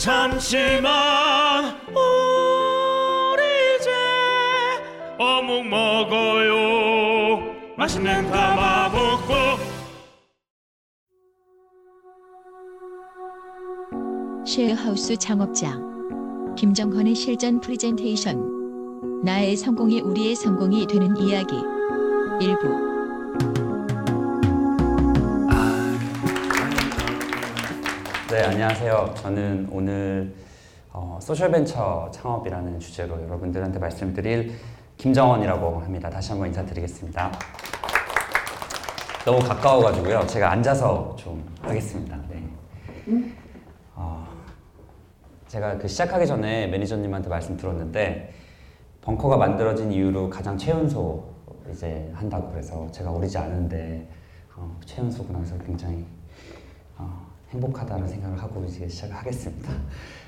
잠시만. 0.00 1.76
우리 1.88 3.42
이제 3.76 3.90
어묵 5.18 5.66
먹어요. 5.68 7.54
맛있는 7.76 8.30
가마복고. 8.30 9.34
쉐어하우스 14.46 15.16
창업장 15.16 16.54
김정헌의 16.56 17.14
실전 17.14 17.60
프레젠테이션 17.60 19.22
나의 19.22 19.54
성공이 19.54 20.00
우리의 20.00 20.34
성공이 20.34 20.86
되는 20.86 21.14
이야기 21.18 21.56
일부 22.40 22.89
네, 28.30 28.44
안녕하세요. 28.44 29.14
저는 29.16 29.68
오늘 29.72 30.32
어, 30.92 31.18
소셜벤처 31.20 32.12
창업이라는 32.14 32.78
주제로 32.78 33.20
여러분들한테 33.20 33.80
말씀드릴 33.80 34.52
김정원이라고 34.98 35.80
합니다. 35.80 36.08
다시 36.08 36.30
한번 36.30 36.46
인사드리겠습니다. 36.46 37.32
너무 39.24 39.40
가까워가지고요. 39.40 40.28
제가 40.28 40.52
앉아서 40.52 41.16
좀 41.16 41.44
하겠습니다. 41.60 42.20
네. 42.28 42.48
어, 43.96 44.28
제가 45.48 45.78
그 45.78 45.88
시작하기 45.88 46.24
전에 46.24 46.68
매니저님한테 46.68 47.28
말씀 47.28 47.56
들었는데 47.56 48.32
벙커가 49.00 49.38
만들어진 49.38 49.90
이후로 49.90 50.30
가장 50.30 50.56
최연소 50.56 51.34
이제 51.68 52.08
한다고 52.14 52.48
그래서 52.50 52.88
제가 52.92 53.10
어리지 53.10 53.36
않은데 53.38 54.08
어, 54.54 54.78
최연소구나 54.86 55.40
해서 55.40 55.58
굉장히 55.66 56.06
어, 56.96 57.29
행복하다는 57.52 58.08
생각을 58.08 58.40
하고 58.40 58.64
이제 58.64 58.88
시작하겠습니다. 58.88 59.72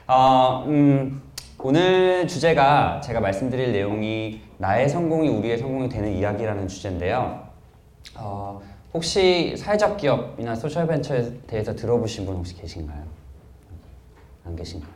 어, 0.08 0.64
음, 0.66 1.22
오늘 1.58 2.26
주제가 2.26 3.00
제가 3.00 3.20
말씀드릴 3.20 3.72
내용이 3.72 4.40
나의 4.58 4.88
성공이 4.88 5.28
우리의 5.28 5.58
성공이 5.58 5.88
되는 5.88 6.12
이야기라는 6.12 6.66
주제인데요. 6.66 7.46
어, 8.16 8.60
혹시 8.92 9.56
사회적 9.56 9.96
기업이나 9.96 10.56
소셜 10.56 10.86
벤처에 10.88 11.32
대해서 11.46 11.74
들어보신 11.74 12.26
분 12.26 12.36
혹시 12.36 12.56
계신가요? 12.56 13.04
안 14.44 14.56
계신가요? 14.56 14.92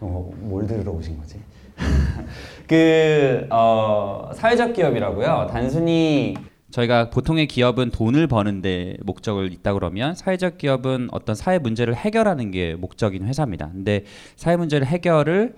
어, 0.00 0.30
뭘 0.36 0.64
오신 0.64 1.18
거지? 1.18 1.38
그 2.66 3.46
어, 3.50 4.30
사회적 4.34 4.72
기업이라고요. 4.72 5.48
단순히 5.50 6.34
저희가 6.74 7.10
보통의 7.10 7.46
기업은 7.46 7.90
돈을 7.90 8.26
버는데 8.26 8.96
목적을 9.04 9.52
있다 9.52 9.74
그러면 9.74 10.16
사회적 10.16 10.58
기업은 10.58 11.08
어떤 11.12 11.36
사회 11.36 11.58
문제를 11.60 11.94
해결하는 11.94 12.50
게 12.50 12.74
목적인 12.74 13.24
회사입니다. 13.24 13.70
근데 13.70 14.04
사회 14.34 14.56
문제를 14.56 14.84
해결을 14.84 15.54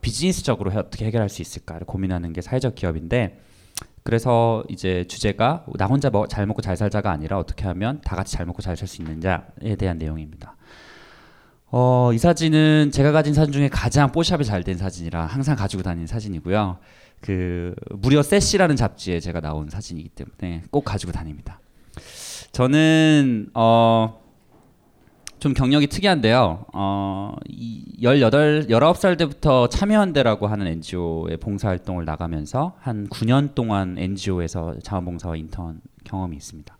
비즈니스적으로 0.00 0.72
어떻게 0.72 1.04
해결할 1.04 1.28
수 1.28 1.40
있을까를 1.40 1.86
고민하는 1.86 2.32
게 2.32 2.40
사회적 2.40 2.74
기업인데 2.74 3.38
그래서 4.02 4.64
이제 4.68 5.04
주제가 5.06 5.66
나 5.76 5.86
혼자 5.86 6.10
뭐 6.10 6.26
잘 6.26 6.46
먹고 6.46 6.62
잘 6.62 6.76
살자가 6.76 7.12
아니라 7.12 7.38
어떻게 7.38 7.66
하면 7.66 8.00
다 8.02 8.16
같이 8.16 8.32
잘 8.32 8.44
먹고 8.44 8.60
잘 8.60 8.74
살 8.76 8.88
수 8.88 9.02
있는지에 9.02 9.76
대한 9.78 9.98
내용입니다. 9.98 10.56
어, 11.72 12.10
이 12.12 12.18
사진은 12.18 12.90
제가 12.92 13.12
가진 13.12 13.34
사진 13.34 13.52
중에 13.52 13.68
가장 13.68 14.10
뽀샵이 14.10 14.44
잘 14.44 14.64
된 14.64 14.76
사진이라 14.76 15.26
항상 15.26 15.54
가지고 15.54 15.84
다니는 15.84 16.08
사진이고요. 16.08 16.78
그 17.20 17.74
무려 17.90 18.22
세시라는 18.22 18.76
잡지에 18.76 19.20
제가 19.20 19.40
나온 19.40 19.68
사진이기 19.68 20.10
때문에 20.10 20.62
꼭 20.70 20.84
가지고 20.84 21.12
다닙니다. 21.12 21.60
저는 22.52 23.50
어, 23.54 24.20
좀 25.38 25.54
경력이 25.54 25.86
특이한데요. 25.86 26.66
어, 26.74 27.34
이 27.48 27.84
18, 28.02 28.66
19살 28.68 29.16
때부터 29.18 29.68
참여연대라고 29.68 30.46
하는 30.46 30.66
NGO에 30.66 31.36
봉사활동을 31.36 32.04
나가면서 32.04 32.74
한 32.80 33.08
9년 33.08 33.54
동안 33.54 33.96
NGO에서 33.98 34.74
자원봉사와 34.82 35.36
인턴 35.36 35.80
경험이 36.04 36.36
있습니다. 36.36 36.76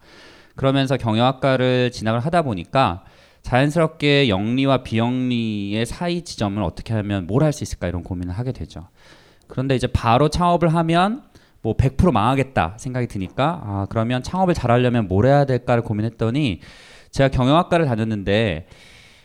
그러면서 0.56 0.96
경영학과를 0.96 1.90
진학을 1.93 2.20
하다 2.20 2.43
보니까 2.43 3.04
자연스럽게 3.43 4.28
영리와 4.28 4.82
비영리의 4.82 5.86
사이 5.86 6.22
지점을 6.22 6.62
어떻게 6.62 6.93
하면 6.93 7.26
뭘 7.26 7.43
할 7.43 7.52
수 7.54 7.64
있을까 7.64 7.88
이런 7.88 8.02
고민을 8.02 8.34
하게 8.34 8.52
되죠. 8.52 8.88
그런데 9.50 9.76
이제 9.76 9.87
바로 9.87 10.29
창업을 10.29 10.75
하면 10.75 11.23
뭐 11.62 11.76
100% 11.76 12.12
망하겠다 12.12 12.75
생각이 12.79 13.06
드니까 13.06 13.61
아 13.64 13.87
그러면 13.91 14.23
창업을 14.23 14.55
잘하려면 14.55 15.08
뭘 15.08 15.26
해야 15.26 15.44
될까를 15.44 15.82
고민했더니 15.82 16.61
제가 17.11 17.29
경영학과를 17.29 17.87
다녔는데 17.87 18.67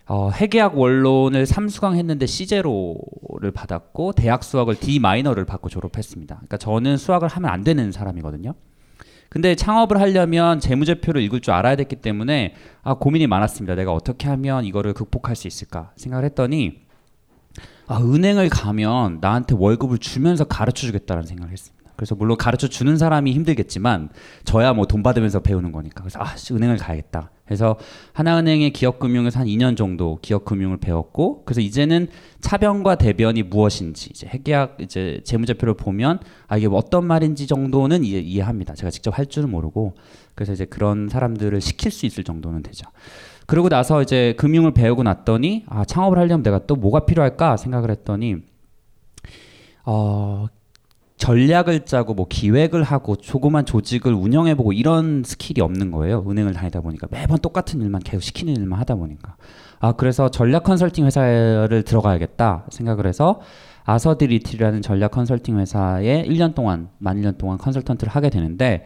어, 0.08 0.30
회계학 0.32 0.78
원론을 0.78 1.46
3수강 1.46 1.96
했는데 1.96 2.26
C제로를 2.28 3.52
받았고 3.54 4.12
대학 4.14 4.44
수학을 4.44 4.76
D 4.76 5.00
마이너를 5.00 5.46
받고 5.46 5.70
졸업했습니다. 5.70 6.36
그러니까 6.36 6.58
저는 6.58 6.98
수학을 6.98 7.28
하면 7.28 7.50
안 7.50 7.64
되는 7.64 7.92
사람이거든요. 7.92 8.54
근데 9.30 9.56
창업을 9.56 10.00
하려면 10.00 10.60
재무제표를 10.60 11.22
읽을 11.24 11.42
줄 11.42 11.54
알아야 11.54 11.76
됐기 11.76 11.98
때문에 11.98 12.54
아 12.84 12.94
고민이 12.94 13.26
많았습니다. 13.26 13.74
내가 13.76 13.94
어떻게 13.94 14.28
하면 14.28 14.64
이거를 14.66 14.94
극복할 14.94 15.36
수 15.36 15.48
있을까 15.48 15.92
생각을 15.96 16.24
했더니 16.26 16.85
아 17.88 18.00
은행을 18.02 18.50
가면 18.50 19.20
나한테 19.22 19.56
월급을 19.58 20.00
주면서 20.00 20.44
가르쳐 20.44 20.88
주겠다라는 20.88 21.28
생각을 21.28 21.52
했습니다. 21.52 21.76
그래서 21.96 22.16
물론 22.16 22.38
가르쳐 22.38 22.68
주는 22.68 22.98
사람이 22.98 23.32
힘들겠지만 23.34 24.10
저야 24.44 24.74
뭐 24.74 24.86
돈 24.86 25.02
받으면서 25.02 25.40
배우는 25.40 25.72
거니까 25.72 26.02
그래서 26.02 26.20
아 26.22 26.36
씨, 26.36 26.54
은행을 26.54 26.78
가야겠다. 26.78 27.32
그래서 27.46 27.78
하나은행의 28.14 28.72
기업금융에서 28.72 29.40
한 29.40 29.48
2년 29.48 29.78
정도 29.78 30.20
기업금융을 30.22 30.78
배웠고 30.78 31.44
그래서 31.46 31.62
이제는 31.62 32.08
차변과 32.42 32.96
대변이 32.96 33.44
무엇인지 33.44 34.10
이제 34.12 34.28
회계학 34.28 34.78
이제 34.80 35.22
재무제표를 35.24 35.76
보면 35.76 36.20
아 36.48 36.58
이게 36.58 36.68
뭐 36.68 36.80
어떤 36.80 37.06
말인지 37.06 37.48
정도는 37.48 38.04
이해, 38.04 38.20
이해합니다. 38.20 38.74
제가 38.74 38.90
직접 38.90 39.18
할 39.18 39.28
줄은 39.28 39.50
모르고 39.50 39.96
그래서 40.34 40.54
이제 40.54 40.66
그런 40.66 41.08
사람들을 41.08 41.62
시킬 41.62 41.92
수 41.92 42.06
있을 42.06 42.24
정도는 42.24 42.64
되죠. 42.64 42.86
그러고 43.46 43.70
나서 43.70 44.02
이제 44.02 44.34
금융을 44.38 44.72
배우고 44.72 45.04
났더니 45.04 45.66
아 45.68 45.86
창업을 45.86 46.18
하려면 46.18 46.44
내가 46.44 46.60
또 46.66 46.76
뭐가 46.76 47.06
필요할까 47.06 47.58
생각을 47.58 47.92
했더니 47.92 48.38
어 49.86 50.48
전략을 51.18 51.86
짜고 51.86 52.14
뭐 52.14 52.28
기획을 52.28 52.84
하고 52.84 53.16
조그만 53.16 53.66
조직을 53.66 54.14
운영해보고 54.14 54.74
이런 54.74 55.24
스킬이 55.26 55.64
없는 55.64 55.92
거예요. 55.92 56.26
은행을 56.28 56.54
다니다 56.54 56.82
보니까 56.82 57.08
매번 57.10 57.38
똑같은 57.40 57.82
일만 57.82 58.02
계속 58.02 58.22
시키는 58.22 58.56
일만 58.56 58.80
하다 58.80 58.96
보니까 58.96 59.38
아 59.80 59.94
그래서 59.94 60.30
전략 60.30 60.64
컨설팅 60.64 61.06
회사를 61.06 61.84
들어가야겠다 61.84 62.66
생각을 62.70 63.08
해서 63.08 63.42
아서디리틀이라는 63.86 64.82
전략 64.82 65.12
컨설팅 65.12 65.60
회사에 65.60 66.26
1년 66.26 66.56
동안 66.56 66.90
만 66.98 67.22
1년 67.22 67.38
동안 67.38 67.58
컨설턴트를 67.58 68.14
하게 68.14 68.30
되는데 68.30 68.86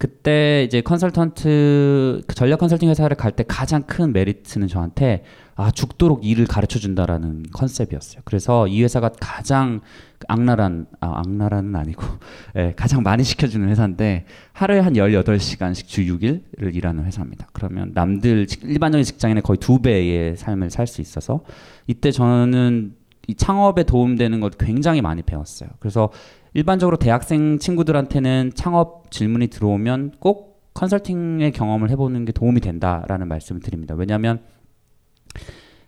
그때 0.00 0.64
이제 0.64 0.80
컨설턴트 0.80 2.22
그 2.26 2.34
전략 2.34 2.58
컨설팅 2.58 2.88
회사를 2.88 3.18
갈 3.18 3.32
때 3.32 3.44
가장 3.46 3.82
큰 3.82 4.14
메리트는 4.14 4.66
저한테 4.66 5.24
아 5.56 5.70
죽도록 5.70 6.24
일을 6.24 6.46
가르쳐 6.46 6.78
준다라는 6.78 7.44
컨셉이었어요. 7.52 8.22
그래서 8.24 8.66
이 8.66 8.82
회사가 8.82 9.10
가장 9.20 9.80
악랄한 10.26 10.86
아 11.00 11.18
악랄한은 11.20 11.76
아니고 11.76 12.02
예, 12.56 12.72
가장 12.76 13.02
많이 13.02 13.24
시켜주는 13.24 13.68
회사인데 13.68 14.24
하루에 14.54 14.78
한 14.78 14.94
18시간씩 14.94 15.86
주 15.86 16.00
6일을 16.00 16.74
일하는 16.74 17.04
회사입니다. 17.04 17.48
그러면 17.52 17.90
남들 17.92 18.46
일반적인 18.62 19.04
직장인의 19.04 19.42
거의 19.42 19.58
두 19.58 19.82
배의 19.82 20.34
삶을 20.38 20.70
살 20.70 20.86
수 20.86 21.02
있어서 21.02 21.44
이때 21.86 22.10
저는 22.10 22.94
이 23.26 23.34
창업에 23.34 23.82
도움되는 23.82 24.40
것 24.40 24.56
굉장히 24.56 25.02
많이 25.02 25.20
배웠어요. 25.22 25.68
그래서 25.78 26.10
일반적으로 26.54 26.96
대학생 26.96 27.58
친구들한테는 27.58 28.52
창업 28.54 29.10
질문이 29.10 29.48
들어오면 29.48 30.14
꼭 30.18 30.70
컨설팅의 30.74 31.52
경험을 31.52 31.90
해보는 31.90 32.24
게 32.24 32.32
도움이 32.32 32.60
된다라는 32.60 33.28
말씀을 33.28 33.60
드립니다. 33.60 33.94
왜냐하면 33.94 34.40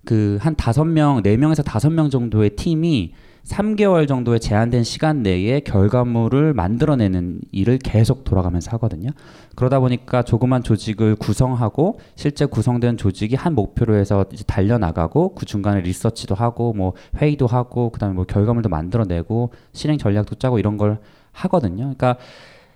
그 0.05 0.39
한 0.41 0.57
다섯 0.57 0.85
명, 0.85 1.23
네 1.23 1.37
명에서 1.37 1.63
다섯 1.63 1.91
명 1.91 2.11
정도의 2.11 2.51
팀이 2.57 3.13
3개월 3.45 4.07
정도의 4.07 4.41
제한된 4.41 4.85
시간 4.85 5.23
내에 5.23 5.61
결과물을 5.61 6.55
만들어내는 6.55 7.41
일을 7.51 7.79
계속 7.79 8.25
돌아가면서 8.25 8.71
하거든요. 8.73 9.11
그러다 9.57 9.81
보니까 9.81 10.23
조그만 10.23 10.63
조직을 10.63 11.17
구성하고 11.17 11.99
실제 12.15 12.47
구성된 12.47 12.97
조직이 12.97 13.35
한 13.35 13.55
목표로 13.55 13.97
해서 13.97 14.25
이제 14.33 14.45
달려 14.45 14.79
나가고 14.79 15.35
그 15.35 15.45
중간에 15.45 15.81
리서치도 15.81 16.35
하고 16.35 16.73
뭐 16.73 16.95
회의도 17.17 17.47
하고 17.47 17.91
그다음에 17.91 18.15
뭐 18.15 18.25
결과물도 18.25 18.69
만들어내고 18.69 19.53
실행 19.73 19.99
전략도 19.99 20.37
짜고 20.37 20.59
이런 20.59 20.77
걸 20.77 20.99
하거든요. 21.33 21.95
그러니까 21.95 22.17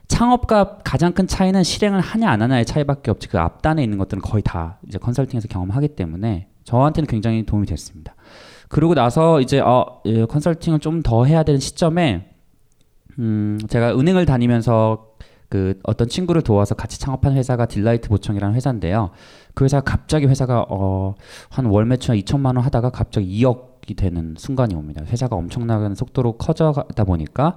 창업과 0.08 0.78
가장 0.84 1.12
큰 1.12 1.26
차이는 1.26 1.62
실행을 1.62 2.00
하냐 2.00 2.28
안 2.28 2.42
하냐의 2.42 2.64
차이밖에 2.64 3.10
없지 3.10 3.28
그 3.28 3.38
앞단에 3.38 3.82
있는 3.82 3.98
것들은 3.98 4.20
거의 4.22 4.42
다 4.42 4.78
이제 4.86 4.98
컨설팅에서 4.98 5.48
경험하기 5.48 5.88
때문에 5.88 6.48
저한테는 6.64 7.06
굉장히 7.06 7.46
도움이 7.46 7.66
됐습니다. 7.66 8.15
그러고 8.68 8.94
나서 8.94 9.40
이제 9.40 9.60
어, 9.60 10.00
예, 10.06 10.24
컨설팅을 10.24 10.78
좀 10.80 11.02
더 11.02 11.24
해야 11.24 11.42
되는 11.42 11.60
시점에 11.60 12.30
음, 13.18 13.58
제가 13.68 13.98
은행을 13.98 14.26
다니면서 14.26 15.06
그 15.48 15.78
어떤 15.84 16.08
친구를 16.08 16.42
도와서 16.42 16.74
같이 16.74 16.98
창업한 16.98 17.34
회사가 17.34 17.66
딜라이트 17.66 18.08
보청기라는 18.08 18.54
회사인데요. 18.56 19.10
그 19.54 19.64
회사가 19.64 19.84
갑자기 19.84 20.26
회사가 20.26 20.66
어, 20.68 21.14
한 21.48 21.66
월 21.66 21.86
매출 21.86 22.16
2천만 22.16 22.56
원 22.56 22.58
하다가 22.58 22.90
갑자기 22.90 23.40
2억이 23.42 23.96
되는 23.96 24.34
순간이 24.36 24.74
옵니다. 24.74 25.02
회사가 25.06 25.36
엄청나게 25.36 25.94
속도로 25.94 26.32
커져가다 26.32 27.04
보니까 27.04 27.56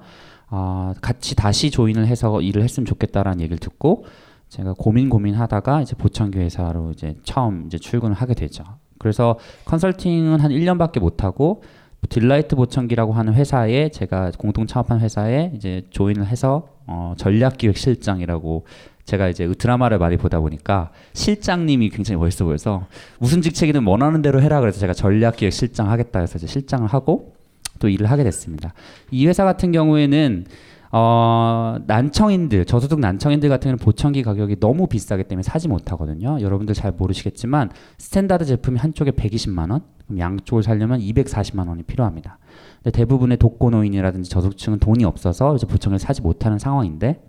아, 0.51 0.93
같이 1.01 1.35
다시 1.35 1.71
조인을 1.71 2.07
해서 2.07 2.41
일을 2.41 2.63
했으면 2.63 2.85
좋겠다라는 2.85 3.39
얘기를 3.41 3.57
듣고 3.57 4.05
제가 4.49 4.73
고민 4.77 5.09
고민하다가 5.09 5.81
이제 5.81 5.95
보청기 5.95 6.39
회사로 6.39 6.91
이제 6.91 7.15
처음 7.23 7.65
이제 7.65 7.77
출근을 7.77 8.15
하게 8.15 8.33
되죠. 8.35 8.63
그래서 8.99 9.39
컨설팅은 9.65 10.39
한 10.39 10.51
1년밖에 10.51 10.99
못 10.99 11.23
하고 11.23 11.63
딜라이트 12.07 12.55
보청기라고 12.55 13.13
하는 13.13 13.33
회사에 13.33 13.89
제가 13.89 14.31
공동 14.37 14.67
창업한 14.67 15.01
회사에 15.01 15.51
이제 15.55 15.85
조인을 15.89 16.27
해서 16.27 16.69
어, 16.85 17.13
전략기획실장이라고 17.17 18.65
제가 19.05 19.27
이제 19.27 19.51
드라마를 19.57 19.97
많이 19.97 20.17
보다 20.17 20.39
보니까 20.39 20.91
실장님이 21.13 21.89
굉장히 21.89 22.19
멋있어 22.19 22.45
보여서 22.45 22.85
무슨 23.17 23.41
직책이든 23.41 23.85
원하는 23.85 24.21
대로 24.21 24.41
해라 24.41 24.59
그래서 24.61 24.79
제가 24.79 24.93
전략기획실장 24.93 25.89
하겠다 25.89 26.19
해서 26.19 26.37
이제 26.37 26.47
실장을 26.47 26.87
하고 26.87 27.33
또 27.79 27.87
일을 27.89 28.11
하게 28.11 28.23
됐습니다. 28.23 28.73
이 29.09 29.25
회사 29.25 29.45
같은 29.45 29.71
경우에는 29.71 30.45
어, 30.91 31.77
난청인들, 31.85 32.65
저소득 32.65 32.99
난청인들 32.99 33.47
같은 33.47 33.65
경우는 33.65 33.77
보청기 33.77 34.23
가격이 34.23 34.59
너무 34.59 34.87
비싸기 34.87 35.25
때문에 35.25 35.43
사지 35.43 35.67
못하거든요. 35.67 36.41
여러분들 36.41 36.73
잘 36.73 36.91
모르시겠지만 36.91 37.69
standard 37.97 38.45
제품이 38.45 38.79
한쪽에 38.79 39.11
120만 39.11 39.71
원, 39.71 39.81
양쪽을 40.17 40.63
살려면 40.63 40.99
240만 40.99 41.67
원이 41.67 41.83
필요합니다. 41.83 42.39
근데 42.81 42.91
대부분의 42.91 43.37
독거노인이라든지 43.37 44.29
저소득층은 44.29 44.79
돈이 44.79 45.05
없어서 45.05 45.55
이제 45.55 45.67
보청기를 45.67 45.99
사지 45.99 46.21
못하는 46.21 46.57
상황인데 46.57 47.23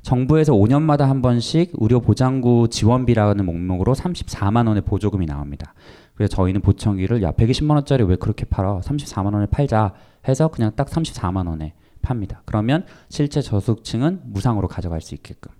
정부에서 0.00 0.54
5년마다 0.54 1.00
한 1.00 1.20
번씩 1.20 1.72
의료 1.74 2.00
보장구 2.00 2.68
지원비라는 2.70 3.44
목록으로 3.44 3.94
34만 3.94 4.66
원의 4.68 4.82
보조금이 4.82 5.26
나옵니다. 5.26 5.74
그래서 6.14 6.34
저희는 6.34 6.62
보청기를 6.62 7.22
야 7.22 7.32
120만 7.32 7.72
원짜리 7.72 8.04
왜 8.04 8.16
그렇게 8.16 8.46
팔아? 8.46 8.80
34만 8.80 9.34
원에 9.34 9.46
팔자 9.46 9.92
해서 10.26 10.48
그냥 10.48 10.72
딱 10.74 10.88
34만 10.88 11.46
원에 11.46 11.74
팝니다. 12.08 12.42
그러면 12.46 12.84
실제 13.08 13.40
저소득층은 13.42 14.22
무상으로 14.24 14.68
가져갈 14.68 15.00
수 15.00 15.14
있게끔. 15.14 15.52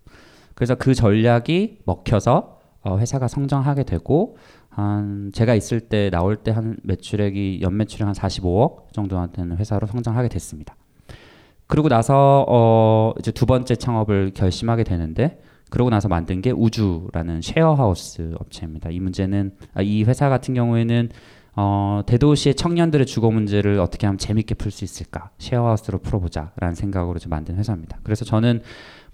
그래서 0.55 0.75
그 0.75 0.95
전략이 0.95 1.81
먹혀서 1.85 2.59
어, 2.83 2.99
회사가 2.99 3.29
성장하게 3.29 3.85
되고 3.85 4.37
한 4.71 5.31
제가 5.35 5.55
있을 5.55 5.81
때 5.81 6.11
나올 6.11 6.37
때 6.37 6.53
한 6.53 6.77
매출액이 6.85 7.61
연 7.63 7.77
매출액 7.77 8.07
한 8.07 8.15
45억 8.15 8.93
정도 8.93 9.25
되는 9.33 9.57
회사로 9.57 9.87
성장하게 9.87 10.29
됐습니다. 10.29 10.77
그리고 11.67 11.89
나서 11.89 12.47
어 12.49 13.13
이제 13.19 13.31
두 13.31 13.45
번째 13.45 13.77
창업을 13.77 14.33
결심하게 14.35 14.85
되는데 14.85 15.41
그러고 15.71 15.91
나서 15.91 16.09
만든 16.09 16.41
게 16.41 16.51
우주라는 16.51 17.43
쉐어하우스 17.43 18.35
업체입니다. 18.39 18.89
이 18.91 19.01
문제는 19.01 19.53
아, 19.75 19.83
이 19.83 20.03
회사 20.05 20.29
같은 20.31 20.55
경우에는 20.55 21.11
어, 21.61 22.03
대도시의 22.07 22.55
청년들의 22.55 23.05
주거 23.05 23.33
문제를 23.33 23.81
어떻게 23.81 24.07
하면 24.07 24.17
재밌게 24.17 24.55
풀 24.55 24.71
수 24.71 24.85
있을까 24.85 25.31
쉐어하우스로 25.39 25.99
풀어보자라는 25.99 26.77
생각으로 26.77 27.19
좀 27.19 27.31
만든 27.31 27.57
회사입니다. 27.57 27.99
그래서 28.05 28.25
저는 28.25 28.63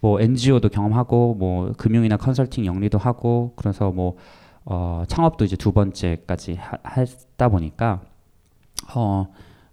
뭐 0.00 0.20
NGO도 0.20 0.68
경험하고 0.68 1.36
뭐 1.36 1.72
금융이나 1.78 2.18
컨설팅 2.18 2.66
영리도 2.66 2.98
하고 2.98 3.54
그래서 3.56 3.92
뭐 3.92 4.18
어, 4.66 5.04
창업도 5.08 5.46
이제 5.46 5.56
두 5.56 5.72
번째까지 5.72 6.56
하, 6.56 6.76
하다 6.82 7.48
보니까 7.48 8.02
어, 8.94 9.26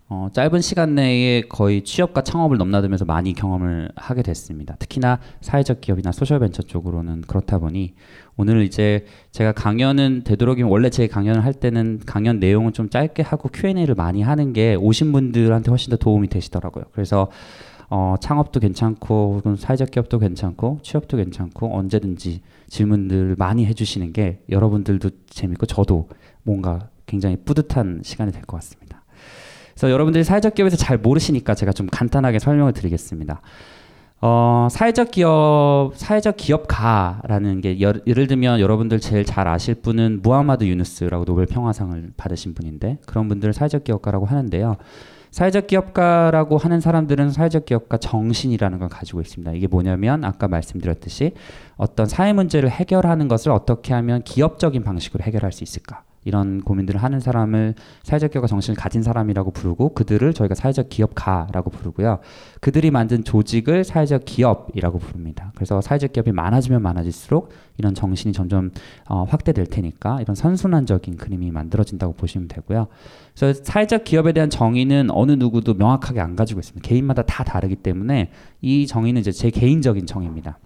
어, 0.07 0.29
짧은 0.31 0.61
시간 0.61 0.95
내에 0.95 1.41
거의 1.41 1.83
취업과 1.83 2.21
창업을 2.21 2.57
넘나들면서 2.57 3.03
많이 3.03 3.33
경험을 3.33 3.91
하게 3.97 4.23
됐습니다. 4.23 4.75
특히나 4.75 5.19
사회적 5.41 5.81
기업이나 5.81 6.13
소셜 6.13 6.39
벤처 6.39 6.61
쪽으로는 6.61 7.21
그렇다 7.27 7.59
보니 7.59 7.95
오늘 8.41 8.63
이제 8.63 9.05
제가 9.31 9.51
강연은 9.51 10.23
되도록이면 10.23 10.71
원래 10.71 10.89
제 10.89 11.05
강연을 11.05 11.45
할 11.45 11.53
때는 11.53 12.01
강연 12.07 12.39
내용은 12.39 12.73
좀 12.73 12.89
짧게 12.89 13.21
하고 13.21 13.49
Q&A를 13.49 13.93
많이 13.93 14.23
하는 14.23 14.51
게 14.51 14.73
오신 14.73 15.11
분들한테 15.11 15.69
훨씬 15.69 15.91
더 15.91 15.97
도움이 15.97 16.27
되시더라고요. 16.27 16.85
그래서 16.91 17.29
어, 17.91 18.15
창업도 18.19 18.59
괜찮고 18.59 19.35
혹은 19.37 19.57
사회적 19.57 19.91
기업도 19.91 20.17
괜찮고 20.17 20.79
취업도 20.81 21.17
괜찮고 21.17 21.77
언제든지 21.77 22.41
질문들 22.67 23.35
많이 23.37 23.67
해주시는 23.67 24.11
게 24.11 24.39
여러분들도 24.49 25.11
재밌고 25.29 25.67
저도 25.67 26.09
뭔가 26.41 26.89
굉장히 27.05 27.35
뿌듯한 27.45 28.01
시간이 28.03 28.31
될 28.31 28.41
것 28.41 28.57
같습니다. 28.57 29.03
그래서 29.75 29.91
여러분들이 29.91 30.23
사회적 30.23 30.55
기업에서 30.55 30.77
잘 30.77 30.97
모르시니까 30.97 31.53
제가 31.53 31.73
좀 31.73 31.85
간단하게 31.91 32.39
설명을 32.39 32.73
드리겠습니다. 32.73 33.39
어, 34.23 34.67
사회적 34.69 35.09
기업, 35.09 35.93
사회적 35.95 36.37
기업가라는 36.37 37.59
게 37.61 37.81
여, 37.81 37.91
예를 38.05 38.27
들면 38.27 38.59
여러분들 38.59 38.99
제일 38.99 39.25
잘 39.25 39.47
아실 39.47 39.73
분은 39.73 40.21
무하마드 40.21 40.63
유누스라고 40.63 41.25
노벨 41.25 41.47
평화상을 41.47 42.11
받으신 42.17 42.53
분인데 42.53 42.99
그런 43.07 43.27
분들을 43.27 43.51
사회적 43.53 43.83
기업가라고 43.83 44.27
하는데요. 44.27 44.77
사회적 45.31 45.65
기업가라고 45.65 46.57
하는 46.57 46.81
사람들은 46.81 47.31
사회적 47.31 47.65
기업가 47.65 47.97
정신이라는 47.97 48.77
걸 48.77 48.89
가지고 48.89 49.21
있습니다. 49.21 49.53
이게 49.53 49.65
뭐냐면 49.65 50.23
아까 50.23 50.47
말씀드렸듯이 50.47 51.33
어떤 51.77 52.05
사회 52.05 52.31
문제를 52.31 52.69
해결하는 52.69 53.27
것을 53.27 53.51
어떻게 53.51 53.93
하면 53.95 54.21
기업적인 54.21 54.83
방식으로 54.83 55.23
해결할 55.23 55.51
수 55.51 55.63
있을까? 55.63 56.03
이런 56.23 56.61
고민들을 56.61 57.01
하는 57.01 57.19
사람을 57.19 57.73
사회적 58.03 58.31
기업가 58.31 58.47
정신을 58.47 58.75
가진 58.75 59.01
사람이라고 59.01 59.51
부르고 59.51 59.93
그들을 59.93 60.33
저희가 60.33 60.55
사회적 60.55 60.89
기업가라고 60.89 61.71
부르고요. 61.71 62.19
그들이 62.59 62.91
만든 62.91 63.23
조직을 63.23 63.83
사회적 63.83 64.25
기업이라고 64.25 64.99
부릅니다. 64.99 65.51
그래서 65.55 65.81
사회적 65.81 66.13
기업이 66.13 66.31
많아지면 66.31 66.81
많아질수록 66.81 67.49
이런 67.77 67.95
정신이 67.95 68.33
점점 68.33 68.71
어, 69.07 69.23
확대될 69.23 69.65
테니까 69.65 70.21
이런 70.21 70.35
선순환적인 70.35 71.17
그림이 71.17 71.51
만들어진다고 71.51 72.13
보시면 72.13 72.47
되고요. 72.47 72.87
그래서 73.35 73.59
사회적 73.63 74.03
기업에 74.03 74.33
대한 74.33 74.49
정의는 74.49 75.09
어느 75.11 75.31
누구도 75.31 75.73
명확하게 75.73 76.19
안 76.19 76.35
가지고 76.35 76.59
있습니다. 76.59 76.87
개인마다 76.87 77.23
다 77.23 77.43
다르기 77.43 77.77
때문에 77.77 78.31
이 78.61 78.85
정의는 78.85 79.21
이제 79.21 79.31
제 79.31 79.49
개인적인 79.49 80.05
정의입니다. 80.05 80.59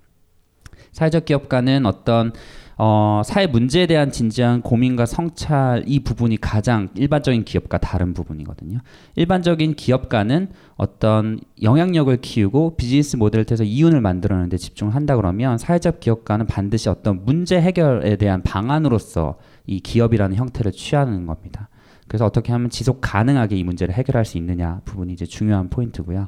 사회적 0.92 1.26
기업가는 1.26 1.86
어떤 1.86 2.32
어, 2.78 3.22
사회 3.24 3.48
문제에 3.48 3.88
대한 3.88 4.12
진지한 4.12 4.62
고민과 4.62 5.06
성찰 5.06 5.84
이 5.88 6.02
부분이 6.02 6.38
가장 6.38 6.90
일반적인 6.96 7.46
기업과 7.46 7.78
다른 7.78 8.14
부분이거든요. 8.14 8.80
일반적인 9.16 9.76
기업가는 9.76 10.50
어떤 10.76 11.40
영향력을 11.62 12.16
키우고 12.18 12.76
비즈니스 12.76 13.16
모델을 13.16 13.46
통해서 13.46 13.64
이윤을 13.64 14.02
만들어내는 14.02 14.50
데 14.50 14.58
집중한다 14.58 15.16
그러면 15.16 15.58
사회적 15.58 16.02
기업가는 16.02 16.48
반드시 16.48 16.90
어떤 16.90 17.24
문제 17.24 17.62
해결에 17.62 18.18
대한 18.18 18.42
방안으로서 18.44 19.38
이 19.66 19.80
기업이라는 19.80 20.36
형태를 20.36 20.74
취하는 20.74 21.26
겁니다. 21.26 21.70
그래서 22.08 22.26
어떻게 22.26 22.52
하면 22.52 22.70
지속 22.70 23.00
가능하게 23.00 23.56
이 23.56 23.64
문제를 23.64 23.96
해결할 23.96 24.26
수 24.26 24.38
있느냐 24.38 24.82
부분이 24.84 25.14
이제 25.14 25.26
중요한 25.26 25.70
포인트고요. 25.70 26.28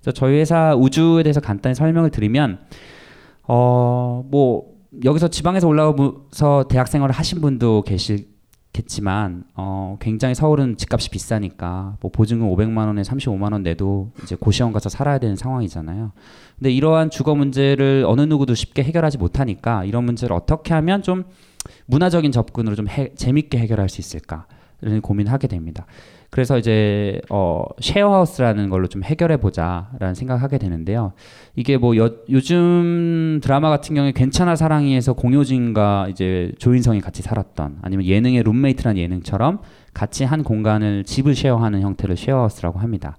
그래서 0.00 0.12
저희 0.12 0.38
회사 0.38 0.74
우주에 0.74 1.22
대해서 1.22 1.40
간단히 1.40 1.74
설명을 1.74 2.10
드리면 2.10 2.60
어뭐 3.42 4.72
여기서 5.04 5.28
지방에서 5.28 5.66
올라오면서 5.68 6.66
대학 6.68 6.86
생활을 6.86 7.14
하신 7.14 7.40
분도 7.40 7.82
계시겠지만 7.82 9.44
어, 9.54 9.96
굉장히 10.00 10.34
서울은 10.34 10.76
집값이 10.76 11.08
비싸니까 11.08 11.96
뭐 12.00 12.10
보증금 12.10 12.48
500만 12.54 12.86
원에 12.86 13.02
35만 13.02 13.52
원 13.52 13.62
내도 13.62 14.12
이제 14.22 14.36
고시원 14.36 14.72
가서 14.72 14.90
살아야 14.90 15.18
되는 15.18 15.34
상황이잖아요. 15.34 16.12
근데 16.58 16.70
이러한 16.70 17.08
주거 17.08 17.34
문제를 17.34 18.04
어느 18.06 18.20
누구도 18.20 18.54
쉽게 18.54 18.82
해결하지 18.82 19.16
못하니까 19.16 19.84
이런 19.84 20.04
문제를 20.04 20.36
어떻게 20.36 20.74
하면 20.74 21.02
좀 21.02 21.24
문화적인 21.86 22.30
접근으로 22.30 22.76
좀 22.76 22.88
해, 22.88 23.14
재밌게 23.14 23.58
해결할 23.58 23.88
수 23.88 24.00
있을까? 24.00 24.46
이런 24.82 25.00
고민하게 25.00 25.48
됩니다. 25.48 25.86
그래서 26.32 26.56
이제 26.56 27.20
어 27.28 27.62
쉐어하우스라는 27.78 28.70
걸로 28.70 28.86
좀 28.86 29.04
해결해 29.04 29.36
보자라는 29.36 30.14
생각하게 30.14 30.56
되는데요. 30.56 31.12
이게 31.56 31.76
뭐 31.76 31.94
여, 31.98 32.10
요즘 32.30 33.38
드라마 33.42 33.68
같은 33.68 33.94
경우에 33.94 34.12
괜찮아 34.12 34.56
사랑이에서 34.56 35.12
공효진과 35.12 36.06
이제 36.08 36.50
조인성이 36.56 37.02
같이 37.02 37.20
살았던 37.20 37.80
아니면 37.82 38.06
예능의 38.06 38.44
룸메이트라는 38.44 38.98
예능처럼 38.98 39.58
같이 39.92 40.24
한 40.24 40.42
공간을 40.42 41.04
집을 41.04 41.34
share하는 41.34 41.82
형태를 41.82 42.16
쉐어하우스라고 42.16 42.78
합니다. 42.78 43.18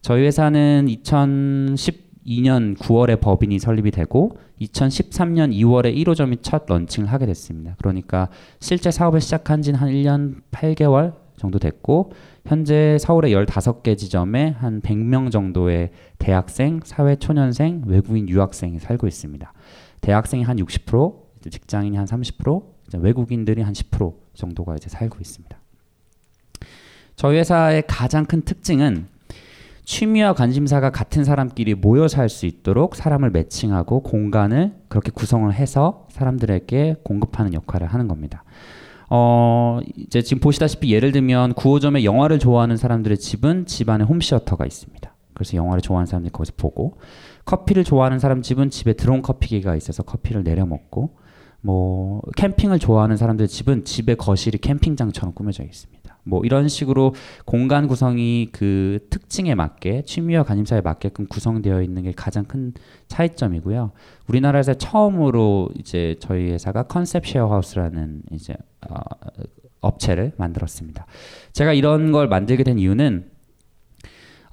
저희 0.00 0.22
회사는 0.22 0.86
2012년 0.86 2.78
9월에 2.78 3.20
법인이 3.20 3.58
설립이 3.58 3.90
되고 3.90 4.38
2013년 4.60 5.52
2월에 5.52 5.96
1호점이 5.96 6.38
첫 6.42 6.66
런칭을 6.68 7.10
하게 7.10 7.26
됐습니다. 7.26 7.74
그러니까 7.78 8.28
실제 8.60 8.92
사업을 8.92 9.20
시작한 9.20 9.62
지는 9.62 9.80
한 9.80 9.88
1년 9.88 10.42
8개월 10.52 11.21
정도 11.42 11.58
됐고 11.58 12.12
현재 12.46 12.96
서울의 13.00 13.34
15개 13.34 13.98
지점에 13.98 14.50
한 14.58 14.80
100명 14.80 15.30
정도의 15.32 15.90
대학생, 16.18 16.80
사회초년생, 16.84 17.82
외국인 17.86 18.28
유학생이 18.28 18.78
살고 18.78 19.08
있습니다. 19.08 19.52
대학생이 20.00 20.44
한 20.44 20.56
60%, 20.56 21.50
직장인이 21.50 21.96
한 21.96 22.06
30%, 22.06 22.62
외국인들이 23.00 23.62
한 23.62 23.72
10% 23.72 24.14
정도가 24.34 24.76
이제 24.76 24.88
살고 24.88 25.18
있습니다. 25.20 25.58
저희 27.16 27.38
회사의 27.38 27.84
가장 27.88 28.24
큰 28.24 28.42
특징은 28.42 29.06
취미와 29.84 30.34
관심사가 30.34 30.90
같은 30.90 31.24
사람끼리 31.24 31.74
모여 31.74 32.06
살 32.06 32.28
수 32.28 32.46
있도록 32.46 32.94
사람을 32.94 33.30
매칭하고 33.30 34.04
공간을 34.04 34.74
그렇게 34.88 35.10
구성을 35.10 35.52
해서 35.52 36.06
사람들에게 36.10 36.96
공급하는 37.02 37.52
역할을 37.52 37.88
하는 37.88 38.06
겁니다. 38.06 38.44
어, 39.14 39.78
이제 39.94 40.22
지금 40.22 40.40
보시다시피 40.40 40.90
예를 40.90 41.12
들면 41.12 41.52
구호점에 41.52 42.02
영화를 42.02 42.38
좋아하는 42.38 42.78
사람들의 42.78 43.18
집은 43.18 43.66
집안에 43.66 44.04
홈시어터가 44.04 44.64
있습니다. 44.64 45.14
그래서 45.34 45.54
영화를 45.58 45.82
좋아하는 45.82 46.06
사람들이 46.06 46.32
거기서 46.32 46.54
보고 46.56 46.96
커피를 47.44 47.84
좋아하는 47.84 48.18
사람 48.18 48.40
집은 48.40 48.70
집에 48.70 48.94
드론 48.94 49.20
커피기가 49.20 49.76
있어서 49.76 50.02
커피를 50.02 50.44
내려 50.44 50.64
먹고 50.64 51.18
뭐 51.60 52.22
캠핑을 52.38 52.78
좋아하는 52.78 53.18
사람들 53.18 53.48
집은 53.48 53.84
집에 53.84 54.14
거실이 54.14 54.56
캠핑장처럼 54.56 55.34
꾸며져 55.34 55.62
있습니다. 55.62 56.01
뭐 56.24 56.44
이런 56.44 56.68
식으로 56.68 57.14
공간 57.44 57.88
구성이 57.88 58.48
그 58.52 59.06
특징에 59.10 59.54
맞게 59.54 60.02
취미와 60.02 60.44
관심사에 60.44 60.80
맞게끔 60.80 61.26
구성되어 61.26 61.82
있는 61.82 62.02
게 62.02 62.12
가장 62.12 62.44
큰 62.44 62.72
차이점이고요. 63.08 63.92
우리나라에서 64.28 64.74
처음으로 64.74 65.70
이제 65.78 66.16
저희 66.20 66.50
회사가 66.50 66.84
컨셉 66.84 67.26
쉐어하우스라는 67.26 68.22
이제 68.32 68.54
어, 68.88 68.94
업체를 69.80 70.32
만들었습니다. 70.36 71.06
제가 71.52 71.72
이런 71.72 72.12
걸 72.12 72.28
만들게 72.28 72.62
된 72.62 72.78
이유는 72.78 73.31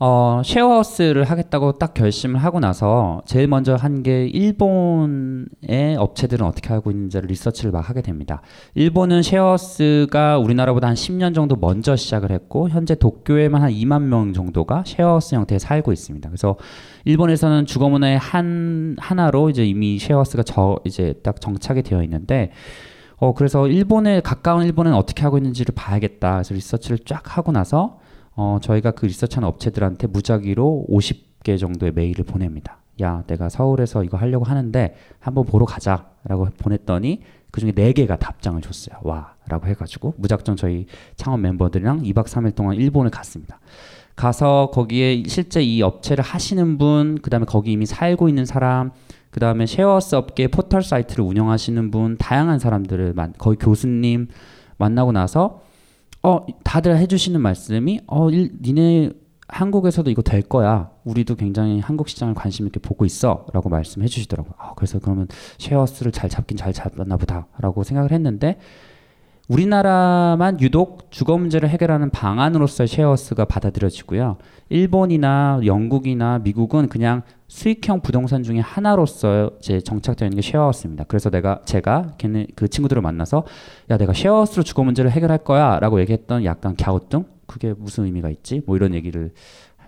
어, 0.02 0.42
쉐어하우스를 0.46 1.26
하겠다고 1.26 1.74
딱 1.74 1.94
결심을 1.94 2.42
하고 2.42 2.62
나서 2.62 3.22
제일 3.26 3.48
먼저 3.48 3.76
한 3.76 4.02
게 4.02 4.28
일본의 4.28 5.98
업체들은 5.98 6.46
어떻게 6.46 6.70
하고 6.70 6.90
있는지를 6.90 7.28
리서치를 7.28 7.72
막 7.72 7.90
하게 7.90 8.02
됩니다. 8.02 8.42
일본은 8.76 9.22
쉐어하우스가 9.24 10.38
우리나라보다 10.38 10.88
한 10.88 10.96
10년 10.96 11.36
정도 11.36 11.58
먼저 11.58 11.98
시작을 11.98 12.32
했고 12.32 12.70
현재 12.70 12.96
도쿄에만 12.96 13.62
한 13.62 13.72
2만 13.72 14.04
명 14.04 14.32
정도가 14.32 14.84
쉐어하우스 14.86 15.36
형태에 15.36 15.60
살고 15.60 15.92
있습니다. 15.92 16.30
그래서 16.30 16.56
일본에서는 17.04 17.66
주거 17.66 17.90
문화의 17.90 18.18
한 18.18 18.96
하나로 19.00 19.50
이제 19.50 19.66
이미 19.66 20.00
쉐어하우스가 20.00 20.44
저 20.44 20.80
이제 20.86 21.16
딱 21.24 21.42
정착이 21.42 21.84
되어 21.84 22.02
있는데 22.04 22.52
어 23.18 23.34
그래서 23.34 23.68
일본에 23.68 24.22
가까운 24.22 24.64
일본은 24.66 24.94
어떻게 24.94 25.24
하고 25.24 25.38
있는지를 25.38 25.76
봐야겠다. 25.76 26.36
그래서 26.36 26.54
리서치를 26.54 27.00
쫙 27.00 27.38
하고 27.38 27.52
나서 27.52 28.00
어, 28.36 28.60
저희가 28.62 28.92
그 28.92 29.06
리서치하는 29.06 29.48
업체들한테 29.48 30.08
무작위로 30.08 30.86
50개 30.90 31.60
정도의 31.60 31.92
메일을 31.94 32.26
보냅니다. 32.26 32.80
야, 33.02 33.24
내가 33.28 33.50
서울에서 33.50 34.04
이거 34.04 34.18
하려고 34.18 34.46
하는데 34.46 34.96
한번 35.20 35.46
보러 35.46 35.66
가자라고 35.66 36.50
보냈더니 36.58 37.22
그 37.52 37.62
중에 37.62 37.72
4개가 37.72 38.20
답장을 38.20 38.62
줬어요. 38.62 39.00
와, 39.04 39.36
라고 39.48 39.68
해가지고 39.68 40.16
무작정 40.18 40.56
저희 40.56 40.86
창업 41.16 41.40
멤버들이랑 41.40 42.04
2박 42.04 42.26
3일 42.26 42.56
동안 42.56 42.76
일본을 42.76 43.10
갔습니다. 43.10 43.60
가서 44.16 44.70
거기에 44.74 45.24
실제 45.28 45.62
이 45.62 45.82
업체를 45.82 46.24
하시는 46.24 46.78
분, 46.78 47.20
그 47.22 47.30
다음에 47.30 47.46
거기 47.46 47.72
이미 47.72 47.86
살고 47.86 48.28
있는 48.28 48.46
사람, 48.46 48.92
그 49.32 49.40
다음에 49.40 49.66
쉐어하우스 49.66 50.16
업계 50.16 50.48
포털 50.48 50.84
사이트를 50.84 51.24
운영하시는 51.24 51.90
분, 51.90 52.18
다양한 52.18 52.60
사람들을 52.60 53.14
만, 53.14 53.34
거기 53.38 53.58
교수님 53.58 54.28
만나고 54.78 55.14
나서 55.14 55.62
어 56.22 56.46
다들 56.64 56.98
해주시는 56.98 57.42
말씀이 57.42 58.02
어 58.08 58.30
일, 58.30 58.52
니네 58.62 59.12
한국에서도 59.48 60.10
이거 60.12 60.22
될 60.22 60.42
거야. 60.44 60.92
우리도 61.04 61.36
굉장히 61.36 61.80
한국 61.80 62.08
시장을 62.08 62.36
관심 62.36 62.68
있게 62.68 62.80
보고 62.80 63.04
있어라고 63.06 63.70
말씀해 63.70 64.08
주시더라고요. 64.08 64.54
아, 64.58 64.74
그래서 64.76 65.00
그러면 65.00 65.28
쉐어하우스를 65.58 66.12
잘 66.12 66.30
잡긴 66.30 66.56
잘 66.56 66.72
잡았나 66.72 67.18
보다라고 67.18 67.84
생각을 67.84 68.12
했는데 68.12 68.60
우리나라만 69.50 70.62
유독 70.62 71.10
주거 71.10 71.36
문제를 71.36 71.70
해결하는 71.70 72.12
방안으로서의 72.12 72.88
쉐어하우스가 72.88 73.46
받아들여지고요. 73.46 74.38
일본이나 74.70 75.60
영국이나 75.66 76.38
미국은 76.38 76.88
그냥 76.88 77.24
수익형 77.48 78.02
부동산 78.02 78.44
중에 78.44 78.60
하나로서 78.60 79.50
이제 79.58 79.82
정착되어 79.82 80.28
있는 80.28 80.36
게 80.36 80.44
쉐어하우스입니다. 80.44 81.06
그래서 81.08 81.32
내가 81.32 81.62
제가 81.66 82.14
걔네 82.20 82.46
그 82.56 82.68
친구들을 82.68 83.02
만나서 83.02 83.44
야 83.90 83.98
내가 83.98 84.14
쉐어하우스로 84.14 84.62
주거 84.62 84.84
문제를 84.84 85.10
해결할 85.10 85.40
거야라고 85.40 86.00
얘기했던 86.02 86.46
약간 86.46 86.76
갸우뚱 86.76 87.26
그게 87.48 87.74
무슨 87.76 88.06
의미가 88.06 88.30
있지? 88.30 88.62
뭐 88.68 88.76
이런 88.76 88.94
얘기를 88.94 89.32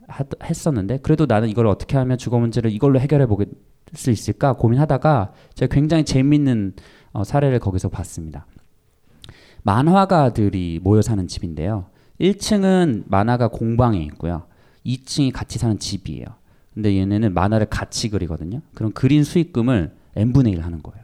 하, 0.08 0.24
했었는데 0.44 0.98
그래도 1.04 1.28
나는 1.28 1.50
이걸 1.50 1.68
어떻게 1.68 1.98
하면 1.98 2.18
주거 2.18 2.40
문제를 2.40 2.72
이걸로 2.72 3.00
해결해 3.00 3.28
보게 3.28 3.46
수 3.94 4.10
있을까 4.10 4.54
고민하다가 4.54 5.34
제가 5.54 5.72
굉장히 5.72 6.04
재밌는 6.04 6.74
어, 7.14 7.24
사례를 7.24 7.60
거기서 7.60 7.90
봤습니다. 7.90 8.48
만화가들이 9.64 10.80
모여 10.84 11.02
사는 11.02 11.28
집인데요. 11.28 11.86
1층은 12.20 13.04
만화가 13.08 13.50
공방에 13.50 14.00
있고요. 14.04 14.44
2층이 14.86 15.32
같이 15.32 15.60
사는 15.60 15.78
집이에요. 15.78 16.26
근데 16.74 16.98
얘네는 16.98 17.34
만화를 17.34 17.68
같이 17.68 18.10
그리거든요. 18.10 18.62
그럼 18.74 18.92
그린 18.94 19.24
수익금을 19.24 19.92
n분의 20.16 20.54
1 20.54 20.64
하는 20.64 20.82
거예요. 20.82 21.04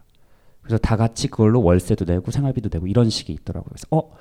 그래서 0.61 0.77
다 0.77 0.97
같이 0.97 1.27
그걸로 1.27 1.63
월세도 1.63 2.05
내고 2.05 2.31
생활비도 2.31 2.69
내고 2.71 2.87
이런 2.87 3.09
식이 3.09 3.31
있더라고요. 3.33 3.69
그래서 3.69 3.87
어, 3.91 4.11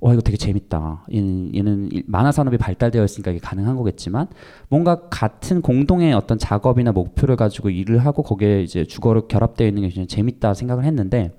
와 0.00 0.12
이거 0.12 0.20
되게 0.20 0.36
재밌다. 0.36 1.04
얘는, 1.12 1.54
얘는 1.54 1.90
만화 2.06 2.30
산업이 2.30 2.58
발달되어 2.58 3.04
있으니까 3.04 3.30
이게 3.30 3.40
가능한 3.40 3.76
거겠지만 3.76 4.28
뭔가 4.68 5.08
같은 5.08 5.62
공동의 5.62 6.12
어떤 6.12 6.38
작업이나 6.38 6.92
목표를 6.92 7.36
가지고 7.36 7.70
일을 7.70 7.98
하고 8.04 8.22
거기에 8.22 8.62
이제 8.62 8.84
주거로 8.84 9.26
결합되어 9.26 9.66
있는 9.66 9.82
게 9.82 9.88
굉장히 9.88 10.06
재밌다 10.06 10.54
생각을 10.54 10.84
했는데 10.84 11.32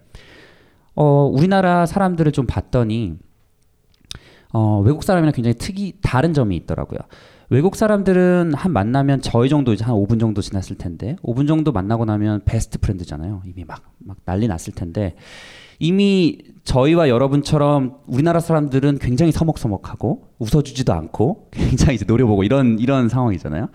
어, 0.98 1.30
우리나라 1.32 1.86
사람들을 1.86 2.32
좀 2.32 2.48
봤더니 2.48 3.13
어, 4.51 4.80
외국 4.80 5.04
사람이랑 5.04 5.32
굉장히 5.34 5.54
특이 5.54 5.94
다른 6.01 6.34
점이 6.34 6.56
있더라고요. 6.58 7.00
외국 7.50 7.75
사람들은 7.75 8.54
한 8.56 8.74
만나면 8.74 9.22
저희 9.22 9.48
정도 9.48 9.72
이제 9.74 9.86
한 9.86 9.96
5분 9.96 10.20
정도 10.20 10.42
지났을 10.42 10.75
텐데 10.77 11.16
5분 11.24 11.48
정도 11.48 11.72
만나고 11.72 12.06
나면 12.06 12.42
베스트 12.46 12.80
프렌드잖아요. 12.80 13.44
이미 13.46 13.63
막, 13.63 13.84
막 14.00 14.18
난리 14.25 14.48
났을 14.48 14.74
텐데 14.74 15.16
이미 15.80 16.39
저희와 16.63 17.08
여러분처럼 17.10 18.00
우리나라 18.08 18.39
사람들은 18.39 18.98
굉장히 18.98 19.32
서먹서먹하고 19.32 20.30
웃어주지도 20.39 20.92
않고 20.94 21.50
굉장히 21.54 21.96
이제 21.96 22.06
노려보고 22.06 22.44
이런 22.44 22.80
이런 22.80 23.08
상황이잖아요. 23.08 23.70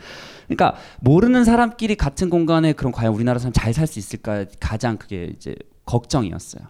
그러니까 0.48 0.74
모르는 1.00 1.44
사람끼리 1.44 1.94
같은 1.94 2.30
공간에 2.30 2.72
그럼 2.72 2.90
과연 2.92 3.14
우리나라 3.14 3.38
사람 3.38 3.52
잘 3.52 3.72
살 3.72 3.86
수 3.86 4.00
있을까 4.00 4.44
가장 4.58 4.96
그게 4.96 5.32
이제 5.36 5.54
걱정이었어요. 5.86 6.64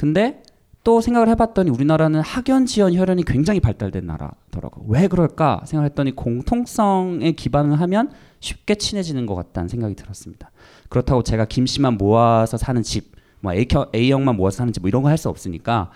근데 0.00 0.42
또 0.82 1.02
생각을 1.02 1.28
해봤더니 1.28 1.68
우리나라는 1.68 2.22
학연 2.22 2.64
지연 2.64 2.94
혈연이 2.94 3.22
굉장히 3.22 3.60
발달된 3.60 4.06
나라더라고. 4.06 4.86
왜 4.88 5.08
그럴까 5.08 5.60
생각했더니 5.66 6.12
공통성에 6.16 7.32
기반을 7.32 7.78
하면 7.82 8.10
쉽게 8.40 8.76
친해지는 8.76 9.26
것 9.26 9.34
같다는 9.34 9.68
생각이 9.68 9.94
들었습니다. 9.94 10.50
그렇다고 10.88 11.22
제가 11.22 11.44
김씨만 11.44 11.98
모아서 11.98 12.56
사는 12.56 12.82
집, 12.82 13.12
뭐 13.40 13.52
A, 13.52 13.66
A형만 13.94 14.36
모아서 14.36 14.56
사는 14.56 14.72
집 14.72 14.80
뭐 14.80 14.88
이런 14.88 15.02
거 15.02 15.10
할 15.10 15.18
수 15.18 15.28
없으니까 15.28 15.90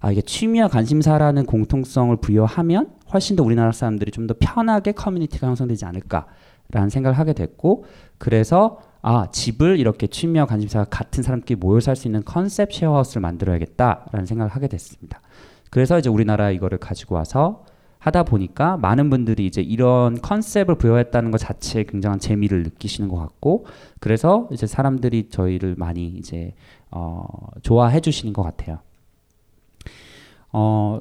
아 0.00 0.10
이게 0.10 0.22
취미와 0.22 0.68
관심사라는 0.68 1.44
공통성을 1.44 2.16
부여하면 2.16 2.94
훨씬 3.12 3.36
더 3.36 3.42
우리나라 3.42 3.72
사람들이 3.72 4.10
좀 4.10 4.26
더 4.26 4.34
편하게 4.40 4.92
커뮤니티가 4.92 5.46
형성되지 5.48 5.84
않을까라는 5.84 6.88
생각을 6.88 7.18
하게 7.18 7.34
됐고 7.34 7.84
그래서 8.16 8.80
아 9.02 9.28
집을 9.30 9.78
이렇게 9.78 10.06
취미와 10.06 10.46
관심사가 10.46 10.84
같은 10.84 11.22
사람끼리 11.22 11.58
모여 11.58 11.80
살 11.80 11.96
수 11.96 12.08
있는 12.08 12.22
컨셉 12.24 12.72
쉐어하우스를 12.72 13.22
만들어야겠다라는 13.22 14.26
생각을 14.26 14.50
하게 14.52 14.68
됐습니다. 14.68 15.20
그래서 15.70 15.98
이제 15.98 16.08
우리나라 16.10 16.50
이거를 16.50 16.78
가지고 16.78 17.14
와서 17.14 17.64
하다 17.98 18.24
보니까 18.24 18.76
많은 18.78 19.10
분들이 19.10 19.46
이제 19.46 19.60
이런 19.60 20.20
컨셉을 20.20 20.76
부여했다는 20.76 21.30
것 21.30 21.38
자체에 21.38 21.84
굉장한 21.84 22.18
재미를 22.18 22.62
느끼시는 22.62 23.08
것 23.08 23.16
같고 23.16 23.66
그래서 24.00 24.48
이제 24.52 24.66
사람들이 24.66 25.28
저희를 25.28 25.74
많이 25.76 26.06
이제 26.06 26.54
어, 26.90 27.24
좋아해 27.62 28.00
주시는 28.00 28.32
것 28.32 28.42
같아요. 28.42 28.78
어, 30.52 31.00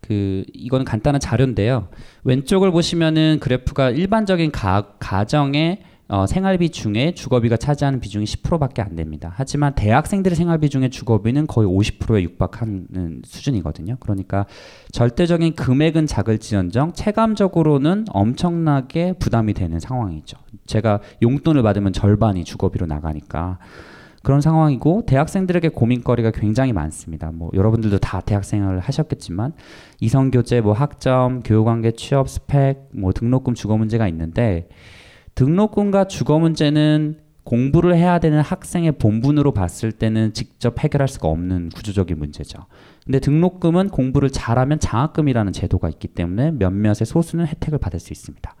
그 0.00 0.44
이거는 0.52 0.84
간단한 0.84 1.20
자료인데요. 1.20 1.88
왼쪽을 2.24 2.70
보시면은 2.70 3.38
그래프가 3.40 3.90
일반적인 3.90 4.52
가, 4.52 4.94
가정의 4.98 5.82
어, 6.08 6.24
생활비 6.26 6.70
중에 6.70 7.12
주거비가 7.14 7.56
차지하는 7.56 7.98
비중이 7.98 8.26
10%밖에 8.26 8.80
안 8.80 8.94
됩니다. 8.94 9.32
하지만 9.34 9.74
대학생들의 9.74 10.36
생활비 10.36 10.68
중에 10.68 10.88
주거비는 10.88 11.48
거의 11.48 11.68
50%에 11.68 12.22
육박하는 12.22 13.22
수준이거든요. 13.24 13.96
그러니까 13.98 14.46
절대적인 14.92 15.54
금액은 15.56 16.06
작을지언정 16.06 16.92
체감적으로는 16.92 18.04
엄청나게 18.10 19.14
부담이 19.18 19.54
되는 19.54 19.80
상황이죠. 19.80 20.38
제가 20.66 21.00
용돈을 21.22 21.62
받으면 21.64 21.92
절반이 21.92 22.44
주거비로 22.44 22.86
나가니까 22.86 23.58
그런 24.22 24.40
상황이고 24.40 25.06
대학생들에게 25.06 25.68
고민거리가 25.68 26.30
굉장히 26.32 26.72
많습니다. 26.72 27.30
뭐 27.32 27.50
여러분들도 27.54 27.98
다 27.98 28.20
대학생을 28.20 28.80
하셨겠지만 28.80 29.52
이성 30.00 30.30
교제, 30.30 30.60
뭐 30.60 30.72
학점, 30.72 31.42
교육관계, 31.42 31.92
취업 31.92 32.28
스펙, 32.28 32.88
뭐 32.92 33.12
등록금 33.12 33.54
주거 33.54 33.76
문제가 33.76 34.08
있는데 34.08 34.68
등록금과 35.36 36.08
주거 36.08 36.38
문제는 36.38 37.18
공부를 37.44 37.94
해야 37.94 38.18
되는 38.18 38.40
학생의 38.40 38.92
본분으로 38.92 39.52
봤을 39.52 39.92
때는 39.92 40.32
직접 40.32 40.82
해결할 40.82 41.06
수가 41.06 41.28
없는 41.28 41.68
구조적인 41.68 42.18
문제죠. 42.18 42.58
근데 43.04 43.20
등록금은 43.20 43.90
공부를 43.90 44.30
잘하면 44.30 44.80
장학금이라는 44.80 45.52
제도가 45.52 45.90
있기 45.90 46.08
때문에 46.08 46.52
몇몇의 46.52 47.04
소수는 47.04 47.46
혜택을 47.46 47.78
받을 47.78 48.00
수 48.00 48.12
있습니다. 48.14 48.54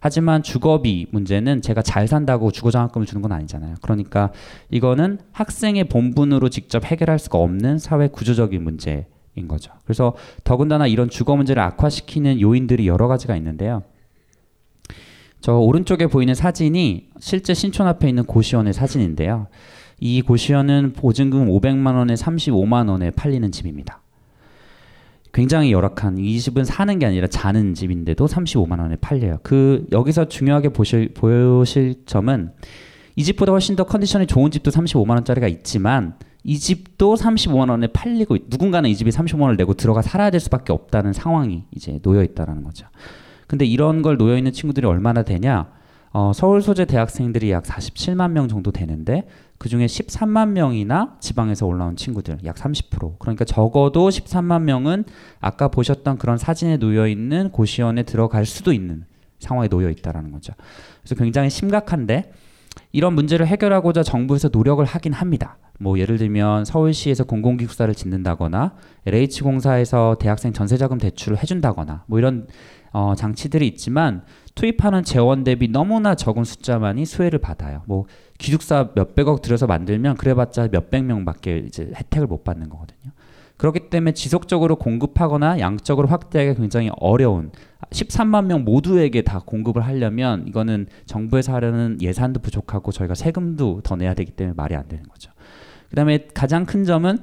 하지만 0.00 0.42
주거비 0.42 1.06
문제는 1.12 1.62
제가 1.62 1.80
잘 1.80 2.08
산다고 2.08 2.50
주거 2.50 2.72
장학금을 2.72 3.06
주는 3.06 3.22
건 3.22 3.30
아니잖아요. 3.30 3.76
그러니까 3.80 4.32
이거는 4.70 5.18
학생의 5.30 5.84
본분으로 5.84 6.50
직접 6.50 6.84
해결할 6.84 7.20
수가 7.20 7.38
없는 7.38 7.78
사회 7.78 8.08
구조적인 8.08 8.62
문제인 8.62 9.06
거죠. 9.48 9.72
그래서 9.84 10.14
더군다나 10.42 10.88
이런 10.88 11.08
주거 11.08 11.36
문제를 11.36 11.62
악화시키는 11.62 12.40
요인들이 12.40 12.88
여러 12.88 13.06
가지가 13.06 13.36
있는데요. 13.36 13.84
저 15.46 15.54
오른쪽에 15.54 16.08
보이는 16.08 16.34
사진이 16.34 17.06
실제 17.20 17.54
신촌 17.54 17.86
앞에 17.86 18.08
있는 18.08 18.24
고시원의 18.24 18.72
사진인데요. 18.72 19.46
이 20.00 20.20
고시원은 20.20 20.94
보증금 20.94 21.46
500만 21.46 21.94
원에 21.94 22.14
35만 22.14 22.90
원에 22.90 23.12
팔리는 23.12 23.52
집입니다. 23.52 24.02
굉장히 25.32 25.70
열악한 25.70 26.18
이 26.18 26.40
집은 26.40 26.64
사는 26.64 26.98
게 26.98 27.06
아니라 27.06 27.28
자는 27.28 27.74
집인데도 27.74 28.26
35만 28.26 28.80
원에 28.80 28.96
팔려요. 28.96 29.38
그 29.44 29.86
여기서 29.92 30.24
중요하게 30.24 30.70
보실 30.70 31.14
보실 31.14 31.94
점은 32.06 32.50
이 33.14 33.22
집보다 33.22 33.52
훨씬 33.52 33.76
더 33.76 33.84
컨디션이 33.84 34.26
좋은 34.26 34.50
집도 34.50 34.72
35만 34.72 35.10
원짜리가 35.10 35.46
있지만 35.46 36.14
이 36.42 36.58
집도 36.58 37.14
35만 37.14 37.70
원에 37.70 37.86
팔리고 37.86 38.36
누군가는 38.48 38.90
이 38.90 38.96
집이 38.96 39.12
35만 39.12 39.42
원을 39.42 39.56
내고 39.56 39.74
들어가 39.74 40.02
살아야 40.02 40.30
될 40.30 40.40
수밖에 40.40 40.72
없다는 40.72 41.12
상황이 41.12 41.62
이제 41.70 42.00
놓여 42.02 42.24
있다라는 42.24 42.64
거죠. 42.64 42.88
근데 43.46 43.64
이런 43.64 44.02
걸 44.02 44.16
놓여 44.16 44.36
있는 44.36 44.52
친구들이 44.52 44.86
얼마나 44.86 45.22
되냐? 45.22 45.70
어, 46.12 46.32
서울 46.34 46.62
소재 46.62 46.86
대학생들이 46.86 47.50
약 47.50 47.64
47만 47.64 48.30
명 48.30 48.48
정도 48.48 48.72
되는데 48.72 49.28
그 49.58 49.68
중에 49.68 49.86
13만 49.86 50.48
명이나 50.48 51.16
지방에서 51.20 51.66
올라온 51.66 51.96
친구들 51.96 52.38
약 52.44 52.56
30%. 52.56 53.18
그러니까 53.18 53.44
적어도 53.44 54.08
13만 54.08 54.62
명은 54.62 55.04
아까 55.40 55.68
보셨던 55.68 56.18
그런 56.18 56.38
사진에 56.38 56.78
놓여 56.78 57.06
있는 57.06 57.50
고시원에 57.50 58.04
들어갈 58.04 58.46
수도 58.46 58.72
있는 58.72 59.04
상황에 59.38 59.68
놓여 59.68 59.90
있다라는 59.90 60.32
거죠. 60.32 60.54
그래서 61.02 61.14
굉장히 61.16 61.50
심각한데 61.50 62.32
이런 62.92 63.14
문제를 63.14 63.46
해결하고자 63.46 64.02
정부에서 64.02 64.48
노력을 64.52 64.84
하긴 64.84 65.12
합니다. 65.12 65.58
뭐 65.78 65.98
예를 65.98 66.16
들면 66.16 66.64
서울시에서 66.64 67.24
공공기숙사를 67.24 67.94
짓는다거나 67.94 68.74
LH공사에서 69.04 70.16
대학생 70.18 70.52
전세자금 70.52 70.98
대출을 70.98 71.38
해준다거나 71.38 72.04
뭐 72.06 72.18
이런 72.18 72.46
어, 72.96 73.14
장치들이 73.14 73.66
있지만 73.68 74.22
투입하는 74.54 75.04
재원 75.04 75.44
대비 75.44 75.68
너무나 75.68 76.14
적은 76.14 76.44
숫자만이 76.44 77.04
수혜를 77.04 77.40
받아요. 77.40 77.82
뭐 77.84 78.06
기숙사 78.38 78.88
몇백억 78.94 79.42
들여서 79.42 79.66
만들면 79.66 80.16
그래봤자 80.16 80.68
몇백 80.72 81.04
명밖에 81.04 81.58
이제 81.66 81.92
혜택을 81.94 82.26
못 82.26 82.42
받는 82.42 82.70
거거든요. 82.70 83.12
그렇기 83.58 83.90
때문에 83.90 84.12
지속적으로 84.12 84.76
공급하거나 84.76 85.60
양적으로 85.60 86.08
확대하기가 86.08 86.58
굉장히 86.58 86.90
어려운 86.98 87.50
13만 87.90 88.46
명 88.46 88.64
모두에게 88.64 89.20
다 89.20 89.42
공급을 89.44 89.82
하려면 89.82 90.46
이거는 90.48 90.86
정부에서 91.04 91.52
하려는 91.52 91.98
예산도 92.00 92.40
부족하고 92.40 92.92
저희가 92.92 93.14
세금도 93.14 93.82
더 93.84 93.96
내야 93.96 94.14
되기 94.14 94.32
때문에 94.32 94.54
말이 94.56 94.74
안 94.74 94.88
되는 94.88 95.04
거죠. 95.04 95.32
그다음에 95.90 96.28
가장 96.32 96.64
큰 96.64 96.84
점은 96.84 97.18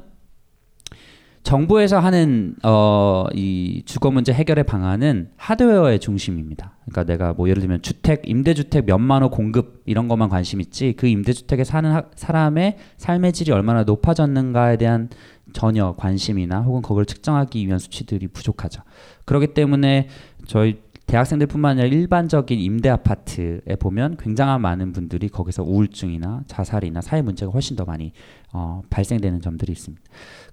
정부에서 1.44 2.00
하는 2.00 2.56
어, 2.64 3.26
이 3.34 3.84
주거 3.86 4.12
문제 4.12 4.32
해결의 4.32 4.64
방안은 4.64 5.32
하드웨어의 5.36 6.00
중심입니다. 6.00 6.78
그러니까 6.86 7.04
내가 7.04 7.34
뭐 7.34 7.50
예를 7.50 7.60
들면 7.62 7.82
주택 7.82 8.24
임대주택 8.26 8.86
몇만 8.86 9.24
호 9.24 9.30
공급 9.30 9.84
이런 9.86 10.08
것만 10.08 10.30
관심 10.30 10.62
있지 10.62 10.94
그 10.94 11.06
임대주택에 11.08 11.66
사는 11.66 11.92
하, 11.92 12.04
사람의 12.16 12.78
삶의 12.98 13.34
질이 13.34 13.52
얼마나 13.52 13.84
높아졌는가에 13.84 14.78
대한 14.78 15.10
전혀 15.52 15.94
관심이나 15.98 16.62
혹은 16.62 16.82
그걸 16.82 17.06
측정하기 17.06 17.66
위한 17.68 17.78
수치들이 17.78 18.28
부족하죠. 18.28 18.82
그렇기 19.26 19.48
때문에 19.48 20.08
저희 20.48 20.80
대학생들뿐만 21.06 21.80
아니라 21.80 21.88
일반적인 21.88 22.60
임대 22.60 22.90
아파트에 22.90 23.76
보면 23.80 24.18
굉장한 24.18 24.62
많은 24.62 24.94
분들이 24.94 25.30
거기서 25.30 25.64
우울증이나 25.64 26.44
자살이나 26.48 27.02
사회 27.02 27.22
문제가 27.22 27.52
훨씬 27.52 27.76
더 27.76 27.86
많이 27.86 28.14
어, 28.52 28.82
발생되는 28.90 29.42
점들이 29.42 29.72
있습니다. 29.74 30.02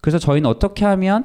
그래서 0.00 0.18
저희는 0.18 0.48
어떻게 0.50 0.84
하면 0.84 1.24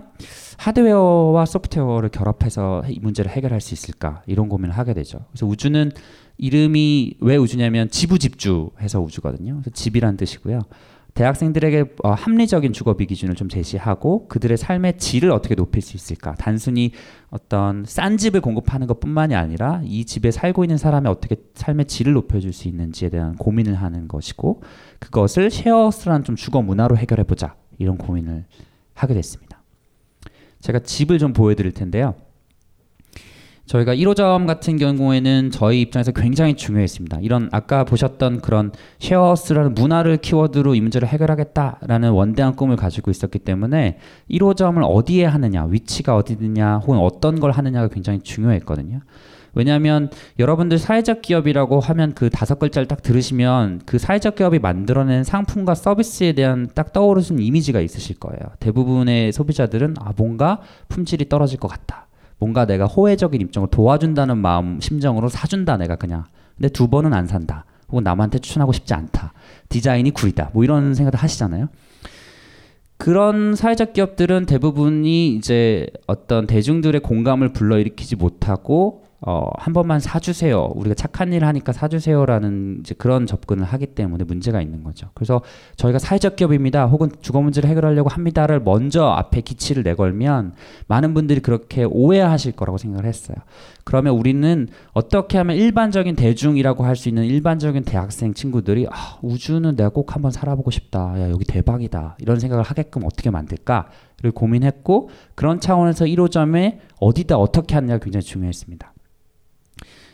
하드웨어와 0.58 1.46
소프트웨어를 1.46 2.10
결합해서 2.10 2.84
이 2.88 3.00
문제를 3.00 3.32
해결할 3.32 3.62
수 3.62 3.74
있을까 3.74 4.22
이런 4.28 4.48
고민을 4.48 4.78
하게 4.78 4.94
되죠. 4.94 5.20
그래서 5.32 5.46
우주는 5.48 5.92
이름이 6.38 7.16
왜 7.22 7.38
우주냐면 7.38 7.90
지부 7.90 8.20
집주해서 8.20 9.02
우주거든요. 9.02 9.54
그래서 9.56 9.70
집이란 9.72 10.18
뜻이고요. 10.18 10.62
대학생들에게 11.16 11.96
어, 12.04 12.12
합리적인 12.12 12.74
주거비 12.74 13.06
기준을 13.06 13.36
좀 13.36 13.48
제시하고 13.48 14.28
그들의 14.28 14.58
삶의 14.58 14.98
질을 14.98 15.32
어떻게 15.32 15.56
높일 15.56 15.82
수 15.82 15.96
있을까? 15.96 16.36
단순히 16.36 16.92
어떤 17.30 17.86
싼 17.86 18.18
집을 18.18 18.42
공급하는 18.42 18.86
것뿐만이 18.86 19.34
아니라 19.34 19.82
이 19.86 20.04
집에 20.04 20.30
살고 20.30 20.66
있는 20.66 20.78
사람의 20.78 21.10
어떻게 21.10 21.38
삶의 21.54 21.86
질을 21.86 22.12
높여줄 22.14 22.52
수 22.52 22.68
있는지에 22.68 23.10
대한 23.10 23.38
고민을 23.38 23.76
하는 23.76 24.10
것이고 24.10 24.62
그것을 25.00 25.50
쉐어스라는 25.52 26.26
좀 26.26 26.36
주거 26.36 26.62
문화로 26.62 26.98
해결해 26.98 27.24
보자 27.24 27.56
이런 27.78 27.98
고민을 27.98 28.44
하게 28.94 29.14
됐습니다. 29.14 29.64
제가 30.60 30.80
집을 30.80 31.18
좀 31.18 31.32
보여드릴 31.32 31.72
텐데요. 31.72 32.16
저희가 33.66 33.96
1호점 33.96 34.46
같은 34.46 34.78
경우에는 34.78 35.50
저희 35.52 35.82
입장에서 35.82 36.12
굉장히 36.12 36.56
중요했습니다. 36.56 37.20
이런 37.22 37.50
아까 37.52 37.84
보셨던 37.84 38.42
그런 38.42 38.72
쉐어스라는 39.00 39.74
문화를 39.74 40.18
키워드로 40.18 40.76
이 40.76 40.82
문제를 40.82 41.08
해결하겠다라는 41.08 42.12
원대한 42.12 42.56
꿈을 42.56 42.76
가지고 42.76 43.12
있었기 43.12 43.40
때문에 43.40 43.98
1호점을 44.30 44.82
어디에 44.84 45.26
하느냐, 45.26 45.66
위치가 45.66 46.16
어디느냐, 46.16 46.78
혹은 46.78 47.00
어떤 47.00 47.40
걸 47.40 47.52
하느냐가 47.52 47.88
굉장히 47.88 48.20
중요했거든요. 48.20 49.02
왜냐하면 49.56 50.10
여러분들 50.38 50.78
사회적 50.78 51.22
기업이라고 51.22 51.80
하면 51.80 52.14
그 52.14 52.30
다섯 52.30 52.60
글자를 52.60 52.88
딱 52.88 53.02
들으시면 53.02 53.82
그 53.86 53.98
사회적 53.98 54.36
기업이 54.36 54.60
만들어낸 54.60 55.24
상품과 55.24 55.76
서비스에 55.76 56.34
대한 56.34 56.70
딱 56.76 56.92
떠오르는 56.92 57.40
이미지가 57.40 57.80
있으실 57.80 58.20
거예요. 58.20 58.40
대부분의 58.60 59.32
소비자들은 59.32 59.96
아 60.02 60.12
뭔가 60.18 60.60
품질이 60.90 61.30
떨어질 61.30 61.58
것 61.58 61.70
같다. 61.70 62.05
뭔가 62.38 62.66
내가 62.66 62.86
호혜적인 62.86 63.40
입장을 63.42 63.70
도와준다는 63.70 64.38
마음 64.38 64.80
심정으로 64.80 65.30
사준다 65.30 65.78
내가 65.78 65.96
그냥. 65.96 66.26
근데 66.58 66.70
두 66.70 66.88
번은 66.88 67.14
안 67.14 67.28
산다. 67.28 67.66
혹은 67.90 68.04
남한테 68.04 68.40
추천하고 68.40 68.72
싶지 68.74 68.94
않다. 68.94 69.34
디자인이 69.70 70.10
구리다. 70.12 70.52
뭐 70.54 70.64
이런 70.64 70.94
생각을 70.94 71.20
하시잖아요. 71.20 71.70
그런 72.98 73.56
사회적 73.56 73.94
기업들은 73.94 74.46
대부분이 74.46 75.36
이제 75.36 75.88
어떤 76.08 76.48
대중들의 76.48 77.02
공감을 77.02 77.54
불러일으키지 77.54 78.16
못하고 78.16 79.05
어, 79.28 79.50
한 79.58 79.74
번만 79.74 80.00
사주세요. 80.00 80.72
우리가 80.76 80.94
착한 80.94 81.34
일을 81.34 81.48
하니까 81.48 81.72
사주세요라는 81.74 82.78
이제 82.82 82.94
그런 82.96 83.26
접근을 83.26 83.64
하기 83.66 83.88
때문에 83.88 84.24
문제가 84.24 84.62
있는 84.62 84.84
거죠. 84.84 85.10
그래서 85.16 85.42
저희가 85.78 85.98
사회적 85.98 86.36
기업입니다. 86.36 86.86
혹은 86.86 87.10
주거 87.22 87.42
문제를 87.42 87.68
해결하려고 87.70 88.10
합니다를 88.10 88.60
먼저 88.60 89.06
앞에 89.06 89.42
기치를 89.42 89.84
내걸면 89.84 90.54
많은 90.88 91.14
분들이 91.16 91.40
그렇게 91.40 91.84
오해하실 91.84 92.52
거라고 92.52 92.78
생각을 92.78 93.06
했어요. 93.06 93.36
그러면 93.84 94.14
우리는 94.16 94.68
어떻게 94.94 95.38
하면 95.40 95.56
일반적인 95.58 96.16
대중이라고 96.16 96.84
할 96.84 96.96
수 96.96 97.10
있는 97.10 97.26
일반적인 97.26 97.84
대학생 97.84 98.34
친구들이 98.34 98.88
아, 98.90 99.18
우주는 99.22 99.76
내가 99.76 99.90
꼭 99.90 100.16
한번 100.16 100.32
살아보고 100.32 100.72
싶다. 100.72 101.20
야, 101.20 101.30
여기 101.30 101.44
대박이다. 101.46 102.16
이런 102.20 102.40
생각을 102.40 102.64
하게끔 102.64 103.04
어떻게 103.04 103.30
만들까를 103.30 104.32
고민했고 104.34 105.10
그런 105.36 105.60
차원에서 105.60 106.06
1호점에 106.06 106.78
어디다 107.02 107.38
어떻게 107.38 107.76
하느냐가 107.76 108.04
굉장히 108.04 108.24
중요했습니다. 108.24 108.94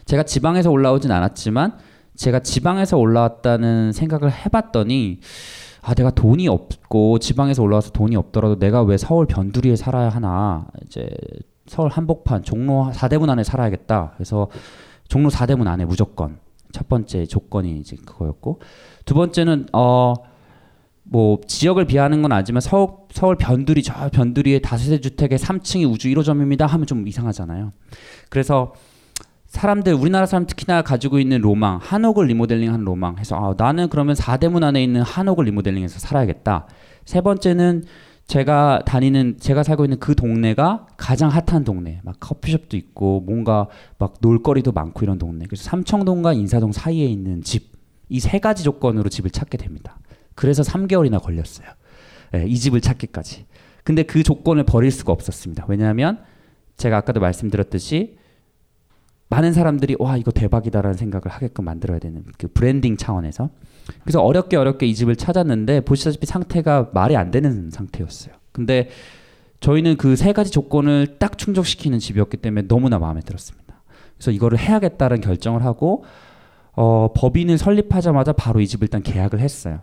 제가 0.06 0.24
지방에서 0.24 0.72
올라오진 0.72 1.12
않았지만 1.12 1.78
제가 2.16 2.40
지방에서 2.40 2.98
올라왔다는 2.98 3.92
생각을 3.94 4.32
해봤더니 4.32 5.20
아 5.82 5.94
내가 5.94 6.12
돈이 6.12 6.48
없고 6.48 7.20
지방에서 7.20 7.64
올라와서 7.64 7.92
돈이 7.92 8.16
없더라도 8.16 8.60
내가 8.60 8.84
왜 8.84 8.98
서울 8.98 9.26
변두리에 9.26 9.76
살아야 9.76 10.10
하나 10.10 10.68
이제 10.86 11.10
서울 11.66 11.90
한복판 11.90 12.44
종로 12.44 12.92
사대문 12.94 13.30
안에 13.30 13.44
살아야겠다 13.44 14.12
그래서 14.16 14.50
종로 15.08 15.30
사대문 15.30 15.68
안에 15.68 15.86
무조건 15.86 16.38
첫 16.72 16.88
번째 16.88 17.26
조건이 17.26 17.80
이제 17.80 17.96
그거였고 18.06 18.60
두 19.06 19.14
번째는 19.16 19.68
어 19.74 20.32
뭐 21.12 21.42
지역을 21.46 21.88
비하는 21.88 22.22
건 22.22 22.32
아니지만 22.32 22.62
서울, 22.62 22.88
서울 23.12 23.36
변두리 23.36 23.84
저 23.84 24.10
변두리에 24.10 24.60
다세대 24.60 25.02
주택의 25.02 25.38
3층이 25.40 25.92
우주 25.92 26.08
1호점입니다 26.08 26.66
하면 26.68 26.88
좀 26.88 27.06
이상하잖아요. 27.06 27.74
그래서 28.30 28.74
사람들 29.52 29.94
우리나라 29.94 30.26
사람 30.26 30.46
특히나 30.48 30.82
가지고 30.82 31.20
있는 31.20 31.42
로망 31.42 31.78
한옥을 31.82 32.28
리모델링한 32.28 32.86
로망 32.86 33.18
해서 33.18 33.36
아, 33.36 33.54
나는 33.58 33.90
그러면 33.90 34.16
사대문 34.16 34.64
안에 34.64 34.82
있는 34.82 35.02
한옥을 35.02 35.44
리모델링해서 35.46 36.00
살아야겠다. 36.00 36.68
세 37.04 37.20
번째는 37.20 37.84
제가 38.28 38.84
다니는 38.86 39.38
제가 39.42 39.64
살고 39.64 39.84
있는 39.84 40.00
그 40.00 40.16
동네가 40.16 40.88
가장 40.96 41.30
핫한 41.30 41.66
동네. 41.66 42.00
막 42.04 42.16
커피숍도 42.22 42.78
있고 42.78 43.20
뭔가 43.26 43.68
막 43.98 44.14
놀거리도 44.22 44.72
많고 44.72 45.02
이런 45.04 45.18
동네. 45.18 45.46
그래서 45.48 45.64
삼청동과 45.66 46.32
인사동 46.34 46.72
사이에 46.72 47.06
있는 47.06 47.42
집. 47.44 47.72
이 48.08 48.20
세 48.20 48.40
가지 48.40 48.64
조건으로 48.64 49.10
집을 49.10 49.32
찾게 49.32 49.58
됩니다. 49.58 50.00
그래서 50.34 50.64
3개월이나 50.64 51.22
걸렸어요. 51.22 51.68
네, 52.32 52.46
이 52.48 52.56
집을 52.58 52.80
찾기까지. 52.80 53.46
근데 53.84 54.04
그 54.04 54.24
조건을 54.24 54.64
버릴 54.64 54.92
수가 54.92 55.12
없었습니다. 55.12 55.66
왜냐하면 55.68 56.20
제가 56.78 56.96
아까도 56.98 57.20
말씀드렸듯이 57.20 58.16
많은 59.32 59.54
사람들이 59.54 59.96
와 59.98 60.18
이거 60.18 60.30
대박이다라는 60.30 60.98
생각을 60.98 61.24
하게끔 61.30 61.64
만들어야 61.66 62.00
되는 62.00 62.24
그 62.38 62.48
브랜딩 62.50 62.98
차원에서 62.98 63.50
그래서 64.04 64.22
어렵게 64.22 64.58
어렵게 64.58 64.86
이 64.86 64.94
집을 64.94 65.16
찾았는데 65.16 65.82
보시다시피 65.82 66.26
상태가 66.26 66.90
말이 66.94 67.16
안 67.16 67.32
되는 67.32 67.72
상태였어요. 67.72 68.36
근데 68.52 68.90
저희는 69.62 69.96
그 69.96 70.16
세 70.18 70.34
가지 70.34 70.52
조건을 70.52 71.18
딱 71.18 71.38
충족시키는 71.38 72.00
집이었기 72.00 72.38
때문에 72.38 72.68
너무나 72.68 73.00
마음에 73.00 73.22
들었습니다. 73.22 73.82
그래서 74.16 74.32
이거를 74.32 74.60
해야겠다는 74.60 75.22
결정을 75.22 75.64
하고 75.64 76.04
어, 76.74 77.14
법인을 77.16 77.58
설립하자마자 77.58 78.34
바로 78.34 78.60
이 78.60 78.68
집을 78.68 78.86
일단 78.86 79.02
계약을 79.02 79.40
했어요. 79.40 79.80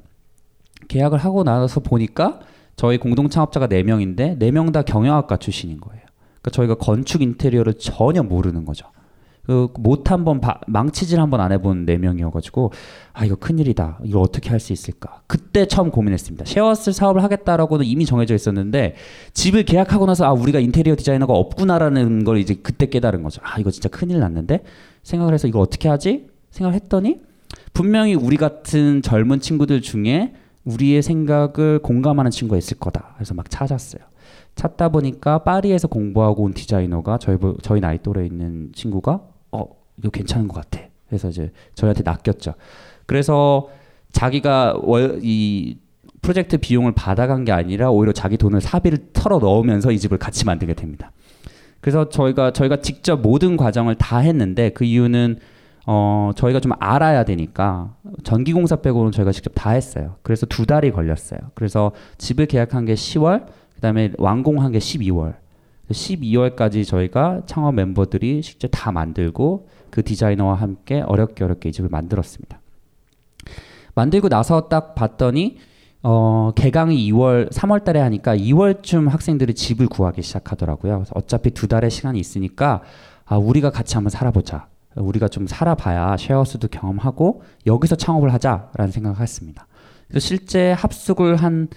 계약을 0.89 1.19
하고 1.19 1.43
나서 1.43 1.81
보니까 1.81 2.41
저희 2.77 2.99
공동 2.99 3.31
창업자가 3.31 3.67
4명인데 3.67 4.39
4명 4.39 4.73
다 4.73 4.83
경영학과 4.83 5.39
출신인 5.39 5.81
거예요. 5.81 6.03
그러니까 6.43 6.51
저희가 6.51 6.75
건축 6.75 7.23
인테리어를 7.23 7.75
전혀 7.75 8.23
모르는 8.23 8.67
거죠. 8.67 8.87
그못 9.49 10.11
한번 10.11 10.41
망치질 10.67 11.19
한번 11.19 11.41
안 11.41 11.53
해본 11.53 11.87
네 11.87 11.97
명이어가지고 11.97 12.73
아 13.15 13.25
이거 13.25 13.35
큰일이다. 13.35 13.99
이걸 14.05 14.23
어떻게 14.23 14.51
할 14.51 14.61
수 14.61 14.73
있을까? 14.73 15.23
그때 15.27 15.67
처음 15.67 15.91
고민했습니다. 15.91 16.45
쉐어스 16.45 16.93
사업을 16.93 17.23
하겠다라고는 17.23 17.87
이미 17.87 18.05
정해져 18.05 18.35
있었는데 18.35 18.95
집을 19.33 19.65
계약하고 19.65 20.05
나서 20.07 20.27
아 20.27 20.33
우리가 20.33 20.61
인테리어 20.61 20.97
디자이너가 20.97 21.33
없구나라는 21.33 22.25
걸 22.25 22.39
이제 22.39 22.55
그때 22.63 22.87
깨달은 22.87 23.23
거죠. 23.23 23.41
아 23.45 23.59
이거 23.59 23.71
진짜 23.71 23.89
큰일 23.89 24.21
났는데? 24.21 24.63
생각을 25.03 25.33
해서 25.33 25.49
이거 25.49 25.61
어떻게 25.61 25.89
하지? 25.89 26.27
생각을 26.51 26.75
했더니 26.75 27.21
분명히 27.73 28.15
우리 28.15 28.37
같은 28.37 29.01
젊은 29.03 29.41
친구들 29.41 29.81
중에 29.81 30.35
우리의 30.65 31.03
생각을 31.03 31.79
공감하는 31.83 32.31
친구가 32.31 32.59
있을 32.59 32.79
거다. 32.79 33.13
그래서 33.15 33.33
막 33.33 33.49
찾았어요. 33.49 34.03
찾다 34.55 34.89
보니까 34.91 35.39
파리에서 35.45 35.89
공부하고 35.89 36.43
온 36.43 36.53
디자이너가 36.53 37.19
저희 37.19 37.39
저희 37.63 37.81
나이 37.81 37.99
또래 38.03 38.27
있는 38.27 38.71
친구가 38.75 39.13
어 39.13 39.38
이거 39.99 40.11
괜찮은 40.11 40.49
것 40.49 40.55
같아. 40.55 40.87
그래서 41.09 41.29
이제 41.29 41.53
저희한테 41.75 42.03
낚였죠. 42.05 42.55
그래서 43.07 43.69
자기가 44.13 44.81
월, 44.83 45.21
이 45.23 45.79
프로젝트 46.21 46.59
비용을 46.59 46.93
받아간 46.93 47.45
게 47.45 47.53
아니라 47.53 47.91
오히려 47.91 48.13
자기 48.13 48.37
돈을 48.37 48.61
사비를 48.61 48.99
털어 49.13 49.39
넣으면서 49.39 49.91
이 49.91 49.99
집을 49.99 50.19
같이 50.19 50.45
만들게 50.45 50.75
됩니다. 50.75 51.13
그래서 51.81 52.09
저희가 52.09 52.53
저희가 52.53 52.81
직접 52.81 53.21
모든 53.21 53.57
과정을 53.57 53.95
다 53.95 54.19
했는데 54.19 54.71
그 54.71 54.85
이유는 54.85 55.39
어 55.87 56.33
저희가 56.37 56.61
좀 56.61 56.73
알아야 56.79 57.25
되니까 57.25 57.95
전기공사 58.25 58.77
빼고는 58.77 59.13
저희가 59.13 59.33
직접 59.33 59.53
다 59.55 59.71
했어요. 59.71 60.17
그래서 60.23 60.45
두 60.45 60.67
달이 60.67 60.91
걸렸어요. 60.91 61.39
그래서 61.55 61.93
집을 62.19 62.47
계약한 62.47 62.85
게 62.85 62.95
10월, 62.95 63.47
그다음에 63.77 64.13
완공한 64.19 64.73
게 64.73 64.79
12월. 64.79 65.37
12월까지 65.91 66.87
저희가 66.87 67.43
창업 67.47 67.75
멤버들이 67.75 68.43
직접 68.43 68.69
다 68.71 68.93
만들고 68.93 69.69
그 69.90 70.03
디자이너와 70.05 70.55
함께 70.55 71.01
어렵게 71.01 71.44
어렵게 71.44 71.68
이 71.70 71.72
집을 71.72 71.88
만들었습니다. 71.90 72.61
만들고 73.94 74.29
나서 74.29 74.68
딱 74.68 74.94
봤더니 74.94 75.59
어, 76.03 76.53
개강이 76.55 76.96
2월, 77.12 77.51
3월 77.51 77.83
달에 77.85 78.01
하니까 78.01 78.37
2월쯤 78.37 79.09
학생들이 79.09 79.55
집을 79.55 79.88
구하기 79.88 80.22
시작하더라고요. 80.22 81.05
어차피 81.14 81.51
두 81.51 81.66
달의 81.66 81.90
시간이 81.90 82.18
있으니까 82.20 82.83
아, 83.24 83.37
우리가 83.37 83.70
같이 83.70 83.94
한번 83.96 84.11
살아보자. 84.11 84.68
우리가 84.94 85.29
좀 85.29 85.46
살아봐야 85.46 86.16
쉐어스도 86.16 86.68
경험하고 86.68 87.42
여기서 87.66 87.96
창업을 87.96 88.33
하자라는 88.33 88.90
생각을 88.92 89.20
했습니다. 89.20 89.66
그래서 90.09 90.27
실제 90.27 90.72
합숙을 90.72 91.37
한 91.37 91.68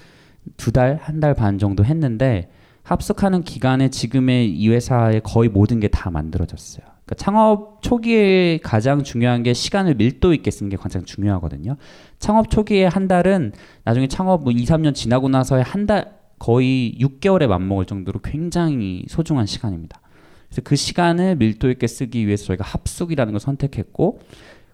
두 0.57 0.71
달, 0.71 0.97
한 1.01 1.19
달 1.19 1.35
반 1.35 1.59
정도 1.59 1.85
했는데 1.85 2.49
합숙하는 2.83 3.43
기간에 3.43 3.89
지금의 3.89 4.49
이 4.49 4.69
회사의 4.69 5.21
거의 5.23 5.49
모든 5.49 5.79
게 5.79 5.87
다 5.87 6.09
만들어졌어요. 6.09 6.83
그러니까 7.11 7.15
창업 7.15 7.81
초기에 7.81 8.59
가장 8.63 9.03
중요한 9.03 9.43
게 9.43 9.53
시간을 9.53 9.95
밀도 9.95 10.33
있게 10.33 10.49
쓰는 10.49 10.69
게 10.69 10.77
가장 10.77 11.03
중요하거든요. 11.03 11.75
창업 12.19 12.49
초기에 12.49 12.85
한 12.85 13.09
달은 13.09 13.51
나중에 13.83 14.07
창업 14.07 14.43
뭐 14.43 14.53
2, 14.53 14.63
3년 14.63 14.95
지나고 14.95 15.27
나서의 15.27 15.63
한 15.63 15.81
달 15.85 16.21
거의 16.37 16.95
6개월에 16.99 17.47
맞먹을 17.47 17.85
정도로 17.85 18.19
굉장히 18.21 19.03
소중한 19.07 19.45
시간입니다. 19.45 19.99
그래서 20.47 20.61
그 20.63 20.75
시간을 20.75 21.35
밀도 21.35 21.69
있게 21.71 21.85
쓰기 21.85 22.25
위해서 22.25 22.45
저희가 22.45 22.63
합숙이라는 22.63 23.33
걸 23.33 23.39
선택했고 23.39 24.19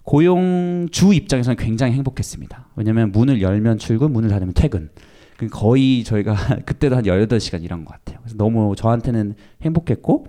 고용주 0.04 1.14
입장에서는 1.14 1.58
굉장히 1.58 1.94
행복했습니다. 1.94 2.68
왜냐하면 2.76 3.12
문을 3.12 3.42
열면 3.42 3.80
출근, 3.80 4.12
문을 4.12 4.30
닫으면 4.30 4.54
퇴근. 4.54 4.90
그 5.38 5.48
거의 5.48 6.04
저희가 6.04 6.36
그때도 6.66 6.96
한 6.96 7.04
18시간 7.04 7.64
일한 7.64 7.84
것 7.84 7.94
같아요. 7.94 8.20
그래서 8.22 8.38
너무 8.38 8.76
저한테는 8.76 9.36
행복했고 9.64 10.28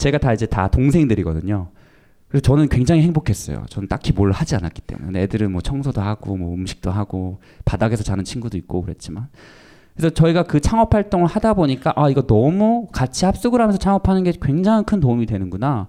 제가 0.00 0.16
다 0.16 0.32
이제 0.32 0.46
다 0.46 0.68
동생들이거든요. 0.68 1.68
그래서 2.28 2.42
저는 2.42 2.68
굉장히 2.68 3.02
행복했어요. 3.02 3.66
저는 3.68 3.86
딱히 3.86 4.12
뭘 4.12 4.32
하지 4.32 4.56
않았기 4.56 4.80
때문에 4.82 5.20
애들은 5.22 5.52
뭐 5.52 5.60
청소도 5.60 6.00
하고 6.00 6.36
뭐 6.36 6.54
음식도 6.54 6.90
하고 6.90 7.40
바닥에서 7.66 8.02
자는 8.02 8.24
친구도 8.24 8.56
있고 8.56 8.80
그랬지만 8.80 9.28
그래서 9.94 10.14
저희가 10.14 10.44
그 10.44 10.60
창업 10.60 10.94
활동을 10.94 11.26
하다 11.26 11.52
보니까 11.52 11.92
아 11.96 12.08
이거 12.08 12.22
너무 12.22 12.88
같이 12.92 13.26
합숙을 13.26 13.60
하면서 13.60 13.78
창업하는 13.78 14.24
게 14.24 14.32
굉장히 14.40 14.84
큰 14.84 15.00
도움이 15.00 15.26
되는구나. 15.26 15.88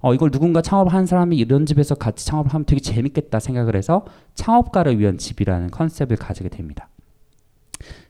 어 0.00 0.12
이걸 0.12 0.32
누군가 0.32 0.60
창업한 0.60 1.06
사람이 1.06 1.36
이런 1.36 1.64
집에서 1.64 1.94
같이 1.94 2.26
창업을 2.26 2.52
하면 2.52 2.64
되게 2.64 2.80
재밌겠다 2.80 3.38
생각을 3.38 3.76
해서 3.76 4.04
창업가를 4.34 4.98
위한 4.98 5.18
집이라는 5.18 5.70
컨셉을 5.70 6.16
가지게 6.16 6.48
됩니다. 6.48 6.88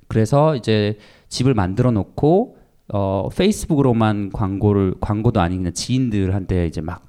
그래서 0.09 0.57
이제 0.57 0.97
집을 1.29 1.53
만들어 1.53 1.91
놓고 1.91 2.62
어 2.95 3.29
페이스북으로만 3.35 4.31
광고를 4.33 4.95
광고도 5.01 5.41
아닌 5.41 5.59
그냥 5.59 5.73
지인들한테 5.73 6.67
이제 6.67 6.81
막 6.81 7.07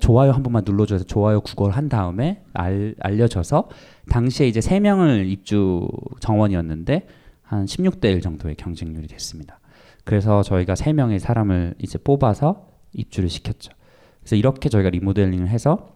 좋아요 0.00 0.32
한 0.32 0.42
번만 0.42 0.64
눌러줘서 0.66 1.04
좋아요 1.04 1.40
구걸 1.40 1.70
한 1.70 1.88
다음에 1.88 2.42
알, 2.52 2.94
알려져서 3.00 3.70
당시에 4.10 4.46
이제 4.48 4.60
세 4.60 4.80
명을 4.80 5.30
입주 5.30 5.88
정원이었는데 6.20 7.06
한 7.42 7.64
16대 7.64 8.04
1 8.12 8.20
정도의 8.20 8.56
경쟁률이 8.56 9.06
됐습니다. 9.06 9.58
그래서 10.04 10.42
저희가 10.42 10.74
세 10.74 10.92
명의 10.92 11.18
사람을 11.18 11.74
이제 11.78 11.98
뽑아서 11.98 12.66
입주를 12.92 13.30
시켰죠. 13.30 13.72
그래서 14.20 14.36
이렇게 14.36 14.68
저희가 14.68 14.90
리모델링을 14.90 15.48
해서 15.48 15.94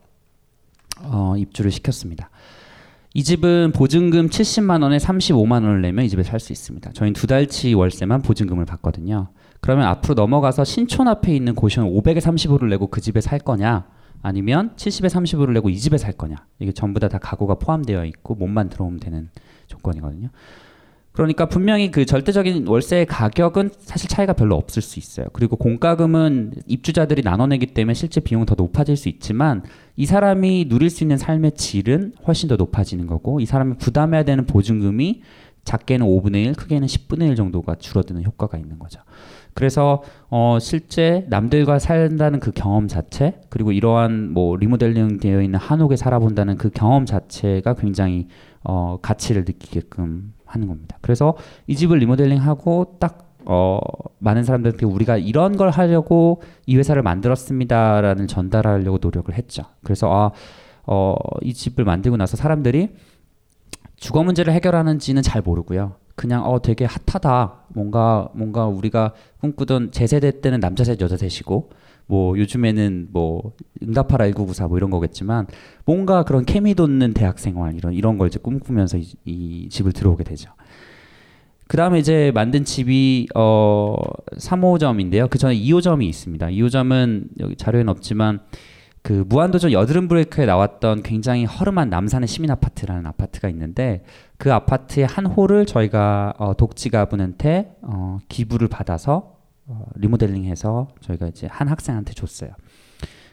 어, 1.02 1.34
입주를 1.36 1.70
시켰습니다. 1.70 2.30
이 3.14 3.22
집은 3.22 3.72
보증금 3.74 4.28
70만 4.28 4.82
원에 4.82 4.96
35만 4.96 5.52
원을 5.52 5.82
내면 5.82 6.04
이 6.04 6.08
집에 6.08 6.22
살 6.22 6.40
수 6.40 6.52
있습니다. 6.52 6.92
저희는 6.92 7.12
두 7.12 7.26
달치 7.26 7.74
월세만 7.74 8.22
보증금을 8.22 8.64
받거든요. 8.64 9.28
그러면 9.60 9.86
앞으로 9.86 10.14
넘어가서 10.14 10.64
신촌 10.64 11.08
앞에 11.08 11.34
있는 11.34 11.54
고시원 11.54 11.88
500에 11.90 12.18
35를 12.20 12.68
내고 12.70 12.86
그 12.88 13.00
집에 13.00 13.20
살 13.20 13.38
거냐? 13.38 13.86
아니면 14.22 14.70
70에 14.76 15.08
35를 15.10 15.52
내고 15.52 15.68
이 15.68 15.78
집에 15.78 15.98
살 15.98 16.12
거냐? 16.12 16.36
이게 16.58 16.72
전부 16.72 17.00
다 17.00 17.08
다 17.08 17.18
가구가 17.18 17.56
포함되어 17.56 18.04
있고 18.06 18.34
몸만 18.34 18.70
들어오면 18.70 19.00
되는 19.00 19.28
조건이거든요. 19.66 20.28
그러니까 21.12 21.46
분명히 21.46 21.90
그 21.90 22.06
절대적인 22.06 22.66
월세의 22.66 23.06
가격은 23.06 23.70
사실 23.78 24.08
차이가 24.08 24.32
별로 24.32 24.56
없을 24.56 24.80
수 24.80 24.98
있어요. 24.98 25.26
그리고 25.34 25.56
공과금은 25.56 26.54
입주자들이 26.66 27.22
나눠내기 27.22 27.66
때문에 27.66 27.92
실제 27.92 28.20
비용은 28.20 28.46
더 28.46 28.54
높아질 28.56 28.96
수 28.96 29.10
있지만 29.10 29.62
이 29.96 30.06
사람이 30.06 30.68
누릴 30.68 30.88
수 30.88 31.04
있는 31.04 31.18
삶의 31.18 31.52
질은 31.52 32.14
훨씬 32.26 32.48
더 32.48 32.56
높아지는 32.56 33.06
거고 33.06 33.40
이 33.40 33.46
사람이 33.46 33.76
부담해야 33.76 34.22
되는 34.22 34.46
보증금이 34.46 35.20
작게는 35.64 36.06
5분의 36.06 36.46
1, 36.46 36.54
크게는 36.54 36.88
10분의 36.88 37.28
1 37.28 37.36
정도가 37.36 37.76
줄어드는 37.76 38.24
효과가 38.24 38.58
있는 38.58 38.78
거죠. 38.78 39.00
그래서 39.54 40.02
어 40.30 40.58
실제 40.60 41.26
남들과 41.28 41.78
살다는 41.78 42.40
그 42.40 42.52
경험 42.52 42.88
자체 42.88 43.38
그리고 43.50 43.70
이러한 43.70 44.32
뭐 44.32 44.56
리모델링 44.56 45.18
되어 45.18 45.42
있는 45.42 45.58
한옥에 45.58 45.96
살아본다는 45.96 46.56
그 46.56 46.70
경험 46.70 47.04
자체가 47.04 47.74
굉장히 47.74 48.28
어 48.64 48.98
가치를 49.02 49.44
느끼게끔 49.44 50.32
하는 50.52 50.68
겁니다. 50.68 50.98
그래서 51.00 51.36
이 51.66 51.76
집을 51.76 51.98
리모델링하고 51.98 52.96
딱 52.98 53.36
어, 53.44 53.78
많은 54.18 54.44
사람들한테 54.44 54.86
우리가 54.86 55.16
이런 55.16 55.56
걸 55.56 55.70
하려고 55.70 56.42
이 56.66 56.76
회사를 56.76 57.02
만들었습니다라는 57.02 58.28
전달하려고 58.28 58.98
노력을 59.00 59.34
했죠. 59.34 59.64
그래서 59.82 60.12
아, 60.12 60.30
어, 60.86 61.16
이 61.42 61.52
집을 61.52 61.84
만들고 61.84 62.16
나서 62.16 62.36
사람들이 62.36 62.90
주거 63.96 64.22
문제를 64.22 64.52
해결하는지는 64.52 65.22
잘 65.22 65.42
모르고요. 65.42 65.94
그냥 66.14 66.46
어 66.46 66.60
되게 66.60 66.86
핫하다. 66.86 67.64
뭔가 67.68 68.28
뭔가 68.34 68.66
우리가 68.66 69.12
꿈꾸던 69.40 69.92
제 69.92 70.06
세대 70.06 70.40
때는 70.40 70.60
남자 70.60 70.84
셋 70.84 71.00
여자 71.00 71.16
셋이고 71.16 71.70
뭐 72.12 72.36
요즘에는 72.36 73.08
뭐 73.10 73.54
응답하라 73.82 74.26
1994 74.26 74.68
뭐 74.68 74.76
이런 74.76 74.90
거겠지만 74.90 75.46
뭔가 75.86 76.24
그런 76.24 76.44
케미 76.44 76.74
돋는 76.74 77.14
대학 77.14 77.38
생활 77.38 77.74
이런 77.74 77.94
이런 77.94 78.18
걸 78.18 78.28
이제 78.28 78.38
꿈꾸면서 78.38 78.98
이, 78.98 79.14
이 79.24 79.68
집을 79.70 79.92
들어오게 79.92 80.22
되죠. 80.22 80.50
그 81.68 81.78
다음에 81.78 81.98
이제 81.98 82.30
만든 82.34 82.66
집이 82.66 83.28
어 83.34 83.96
3호점인데요. 84.36 85.30
그 85.30 85.38
전에 85.38 85.56
2호점이 85.56 86.02
있습니다. 86.02 86.48
2호점은 86.48 87.28
여기 87.40 87.56
자료에는 87.56 87.88
없지만 87.88 88.40
그 89.00 89.24
무한도전 89.26 89.72
여드름 89.72 90.06
브레이크에 90.08 90.44
나왔던 90.44 91.02
굉장히 91.02 91.46
허름한 91.46 91.88
남산의 91.88 92.28
시민 92.28 92.50
아파트라는 92.50 93.06
아파트가 93.06 93.48
있는데 93.48 94.04
그 94.36 94.52
아파트의 94.52 95.06
한 95.06 95.24
홀을 95.24 95.64
저희가 95.64 96.34
어, 96.36 96.54
독지가분한테 96.58 97.72
어, 97.80 98.18
기부를 98.28 98.68
받아서 98.68 99.31
어, 99.66 99.86
리모델링해서 99.96 100.88
저희가 101.00 101.28
이제 101.28 101.46
한 101.50 101.68
학생한테 101.68 102.12
줬어요. 102.14 102.50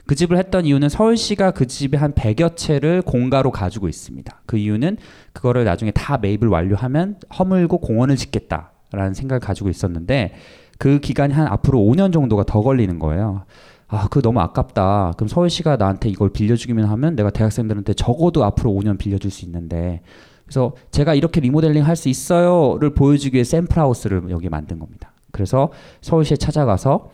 그 0.05 0.15
집을 0.15 0.37
했던 0.37 0.65
이유는 0.65 0.89
서울시가 0.89 1.51
그 1.51 1.67
집에 1.67 1.97
한 1.97 2.13
100여 2.13 2.55
채를 2.55 3.01
공가로 3.03 3.51
가지고 3.51 3.87
있습니다. 3.87 4.41
그 4.47 4.57
이유는 4.57 4.97
그거를 5.33 5.65
나중에 5.65 5.91
다 5.91 6.17
매입을 6.17 6.47
완료하면 6.47 7.17
허물고 7.37 7.77
공원을 7.79 8.15
짓겠다라는 8.15 9.13
생각을 9.13 9.39
가지고 9.39 9.69
있었는데 9.69 10.33
그 10.79 10.99
기간이 10.99 11.33
한 11.33 11.45
앞으로 11.47 11.77
5년 11.79 12.11
정도가 12.11 12.43
더 12.45 12.61
걸리는 12.61 12.97
거예요. 12.97 13.43
아, 13.87 14.07
그 14.09 14.21
너무 14.21 14.39
아깝다. 14.39 15.13
그럼 15.17 15.27
서울시가 15.27 15.75
나한테 15.77 16.09
이걸 16.09 16.29
빌려주기만 16.29 16.85
하면 16.85 17.15
내가 17.15 17.29
대학생들한테 17.29 17.93
적어도 17.93 18.43
앞으로 18.45 18.71
5년 18.71 18.97
빌려줄 18.97 19.29
수 19.29 19.45
있는데 19.45 20.01
그래서 20.45 20.73
제가 20.89 21.13
이렇게 21.13 21.39
리모델링 21.41 21.85
할 21.85 21.95
수 21.95 22.09
있어요를 22.09 22.95
보여주기 22.95 23.35
위해 23.35 23.43
샘플하우스를 23.43 24.23
여기 24.31 24.49
만든 24.49 24.79
겁니다. 24.79 25.11
그래서 25.31 25.71
서울시에 26.01 26.37
찾아가서 26.37 27.09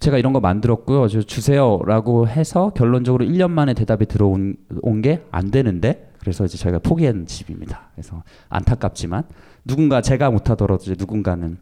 제가 0.00 0.16
이런 0.18 0.32
거 0.32 0.40
만들었고요. 0.40 1.08
저 1.08 1.22
주세요라고 1.22 2.26
해서 2.28 2.70
결론적으로 2.74 3.24
1년 3.24 3.50
만에 3.50 3.74
대답이 3.74 4.06
들어온 4.06 4.56
게 5.02 5.22
안 5.30 5.50
되는데 5.50 6.10
그래서 6.20 6.44
이제 6.44 6.56
저희가 6.58 6.78
포기한 6.80 7.26
집입니다. 7.26 7.88
그래서 7.94 8.22
안타깝지만 8.48 9.24
누군가 9.64 10.00
제가 10.00 10.30
못하더라도 10.30 10.82
이제 10.82 10.94
누군가는 10.98 11.58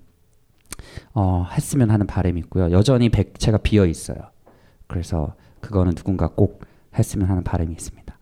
어, 1.14 1.46
했으면 1.52 1.90
하는 1.90 2.06
바람이 2.06 2.38
있고요. 2.42 2.70
여전히 2.70 3.08
100채가 3.10 3.62
비어 3.62 3.86
있어요. 3.86 4.18
그래서 4.86 5.34
그거는 5.60 5.94
누군가 5.94 6.28
꼭 6.28 6.64
했으면 6.96 7.28
하는 7.28 7.42
바람이 7.44 7.72
있습니다. 7.72 8.16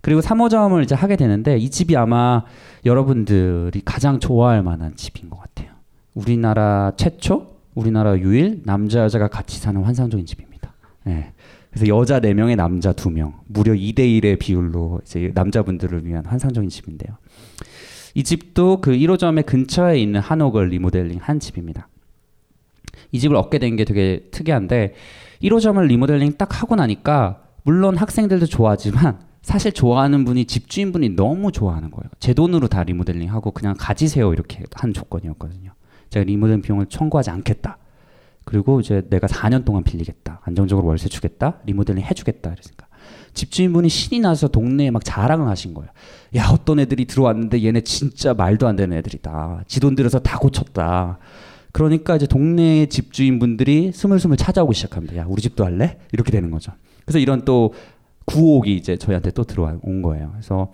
그리고 0.00 0.20
3호점을 0.20 0.82
이제 0.82 0.94
하게 0.94 1.16
되는데 1.16 1.56
이 1.56 1.70
집이 1.70 1.96
아마 1.96 2.44
여러분들이 2.84 3.80
가장 3.84 4.20
좋아할 4.20 4.62
만한 4.62 4.94
집인 4.96 5.30
것 5.30 5.38
같아요. 5.40 5.73
우리나라 6.14 6.92
최초 6.96 7.54
우리나라 7.74 8.16
유일 8.18 8.62
남자 8.64 9.00
여자가 9.00 9.28
같이 9.28 9.58
사는 9.58 9.82
환상적인 9.82 10.26
집입니다. 10.26 10.72
네. 11.04 11.32
그래서 11.70 11.88
여자 11.88 12.20
4명에 12.20 12.54
남자 12.54 12.92
2명, 12.92 13.32
무려 13.46 13.72
2대 13.72 13.98
1의 13.98 14.38
비율로 14.38 15.00
이제 15.04 15.32
남자분들을 15.34 16.06
위한 16.06 16.24
환상적인 16.24 16.70
집인데요. 16.70 17.16
이 18.14 18.22
집도 18.22 18.80
그 18.80 18.92
1호점의 18.92 19.44
근처에 19.44 19.98
있는 19.98 20.20
한옥을 20.20 20.68
리모델링 20.68 21.18
한 21.20 21.40
집입니다. 21.40 21.88
이 23.10 23.18
집을 23.18 23.34
얻게 23.34 23.58
된 23.58 23.74
게 23.76 23.84
되게 23.84 24.28
특이한데 24.30 24.94
1호점을 25.42 25.84
리모델링 25.84 26.34
딱 26.38 26.62
하고 26.62 26.76
나니까 26.76 27.42
물론 27.64 27.96
학생들도 27.96 28.46
좋아하지만 28.46 29.18
사실 29.42 29.72
좋아하는 29.72 30.24
분이 30.24 30.44
집주인분이 30.44 31.10
너무 31.10 31.50
좋아하는 31.50 31.90
거예요. 31.90 32.08
제 32.20 32.34
돈으로 32.34 32.68
다 32.68 32.84
리모델링 32.84 33.32
하고 33.32 33.50
그냥 33.50 33.74
가지세요 33.76 34.32
이렇게 34.32 34.62
한 34.74 34.92
조건이었거든요. 34.92 35.72
제가 36.14 36.24
리모델링 36.24 36.62
비용을 36.62 36.86
청구하지 36.86 37.30
않겠다. 37.30 37.78
그리고 38.44 38.78
이제 38.78 39.02
내가 39.10 39.26
4년 39.26 39.64
동안 39.64 39.82
빌리겠다. 39.82 40.40
안정적으로 40.44 40.86
월세 40.86 41.08
주겠다. 41.08 41.60
리모델링 41.66 42.04
해주겠다. 42.04 42.52
이랬으니까 42.52 42.86
집주인분이 43.32 43.88
신이 43.88 44.20
나서 44.20 44.46
동네에 44.46 44.92
막 44.92 45.04
자랑을 45.04 45.48
하신 45.48 45.74
거예요. 45.74 45.90
야 46.36 46.48
어떤 46.52 46.78
애들이 46.78 47.06
들어왔는데 47.06 47.64
얘네 47.64 47.80
진짜 47.80 48.32
말도 48.32 48.68
안 48.68 48.76
되는 48.76 48.96
애들이다. 48.96 49.64
지 49.66 49.80
돈 49.80 49.96
들여서 49.96 50.20
다 50.20 50.38
고쳤다. 50.38 51.18
그러니까 51.72 52.14
이제 52.14 52.26
동네 52.28 52.86
집주인분들이 52.86 53.90
스물스물 53.92 54.36
찾아오기 54.36 54.74
시작합니다. 54.74 55.16
야 55.16 55.24
우리 55.28 55.42
집도 55.42 55.64
할래? 55.64 55.98
이렇게 56.12 56.30
되는 56.30 56.52
거죠. 56.52 56.70
그래서 57.04 57.18
이런 57.18 57.44
또 57.44 57.74
구옥이 58.26 58.76
이제 58.76 58.96
저희한테 58.96 59.32
또 59.32 59.42
들어온 59.42 60.00
거예요. 60.02 60.30
그래서 60.32 60.72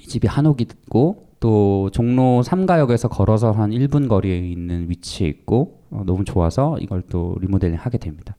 이 0.00 0.06
집이 0.06 0.26
한옥이 0.26 0.62
있고 0.62 1.27
또 1.40 1.90
종로 1.92 2.42
3가역에서 2.44 3.08
걸어서 3.08 3.52
한 3.52 3.70
1분 3.70 4.08
거리에 4.08 4.38
있는 4.38 4.88
위치에 4.88 5.28
있고 5.28 5.82
어, 5.90 6.02
너무 6.06 6.24
좋아서 6.24 6.76
이걸 6.80 7.02
또 7.02 7.36
리모델링 7.40 7.76
하게 7.78 7.98
됩니다. 7.98 8.36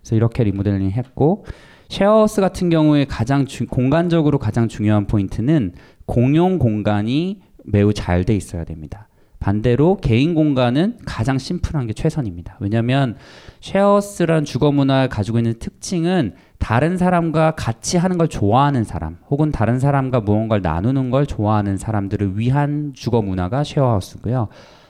그래서 0.00 0.16
이렇게 0.16 0.44
리모델링 0.44 0.90
했고 0.90 1.44
쉐어하우스 1.88 2.40
같은 2.40 2.68
경우에 2.70 3.04
가장 3.04 3.46
주, 3.46 3.66
공간적으로 3.66 4.38
가장 4.38 4.68
중요한 4.68 5.06
포인트는 5.06 5.74
공용 6.04 6.58
공간이 6.58 7.40
매우 7.64 7.92
잘 7.92 8.24
돼 8.24 8.34
있어야 8.34 8.64
됩니다. 8.64 9.08
반대로 9.46 9.98
개인 10.00 10.34
공간은 10.34 10.98
가장 11.04 11.38
심플한 11.38 11.86
게 11.86 11.92
최선입니다. 11.92 12.56
왜냐하면 12.58 13.14
쉐어하우스란 13.60 14.44
주거 14.44 14.72
문화를 14.72 15.08
가지고 15.08 15.38
있는 15.38 15.54
특징은 15.60 16.34
다른 16.58 16.96
사람과 16.96 17.52
같이 17.52 17.96
하는 17.96 18.18
걸 18.18 18.26
좋아하는 18.26 18.82
사람, 18.82 19.18
혹은 19.30 19.52
다른 19.52 19.78
사람과 19.78 20.18
무언가를 20.18 20.62
나누는 20.62 21.10
걸 21.10 21.26
좋아하는 21.26 21.76
사람들을 21.76 22.36
위한 22.40 22.90
주거 22.92 23.22
문화가 23.22 23.62
쉐어하우스고요. 23.62 24.48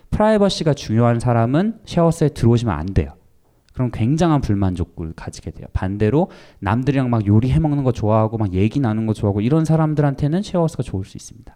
프라이버시가 0.09 0.73
중요한 0.73 1.21
사람은 1.21 1.81
쉐어하우스에 1.85 2.31
들어오시면 2.31 2.75
안 2.75 2.87
돼요. 2.95 3.13
그럼 3.75 3.91
굉장한 3.93 4.41
불만족을 4.41 5.13
가지게 5.17 5.51
돼요. 5.51 5.67
반대로 5.75 6.31
남들이랑 6.61 7.11
막 7.11 7.27
요리해 7.27 7.59
먹는 7.59 7.85
거 7.85 7.93
좋아하고 7.93 8.39
막 8.39 8.55
얘기 8.55 8.81
나누는 8.81 9.07
거 9.07 9.13
좋아하고 9.13 9.43
이런 9.43 9.67
사람들한테는 9.67 10.41
쉐어하우스가 10.43 10.83
좋을 10.83 11.05
수 11.05 11.19
있습니다. 11.19 11.55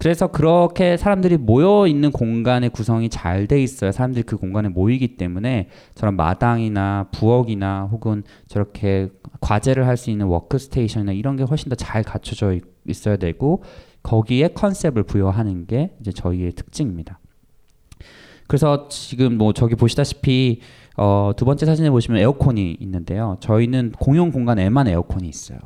그래서 0.00 0.28
그렇게 0.28 0.96
사람들이 0.96 1.36
모여 1.36 1.86
있는 1.86 2.10
공간의 2.10 2.70
구성이 2.70 3.10
잘 3.10 3.46
돼 3.46 3.62
있어야 3.62 3.92
사람들이 3.92 4.22
그 4.22 4.38
공간에 4.38 4.70
모이기 4.70 5.18
때문에 5.18 5.68
저런 5.94 6.16
마당이나 6.16 7.08
부엌이나 7.12 7.82
혹은 7.92 8.22
저렇게 8.48 9.10
과제를 9.42 9.86
할 9.86 9.98
수 9.98 10.10
있는 10.10 10.24
워크스테이션이나 10.26 11.12
이런 11.12 11.36
게 11.36 11.42
훨씬 11.42 11.68
더 11.68 11.76
잘 11.76 12.02
갖춰져 12.02 12.54
있- 12.54 12.62
있어야 12.88 13.16
되고 13.18 13.62
거기에 14.02 14.48
컨셉을 14.48 15.02
부여하는 15.02 15.66
게 15.66 15.94
이제 16.00 16.12
저희의 16.12 16.52
특징입니다. 16.52 17.18
그래서 18.48 18.88
지금 18.88 19.36
뭐 19.36 19.52
저기 19.52 19.74
보시다시피 19.74 20.60
어, 20.96 21.32
두 21.36 21.44
번째 21.44 21.66
사진에 21.66 21.90
보시면 21.90 22.20
에어컨이 22.22 22.78
있는데요. 22.80 23.36
저희는 23.40 23.92
공용 24.00 24.30
공간에만 24.32 24.88
에어컨이 24.88 25.28
있어요. 25.28 25.58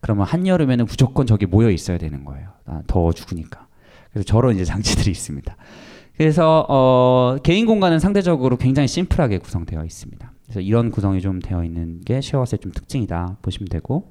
그러면 0.00 0.26
한여름에는 0.26 0.84
무조건 0.86 1.26
저기 1.26 1.46
모여 1.46 1.70
있어야 1.70 1.96
되는 1.98 2.24
거예요. 2.24 2.48
아, 2.66 2.82
더워 2.88 3.12
죽으니까. 3.12 3.67
그래서 4.10 4.24
저런 4.24 4.54
이제 4.54 4.64
장치들이 4.64 5.10
있습니다. 5.10 5.56
그래서 6.16 6.66
어, 6.68 7.36
개인 7.42 7.66
공간은 7.66 8.00
상대적으로 8.00 8.56
굉장히 8.56 8.88
심플하게 8.88 9.38
구성되어 9.38 9.84
있습니다. 9.84 10.32
그래서 10.44 10.60
이런 10.60 10.90
구성이 10.90 11.20
좀 11.20 11.40
되어 11.40 11.64
있는 11.64 12.00
게 12.00 12.20
쉐어스의 12.20 12.58
좀 12.60 12.72
특징이다 12.72 13.36
보시면 13.42 13.68
되고 13.68 14.10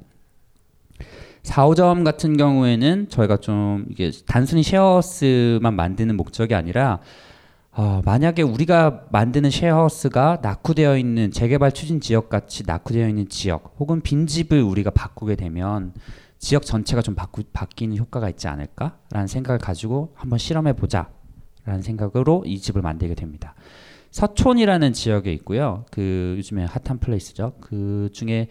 4, 1.43 1.65
5점 1.67 2.03
같은 2.03 2.37
경우에는 2.37 3.09
저희가 3.09 3.37
좀 3.37 3.85
이게 3.89 4.11
단순히 4.25 4.63
쉐어하우스만 4.63 5.73
만드는 5.75 6.15
목적이 6.15 6.55
아니라 6.55 6.99
어, 7.71 8.01
만약에 8.03 8.41
우리가 8.41 9.05
만드는 9.11 9.51
쉐어하우스가 9.51 10.39
낙후되어 10.41 10.97
있는 10.97 11.31
재개발 11.31 11.71
추진 11.71 12.01
지역 12.01 12.27
같이 12.29 12.63
낙후되어 12.65 13.07
있는 13.07 13.29
지역 13.29 13.75
혹은 13.79 14.01
빈집을 14.01 14.61
우리가 14.61 14.89
바꾸게 14.91 15.35
되면 15.35 15.93
지역 16.39 16.65
전체가 16.65 17.01
좀 17.01 17.15
바꾸, 17.15 17.43
바뀌는 17.53 17.97
효과가 17.97 18.29
있지 18.29 18.47
않을까라는 18.47 19.27
생각을 19.27 19.59
가지고 19.59 20.13
한번 20.15 20.39
실험해 20.39 20.73
보자라는 20.73 21.81
생각으로 21.81 22.43
이 22.45 22.59
집을 22.59 22.81
만들게 22.81 23.15
됩니다. 23.15 23.55
서촌이라는 24.11 24.93
지역에 24.93 25.33
있고요. 25.33 25.85
그 25.91 26.35
요즘에 26.37 26.65
핫한 26.65 26.99
플레이스죠. 26.99 27.53
그 27.59 28.09
중에 28.13 28.47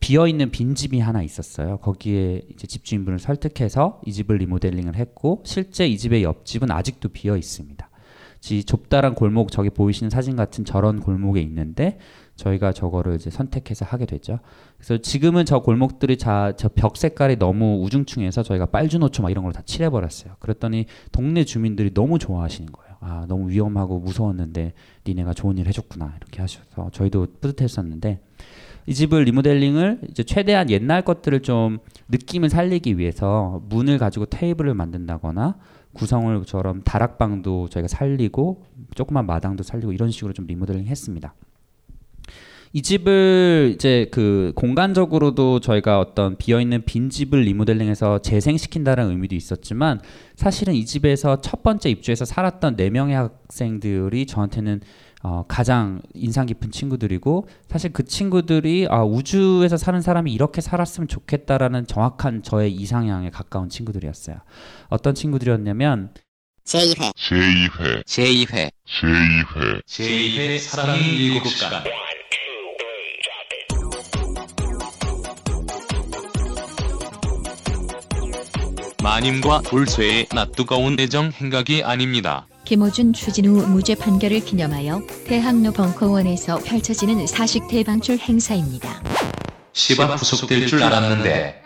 비어 0.00 0.26
있는 0.26 0.50
빈 0.50 0.74
집이 0.74 0.98
하나 0.98 1.22
있었어요. 1.22 1.76
거기에 1.78 2.42
이제 2.50 2.66
집주인분을 2.66 3.18
설득해서 3.18 4.00
이 4.06 4.12
집을 4.12 4.38
리모델링을 4.38 4.96
했고 4.96 5.42
실제 5.44 5.86
이 5.86 5.98
집의 5.98 6.22
옆집은 6.22 6.70
아직도 6.70 7.10
비어 7.10 7.36
있습니다. 7.36 7.88
지 8.40 8.64
좁다란 8.64 9.14
골목 9.14 9.52
저기 9.52 9.68
보이시는 9.68 10.08
사진 10.08 10.34
같은 10.34 10.64
저런 10.64 11.00
골목에 11.00 11.42
있는데 11.42 11.98
저희가 12.40 12.72
저거를 12.72 13.14
이제 13.16 13.28
선택해서 13.30 13.84
하게 13.84 14.06
됐죠. 14.06 14.38
그래서 14.78 14.98
지금은 14.98 15.44
저 15.44 15.60
골목들이 15.60 16.16
자, 16.16 16.52
저 16.56 16.68
벽 16.74 16.96
색깔이 16.96 17.36
너무 17.38 17.82
우중충해서 17.84 18.42
저희가 18.42 18.66
빨주노초 18.66 19.22
막 19.22 19.30
이런 19.30 19.44
걸 19.44 19.52
다 19.52 19.62
칠해버렸어요. 19.62 20.34
그랬더니 20.38 20.86
동네 21.12 21.44
주민들이 21.44 21.92
너무 21.92 22.18
좋아하시는 22.18 22.70
거예요. 22.72 22.96
아, 23.00 23.26
너무 23.28 23.50
위험하고 23.50 23.98
무서웠는데 24.00 24.72
니네가 25.06 25.34
좋은 25.34 25.58
일 25.58 25.66
해줬구나. 25.66 26.14
이렇게 26.16 26.40
하셔서 26.40 26.90
저희도 26.92 27.26
뿌듯했었는데 27.40 28.20
이 28.86 28.94
집을 28.94 29.24
리모델링을 29.24 30.00
이제 30.10 30.22
최대한 30.22 30.70
옛날 30.70 31.02
것들을 31.02 31.42
좀 31.42 31.78
느낌을 32.08 32.48
살리기 32.48 32.96
위해서 32.98 33.62
문을 33.68 33.98
가지고 33.98 34.26
테이블을 34.26 34.74
만든다거나 34.74 35.56
구성을처럼 35.92 36.82
다락방도 36.82 37.68
저희가 37.68 37.88
살리고 37.88 38.64
조그만 38.94 39.26
마당도 39.26 39.62
살리고 39.64 39.92
이런 39.92 40.10
식으로 40.10 40.32
좀 40.32 40.46
리모델링 40.46 40.86
했습니다. 40.86 41.34
이 42.72 42.82
집을 42.82 43.72
이제 43.74 44.06
그 44.12 44.52
공간적으로도 44.54 45.58
저희가 45.58 45.98
어떤 45.98 46.36
비어 46.36 46.60
있는 46.60 46.84
빈 46.84 47.10
집을 47.10 47.40
리모델링해서 47.40 48.20
재생시킨다는 48.20 49.10
의미도 49.10 49.34
있었지만 49.34 50.00
사실은 50.36 50.74
이 50.74 50.86
집에서 50.86 51.40
첫 51.40 51.64
번째 51.64 51.90
입주해서 51.90 52.24
살았던 52.24 52.76
네 52.76 52.90
명의 52.90 53.16
학생들이 53.16 54.26
저한테는 54.26 54.82
어, 55.22 55.44
가장 55.48 56.00
인상 56.14 56.46
깊은 56.46 56.70
친구들이고 56.70 57.48
사실 57.68 57.92
그 57.92 58.04
친구들이 58.04 58.86
아, 58.88 59.04
우주에서 59.04 59.76
사는 59.76 60.00
사람이 60.00 60.32
이렇게 60.32 60.60
살았으면 60.60 61.08
좋겠다라는 61.08 61.88
정확한 61.88 62.44
저의 62.44 62.72
이상향에 62.72 63.30
가까운 63.30 63.68
친구들이었어요. 63.68 64.36
어떤 64.88 65.16
친구들이었냐면 65.16 66.14
제2회. 66.64 67.12
제2회. 67.14 68.04
제2회. 68.04 68.70
제2회. 68.86 69.84
제2회. 69.84 70.58
사랑이 70.58 71.16
일곱 71.16 71.48
시간 71.48 71.82
마님과 79.02 79.62
돌쇠의 79.62 80.26
낯뜨거운 80.34 80.98
애정 81.00 81.32
행각이 81.32 81.82
아닙니다. 81.82 82.46
김호준 82.64 83.14
추진우 83.14 83.66
무죄 83.68 83.94
판결을 83.94 84.40
기념하여 84.40 85.02
대학로 85.26 85.72
벙커원에서 85.72 86.58
펼쳐지는 86.58 87.26
사식 87.26 87.66
대방출 87.68 88.18
행사입니다. 88.18 89.02
시바 89.72 90.16
후속될 90.16 90.66
줄 90.66 90.82
알았는데 90.82 91.62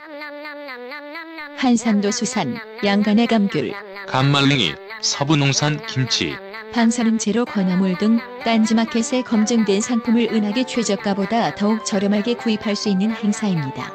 한산도 1.59 2.11
수산, 2.11 2.57
양간의 2.85 3.27
감귤, 3.27 3.73
감말랭이, 4.07 4.75
서부농산 5.01 5.85
김치, 5.87 6.35
방사능 6.73 7.19
제로 7.19 7.45
건어물 7.45 7.99
등 7.99 8.21
딴지마켓에 8.45 9.23
검증된 9.23 9.81
상품을 9.81 10.29
은하계 10.33 10.67
최저가보다 10.67 11.55
더욱 11.55 11.85
저렴하게 11.85 12.35
구입할 12.35 12.77
수 12.77 12.89
있는 12.89 13.11
행사입니다. 13.13 13.93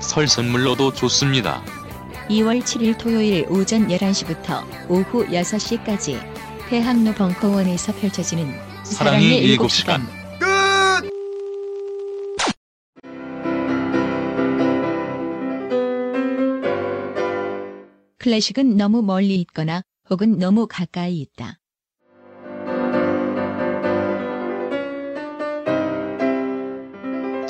설 0.00 0.28
선물로도 0.28 0.92
좋습니다. 0.92 1.62
2월 2.28 2.62
7일 2.62 2.98
토요일 2.98 3.46
오전 3.50 3.86
11시부터 3.88 4.64
오후 4.88 5.26
6시까지 5.26 6.18
대학로 6.68 7.12
벙커원에서 7.12 7.92
펼쳐지는 7.94 8.52
사랑의 8.84 9.38
일곱 9.38 9.70
시간. 9.70 10.02
클래식은 18.18 18.78
너무 18.78 19.02
멀리 19.02 19.34
있거나 19.42 19.82
혹은 20.08 20.38
너무 20.38 20.66
가까이 20.66 21.20
있다. 21.20 21.58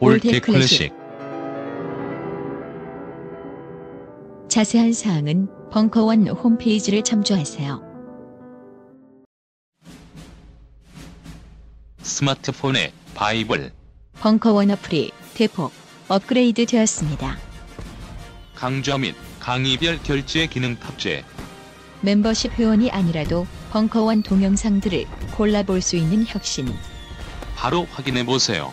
올드 0.00 0.40
클래식 0.40 0.92
자세한 4.48 4.92
사항은 4.92 5.48
벙커원 5.70 6.28
홈페이지를 6.28 7.02
참조하세요. 7.02 7.82
스마트폰에 12.02 12.92
바이블 13.14 13.72
벙커원 14.20 14.70
어플이 14.72 15.12
대폭 15.34 15.72
업그레이드 16.08 16.66
되었습니다. 16.66 17.38
강좌 18.54 18.98
및 18.98 19.14
강의별 19.40 20.02
결제 20.02 20.46
기능 20.46 20.76
탑재 20.76 21.24
멤버십 22.02 22.52
회원이 22.52 22.90
아니라도 22.90 23.46
벙커원 23.70 24.22
동영상들을 24.22 25.06
골라볼 25.36 25.80
수 25.80 25.96
있는 25.96 26.24
혁신. 26.26 26.68
바로 27.56 27.86
확인해 27.90 28.24
보세요. 28.24 28.72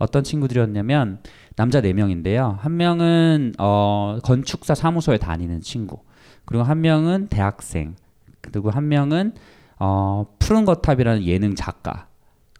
어떤 0.00 0.24
친구들이었냐면 0.24 1.20
남자 1.56 1.80
4명인데요. 1.80 2.58
한 2.58 2.76
명은 2.76 3.52
어, 3.58 4.18
건축사 4.24 4.74
사무소에 4.74 5.18
다니는 5.18 5.60
친구. 5.60 6.00
그리고 6.46 6.64
한 6.64 6.80
명은 6.80 7.28
대학생. 7.28 7.94
그리고 8.40 8.70
한 8.70 8.88
명은 8.88 9.34
어, 9.78 10.26
푸른 10.38 10.64
거탑이라는 10.64 11.24
예능 11.26 11.54
작가. 11.54 12.08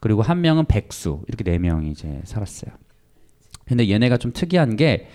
그리고 0.01 0.23
한 0.23 0.43
명은 0.43 0.67
백수. 0.67 1.23
이렇게 1.29 1.43
네 1.43 1.59
명이 1.59 1.91
이제 1.91 2.21
살았어요. 2.25 2.73
근데 3.65 3.89
얘네가 3.89 4.19
좀 4.19 4.33
특이한 4.33 4.77
게 4.77 5.09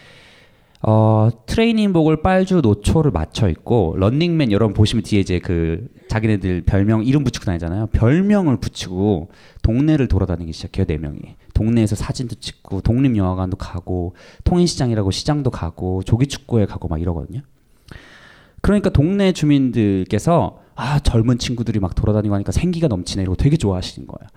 어, 0.82 1.30
트레이닝복을 1.46 2.22
빨주 2.22 2.62
노초를 2.62 3.12
맞춰 3.12 3.50
있고 3.50 3.96
런닝맨 3.98 4.52
여러분 4.52 4.74
보시면 4.74 5.04
뒤에 5.04 5.20
이제 5.20 5.40
그 5.40 5.88
자기네들 6.10 6.62
별명 6.62 7.04
이름 7.04 7.24
붙이고 7.24 7.46
다니잖아요. 7.46 7.88
별명을 7.88 8.58
붙이고 8.58 9.30
동네를 9.62 10.08
돌아다니기 10.08 10.54
시작해요. 10.54 10.86
네 10.86 10.98
명이. 10.98 11.36
동네에서 11.56 11.96
사진도 11.96 12.36
찍고 12.36 12.82
독립영화관도 12.82 13.58
가고 13.58 14.14
통인시장이라고 14.44 15.10
시장도 15.10 15.50
가고 15.50 16.04
조기축구에 16.04 16.68
가고 16.68 16.88
막 16.88 17.02
이러거든요. 17.02 17.42
그러니까 18.62 18.90
동네 18.90 19.32
주민들께서 19.32 20.60
아 20.76 21.00
젊은 21.00 21.40
친구들이 21.40 21.80
막 21.80 21.96
돌아다니고 21.96 22.36
하니까 22.36 22.52
생기가 22.52 22.88
넘치네 22.88 23.24
이러고 23.24 23.38
되게 23.38 23.58
좋아하시는 23.58 24.08
거예요. 24.08 24.30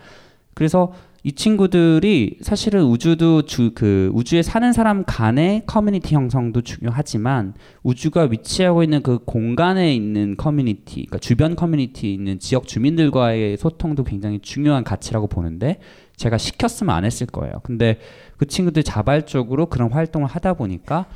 그래서 0.54 0.92
이 1.24 1.32
친구들이 1.32 2.38
사실은 2.40 2.84
우주도 2.84 3.42
주 3.42 3.72
그 3.74 4.10
우주에 4.14 4.42
사는 4.42 4.72
사람 4.72 5.04
간의 5.04 5.62
커뮤니티 5.66 6.14
형성도 6.14 6.62
중요하지만 6.62 7.54
우주가 7.82 8.22
위치하고 8.22 8.82
있는 8.82 9.02
그 9.02 9.18
공간에 9.24 9.94
있는 9.94 10.36
커뮤니티, 10.36 10.94
그러니까 11.06 11.18
주변 11.18 11.54
커뮤니티에 11.54 12.10
있는 12.10 12.38
지역 12.38 12.66
주민들과의 12.66 13.56
소통도 13.56 14.04
굉장히 14.04 14.40
중요한 14.40 14.84
가치라고 14.84 15.26
보는데 15.26 15.80
제가 16.18 16.36
시켰으면 16.36 16.94
안 16.94 17.04
했을 17.06 17.26
거예요. 17.26 17.60
근데 17.62 17.98
그 18.36 18.46
친구들 18.46 18.82
자발적으로 18.82 19.66
그런 19.66 19.90
활동을 19.90 20.28
하다 20.28 20.54
보니까 20.54 21.06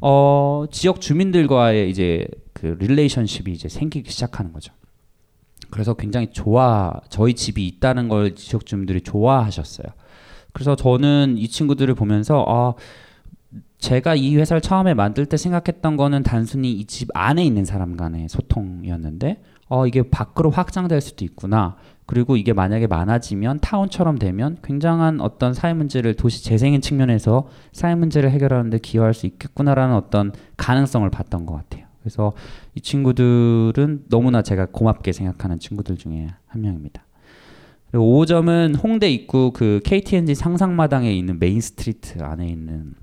어 0.00 0.66
지역 0.70 1.00
주민들과의 1.00 1.90
이제 1.90 2.26
그 2.52 2.76
릴레이션십이 2.78 3.50
이제 3.52 3.68
생기기 3.68 4.10
시작하는 4.10 4.52
거죠. 4.52 4.72
그래서 5.70 5.94
굉장히 5.94 6.28
좋아 6.30 6.92
저희 7.08 7.34
집이 7.34 7.66
있다는 7.66 8.08
걸 8.08 8.36
지역 8.36 8.64
주민들이 8.66 9.00
좋아하셨어요. 9.00 9.86
그래서 10.52 10.76
저는 10.76 11.36
이 11.36 11.48
친구들을 11.48 11.92
보면서 11.96 12.44
아 12.46 12.74
제가 13.78 14.14
이 14.14 14.36
회사를 14.36 14.60
처음에 14.60 14.94
만들 14.94 15.26
때 15.26 15.36
생각했던 15.36 15.96
거는 15.96 16.22
단순히 16.22 16.72
이 16.72 16.84
집 16.86 17.08
안에 17.14 17.44
있는 17.44 17.64
사람 17.64 17.96
간의 17.96 18.28
소통이었는데 18.28 19.42
어 19.68 19.86
이게 19.86 20.08
밖으로 20.08 20.50
확장될 20.50 21.00
수도 21.00 21.24
있구나. 21.24 21.76
그리고 22.06 22.36
이게 22.36 22.52
만약에 22.52 22.86
많아지면 22.86 23.60
타운처럼 23.60 24.18
되면 24.18 24.58
굉장한 24.62 25.20
어떤 25.20 25.54
사회 25.54 25.72
문제를 25.72 26.14
도시 26.14 26.44
재생의 26.44 26.80
측면에서 26.80 27.48
사회 27.72 27.94
문제를 27.94 28.30
해결하는 28.30 28.70
데 28.70 28.78
기여할 28.78 29.14
수 29.14 29.26
있겠구나라는 29.26 29.94
어떤 29.94 30.32
가능성을 30.56 31.08
봤던 31.10 31.46
것 31.46 31.54
같아요. 31.54 31.86
그래서 32.00 32.34
이 32.74 32.80
친구들은 32.80 34.04
너무나 34.10 34.42
제가 34.42 34.66
고맙게 34.66 35.12
생각하는 35.12 35.58
친구들 35.58 35.96
중에 35.96 36.28
한 36.46 36.60
명입니다. 36.60 37.06
그리고 37.90 38.20
5호점은 38.20 38.82
홍대 38.82 39.08
입구 39.08 39.52
그 39.54 39.80
KT&G 39.84 40.34
상상마당에 40.34 41.10
있는 41.10 41.38
main 41.38 41.60
street 41.60 42.22
안에 42.22 42.46
있는 42.46 42.94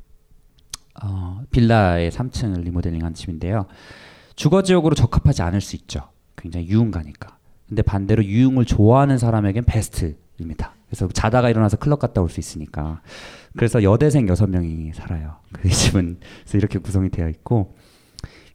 어, 1.01 1.41
빌라의 1.49 2.11
3층을 2.11 2.61
리모델링한 2.61 3.15
집인데요. 3.15 3.65
주거 4.35 4.61
지역으로 4.61 4.93
적합하지 4.93 5.41
않을 5.41 5.61
수 5.61 5.75
있죠. 5.77 6.09
굉장히 6.35 6.67
유흥가니까. 6.67 7.40
근데 7.71 7.83
반대로 7.83 8.21
유흥을 8.25 8.65
좋아하는 8.65 9.17
사람에겐 9.17 9.63
베스트입니다. 9.63 10.73
그래서 10.87 11.07
자다가 11.07 11.49
일어나서 11.49 11.77
클럽 11.77 11.99
갔다 11.99 12.21
올 12.21 12.27
수 12.27 12.41
있으니까. 12.41 12.99
그래서 13.55 13.81
여대생 13.81 14.25
6명이 14.25 14.93
살아요. 14.93 15.35
그 15.53 15.69
집은 15.71 16.17
그래서 16.41 16.57
이렇게 16.57 16.79
구성이 16.79 17.09
되어 17.09 17.29
있고 17.29 17.75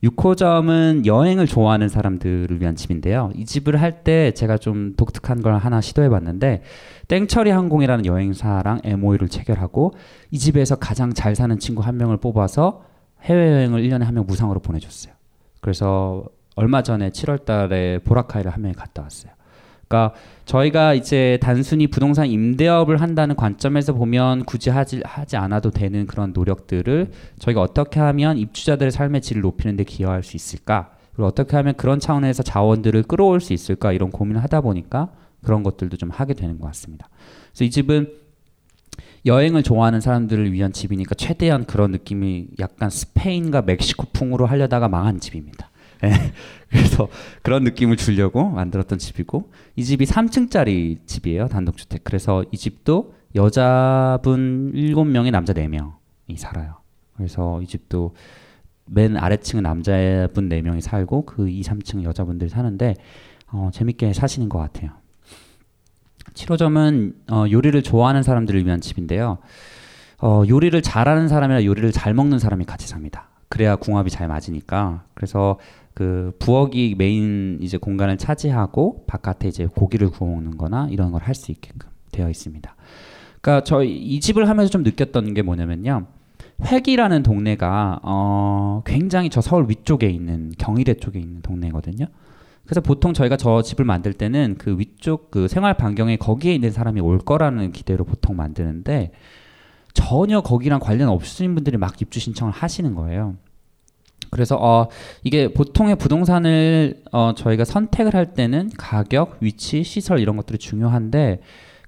6호점은 0.05 1.07
여행을 1.07 1.47
좋아하는 1.47 1.89
사람들을 1.89 2.61
위한 2.61 2.77
집인데요. 2.77 3.33
이 3.35 3.47
집을 3.47 3.81
할 3.81 4.05
때 4.05 4.33
제가 4.33 4.59
좀 4.59 4.93
독특한 4.99 5.41
걸 5.41 5.57
하나 5.57 5.81
시도해 5.81 6.11
봤는데 6.11 6.63
땡처리 7.09 7.49
항공이라는 7.49 8.05
여행사랑 8.05 8.81
MOU를 8.85 9.31
체결하고 9.31 9.95
이 10.31 10.39
집에서 10.39 10.77
가장 10.77 11.15
잘 11.15 11.35
사는 11.35 11.59
친구 11.59 11.81
한 11.81 11.97
명을 11.97 12.19
뽑아서 12.19 12.83
해외여행을 13.23 13.81
1년에 13.83 14.01
한 14.03 14.15
명 14.15 14.27
무상으로 14.27 14.61
보내줬어요. 14.61 15.15
그래서 15.63 16.27
얼마 16.57 16.83
전에 16.83 17.11
7월 17.11 17.45
달에 17.45 17.99
보라카이를 17.99 18.51
한 18.51 18.63
명이 18.63 18.75
갔다 18.75 19.03
왔어요. 19.03 19.33
그러니까 19.87 20.19
저희가 20.47 20.95
이제 20.95 21.39
단순히 21.41 21.87
부동산 21.87 22.27
임대업을 22.27 23.01
한다는 23.01 23.37
관점에서 23.37 23.93
보면 23.93 24.45
굳이 24.45 24.71
하지, 24.71 25.01
하지 25.05 25.37
않아도 25.37 25.71
되는 25.71 26.07
그런 26.07 26.33
노력들을 26.33 27.11
저희가 27.39 27.61
어떻게 27.61 28.01
하면 28.01 28.37
입주자들의 28.39 28.91
삶의 28.91 29.21
질을 29.21 29.43
높이는 29.43 29.77
데 29.77 29.85
기여할 29.85 30.23
수 30.23 30.37
있을까? 30.37 30.91
그리고 31.13 31.29
어떻게 31.29 31.57
하면 31.57 31.75
그런 31.77 32.01
차원에서 32.01 32.43
자원들을 32.43 33.05
끌어올 33.05 33.41
수 33.41 33.53
있을까? 33.53 33.93
이런 33.93 34.11
고민을 34.11 34.43
하다 34.43 34.63
보니까 34.63 35.11
그런 35.43 35.63
것들도 35.63 35.97
좀 35.97 36.11
하게 36.11 36.35
되는 36.35 36.59
것 36.59 36.67
같습니다. 36.69 37.09
그래서 37.53 37.65
이 37.65 37.71
집은 37.71 38.09
여행을 39.25 39.63
좋아하는 39.63 40.01
사람들을 40.01 40.53
위한 40.53 40.73
집이니까 40.73 41.15
최대한 41.17 41.65
그런 41.65 41.91
느낌이 41.91 42.49
약간 42.59 42.91
스페인과 42.91 43.63
멕시코풍으로 43.63 44.47
하려다가 44.47 44.89
망한 44.89 45.21
집입니다. 45.21 45.71
네. 46.03 46.11
그래서 46.69 47.09
그런 47.43 47.65
느낌을 47.65 47.97
주려고 47.97 48.49
만들었던 48.49 48.99
집이고 48.99 49.51
이 49.77 49.85
집이 49.85 50.05
3층짜리 50.05 51.07
집이에요 51.07 51.49
단독주택. 51.49 52.05
그래서 52.05 52.45
이 52.51 52.57
집도 52.57 53.15
여자분 53.35 54.73
7명에 54.75 55.31
남자 55.31 55.53
4명이 55.53 56.37
살아요. 56.37 56.77
그래서 57.17 57.61
이 57.63 57.67
집도 57.67 58.15
맨 58.87 59.17
아래층은 59.17 59.63
남자분 59.63 60.49
4명이 60.49 60.81
살고 60.81 61.27
그 61.27 61.49
2, 61.49 61.63
3층 61.63 62.05
여자분들이 62.05 62.49
사는데 62.51 62.95
어, 63.49 63.71
재밌게 63.73 64.13
사시는 64.13 64.49
것 64.49 64.59
같아요. 64.59 64.91
7호점은 66.35 67.15
어, 67.31 67.45
요리를 67.51 67.81
좋아하는 67.83 68.23
사람들을 68.23 68.65
위한 68.65 68.81
집인데요. 68.81 69.39
어, 70.19 70.43
요리를 70.49 70.81
잘하는 70.83 71.29
사람이랑 71.29 71.65
요리를 71.65 71.93
잘 71.93 72.15
먹는 72.15 72.39
사람이 72.39 72.65
같이 72.65 72.89
삽니다. 72.89 73.29
그래야 73.49 73.77
궁합이 73.77 74.11
잘 74.11 74.29
맞으니까. 74.29 75.05
그래서 75.15 75.59
그 75.97 76.37
부엌이 76.41 76.95
메인 76.99 77.59
이제 77.63 77.79
공간을 77.79 78.19
차지하고 78.19 79.05
바깥에 79.07 79.49
이제 79.49 79.65
고기를 79.67 80.11
구워 80.11 80.31
먹는거나 80.33 80.89
이런 80.91 81.11
걸 81.11 81.23
할 81.23 81.35
수 81.35 81.51
있게끔 81.51 81.89
되어 82.13 82.29
있습니다. 82.29 82.77
그러니까 83.41 83.65
저희 83.65 83.97
이 83.97 84.21
집을 84.21 84.47
하면서 84.47 84.71
좀 84.71 84.83
느꼈던 84.83 85.33
게 85.33 85.41
뭐냐면요. 85.41 86.07
획이라는 86.71 87.23
동네가 87.23 88.01
어 88.03 88.83
굉장히 88.85 89.31
저 89.31 89.41
서울 89.41 89.67
위쪽에 89.71 90.09
있는 90.11 90.53
경희대 90.59 90.95
쪽에 90.95 91.19
있는 91.19 91.41
동네거든요. 91.41 92.05
그래서 92.67 92.83
보통 92.83 93.15
저희가 93.15 93.39
저 93.39 93.63
집을 93.63 93.87
만들 93.87 94.13
때는 94.13 94.57
그 94.59 94.79
위쪽 94.79 95.31
그 95.31 95.49
생활 95.49 95.75
반경에 95.79 96.17
거기에 96.17 96.55
있는 96.55 96.73
사람이 96.73 97.01
올 97.01 97.19
거라는 97.19 97.73
기대로 97.73 98.05
보통 98.05 98.37
만드는데 98.37 99.13
전혀 99.95 100.43
거기랑 100.43 100.79
관련 100.81 101.09
없으신 101.09 101.55
분들이 101.55 101.79
막 101.79 102.01
입주 102.03 102.21
신청을 102.21 102.53
하시는 102.53 102.95
거예요. 102.95 103.37
그래서 104.31 104.57
어 104.61 104.89
이게 105.25 105.53
보통의 105.53 105.97
부동산을 105.97 107.03
어 107.13 107.35
저희가 107.37 107.65
선택을 107.65 108.15
할 108.15 108.35
때는 108.35 108.71
가격, 108.77 109.39
위치, 109.41 109.83
시설 109.83 110.21
이런 110.21 110.37
것들이 110.37 110.59
중요한데 110.59 111.41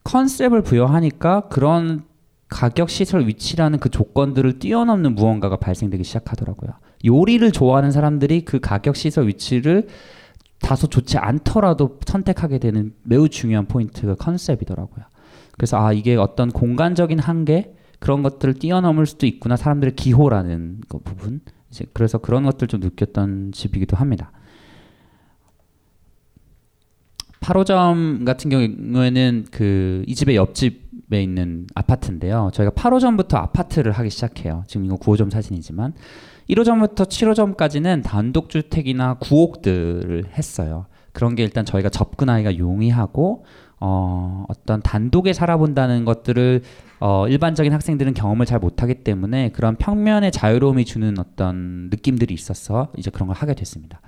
컨셉을 0.04 0.62
부여하니까 0.62 1.48
그런 1.48 2.04
가격, 2.48 2.88
시설, 2.88 3.26
위치라는 3.26 3.78
그 3.78 3.90
조건들을 3.90 4.58
뛰어넘는 4.58 5.14
무언가가 5.14 5.56
발생되기 5.56 6.02
시작하더라고요. 6.04 6.70
요리를 7.04 7.50
좋아하는 7.52 7.90
사람들이 7.90 8.44
그 8.44 8.58
가격, 8.58 8.96
시설, 8.96 9.28
위치를 9.28 9.88
다소 10.60 10.86
좋지 10.88 11.18
않더라도 11.18 11.98
선택하게 12.04 12.58
되는 12.58 12.94
매우 13.02 13.28
중요한 13.28 13.66
포인트가 13.66 14.14
컨셉이더라고요. 14.14 15.04
그래서 15.52 15.78
아 15.78 15.92
이게 15.92 16.16
어떤 16.16 16.50
공간적인 16.50 17.18
한계 17.18 17.74
그런 17.98 18.22
것들을 18.22 18.54
뛰어넘을 18.54 19.06
수도 19.06 19.26
있구나 19.26 19.56
사람들의 19.56 19.96
기호라는 19.96 20.82
그 20.88 20.98
부분 20.98 21.40
이제 21.70 21.84
그래서 21.92 22.18
그런 22.18 22.44
것들 22.44 22.68
좀 22.68 22.80
느꼈던 22.80 23.52
집이기도 23.52 23.96
합니다. 23.96 24.32
8호점 27.40 28.24
같은 28.24 28.50
경우에는 28.50 29.46
그 29.50 29.88
이 30.06 30.14
집의 30.14 30.36
옆집에 30.36 31.22
있는 31.22 31.66
아파트인데요. 31.74 32.50
저희가 32.54 32.72
8호점부터 32.72 33.36
아파트를 33.36 33.92
하기 33.92 34.10
시작해요. 34.10 34.64
지금 34.66 34.86
이거 34.86 34.96
9호점 34.96 35.30
사진이지만 35.30 35.92
1호점부터 36.48 37.06
7호점까지는 37.06 38.02
단독주택이나 38.02 39.14
구옥들을 39.14 40.24
했어요. 40.34 40.86
그런 41.12 41.34
게 41.34 41.42
일단 41.42 41.64
저희가 41.64 41.90
접근하기가 41.90 42.58
용이하고 42.58 43.44
어, 43.80 44.44
어떤 44.48 44.80
단독에 44.82 45.32
살아본다는 45.32 46.04
것들을 46.04 46.62
어, 47.00 47.28
일반적인 47.28 47.72
학생들은 47.72 48.14
경험을 48.14 48.44
잘 48.44 48.58
못하기 48.58 48.96
때문에 49.04 49.50
그런 49.50 49.76
평면의 49.76 50.32
자유로움이 50.32 50.84
주는 50.84 51.16
어떤 51.18 51.88
느낌들이 51.90 52.34
있어서 52.34 52.88
이제 52.96 53.10
그런 53.10 53.28
걸 53.28 53.36
하게 53.36 53.54
됐습니다. 53.54 54.00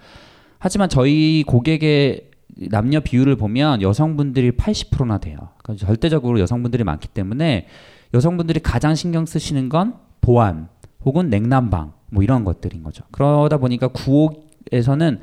하지만 0.59 0.89
저희 0.89 1.45
고객의 1.47 2.31
남녀 2.71 3.01
비율을 3.01 3.37
보면 3.37 3.81
여성분들이 3.81 4.53
80%나 4.53 5.19
돼요. 5.19 5.37
그러니까 5.59 5.87
절대적으로 5.87 6.41
여성분들이 6.41 6.85
많기 6.85 7.09
때문에 7.09 7.69
여성분들이 8.13 8.61
가장 8.61 8.95
신경 8.95 9.25
쓰시는 9.25 9.69
건 9.69 9.95
보안 10.21 10.69
혹은 11.05 11.31
냉난방 11.31 11.93
뭐 12.11 12.23
이런 12.23 12.45
것들인 12.45 12.83
거죠. 12.83 13.05
그러다 13.13 13.59
보니까 13.59 13.89
구옥에서는 13.89 15.21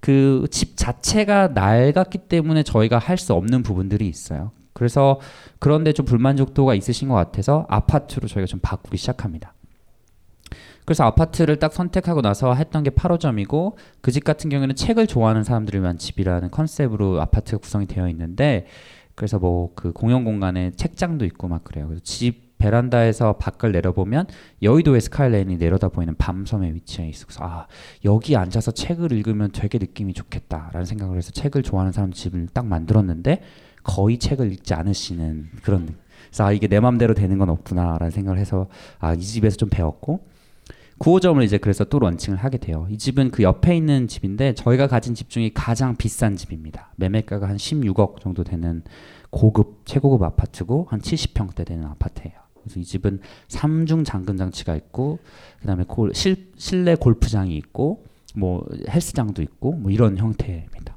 그집 0.00 0.76
자체가 0.76 1.48
낡았기 1.48 2.18
때문에 2.28 2.62
저희가 2.62 2.98
할 2.98 3.16
수 3.18 3.34
없는 3.34 3.62
부분들이 3.62 4.08
있어요. 4.08 4.52
그래서 4.72 5.20
그런데 5.58 5.92
좀 5.92 6.06
불만족도가 6.06 6.74
있으신 6.74 7.08
것 7.08 7.14
같아서 7.14 7.66
아파트로 7.68 8.28
저희가 8.28 8.46
좀 8.46 8.60
바꾸기 8.60 8.96
시작합니다. 8.96 9.52
그래서 10.86 11.04
아파트를 11.04 11.58
딱 11.58 11.72
선택하고 11.72 12.22
나서 12.22 12.54
했던 12.54 12.82
게 12.82 12.90
8호점이고 12.90 13.74
그 14.00 14.10
집 14.10 14.24
같은 14.24 14.48
경우에는 14.50 14.74
책을 14.74 15.06
좋아하는 15.06 15.44
사람들을 15.44 15.80
위한 15.82 15.98
집이라는 15.98 16.50
컨셉으로 16.50 17.20
아파트가 17.20 17.58
구성이 17.58 17.86
되어 17.86 18.08
있는데 18.08 18.66
그래서 19.14 19.38
뭐 19.38 19.70
그 19.74 19.92
공용 19.92 20.24
공간에 20.24 20.70
책장도 20.72 21.24
있고 21.26 21.46
막 21.48 21.62
그래요. 21.62 21.86
그래서 21.86 22.02
집 22.02 22.49
베란다에서 22.60 23.34
밖을 23.34 23.72
내려보면 23.72 24.26
여의도의 24.62 25.00
스카이라인이 25.00 25.56
내려다 25.56 25.88
보이는 25.88 26.14
밤섬에 26.16 26.72
위치해 26.74 27.08
있어서 27.08 27.42
아 27.42 27.66
여기 28.04 28.36
앉아서 28.36 28.70
책을 28.70 29.10
읽으면 29.12 29.50
되게 29.52 29.78
느낌이 29.78 30.14
좋겠다라는 30.14 30.84
생각을 30.84 31.16
해서 31.16 31.32
책을 31.32 31.62
좋아하는 31.62 31.90
사람 31.90 32.12
집을 32.12 32.48
딱 32.52 32.66
만들었는데 32.66 33.42
거의 33.82 34.18
책을 34.18 34.52
읽지 34.52 34.74
않으시는 34.74 35.48
그런 35.62 35.88
그래서 36.28 36.44
아 36.44 36.52
이게 36.52 36.68
내 36.68 36.78
맘대로 36.78 37.14
되는 37.14 37.38
건 37.38 37.48
없구나라는 37.50 38.10
생각을 38.10 38.38
해서 38.38 38.68
아 38.98 39.14
이 39.14 39.20
집에서 39.20 39.56
좀 39.56 39.68
배웠고 39.68 40.20
9호점을 40.98 41.42
이제 41.42 41.56
그래서 41.56 41.84
또 41.84 41.98
런칭을 41.98 42.38
하게 42.38 42.58
돼요. 42.58 42.86
이 42.90 42.98
집은 42.98 43.30
그 43.30 43.42
옆에 43.42 43.74
있는 43.74 44.06
집인데 44.06 44.52
저희가 44.54 44.86
가진 44.86 45.14
집 45.14 45.30
중에 45.30 45.50
가장 45.54 45.96
비싼 45.96 46.36
집입니다. 46.36 46.92
매매가가 46.96 47.48
한 47.48 47.56
16억 47.56 48.20
정도 48.20 48.44
되는 48.44 48.82
고급 49.30 49.82
최고급 49.86 50.22
아파트고 50.22 50.88
한 50.90 51.00
70평대 51.00 51.64
되는 51.64 51.84
아파트예요. 51.86 52.34
그래서 52.62 52.80
이 52.80 52.84
집은 52.84 53.20
삼중 53.48 54.04
잠금 54.04 54.36
장치가 54.36 54.74
있고 54.76 55.18
그다음에 55.60 55.84
골, 55.86 56.14
실, 56.14 56.50
실내 56.56 56.94
골프장이 56.94 57.56
있고 57.56 58.04
뭐 58.34 58.66
헬스장도 58.88 59.42
있고 59.42 59.72
뭐 59.72 59.90
이런 59.90 60.16
형태입니다. 60.16 60.96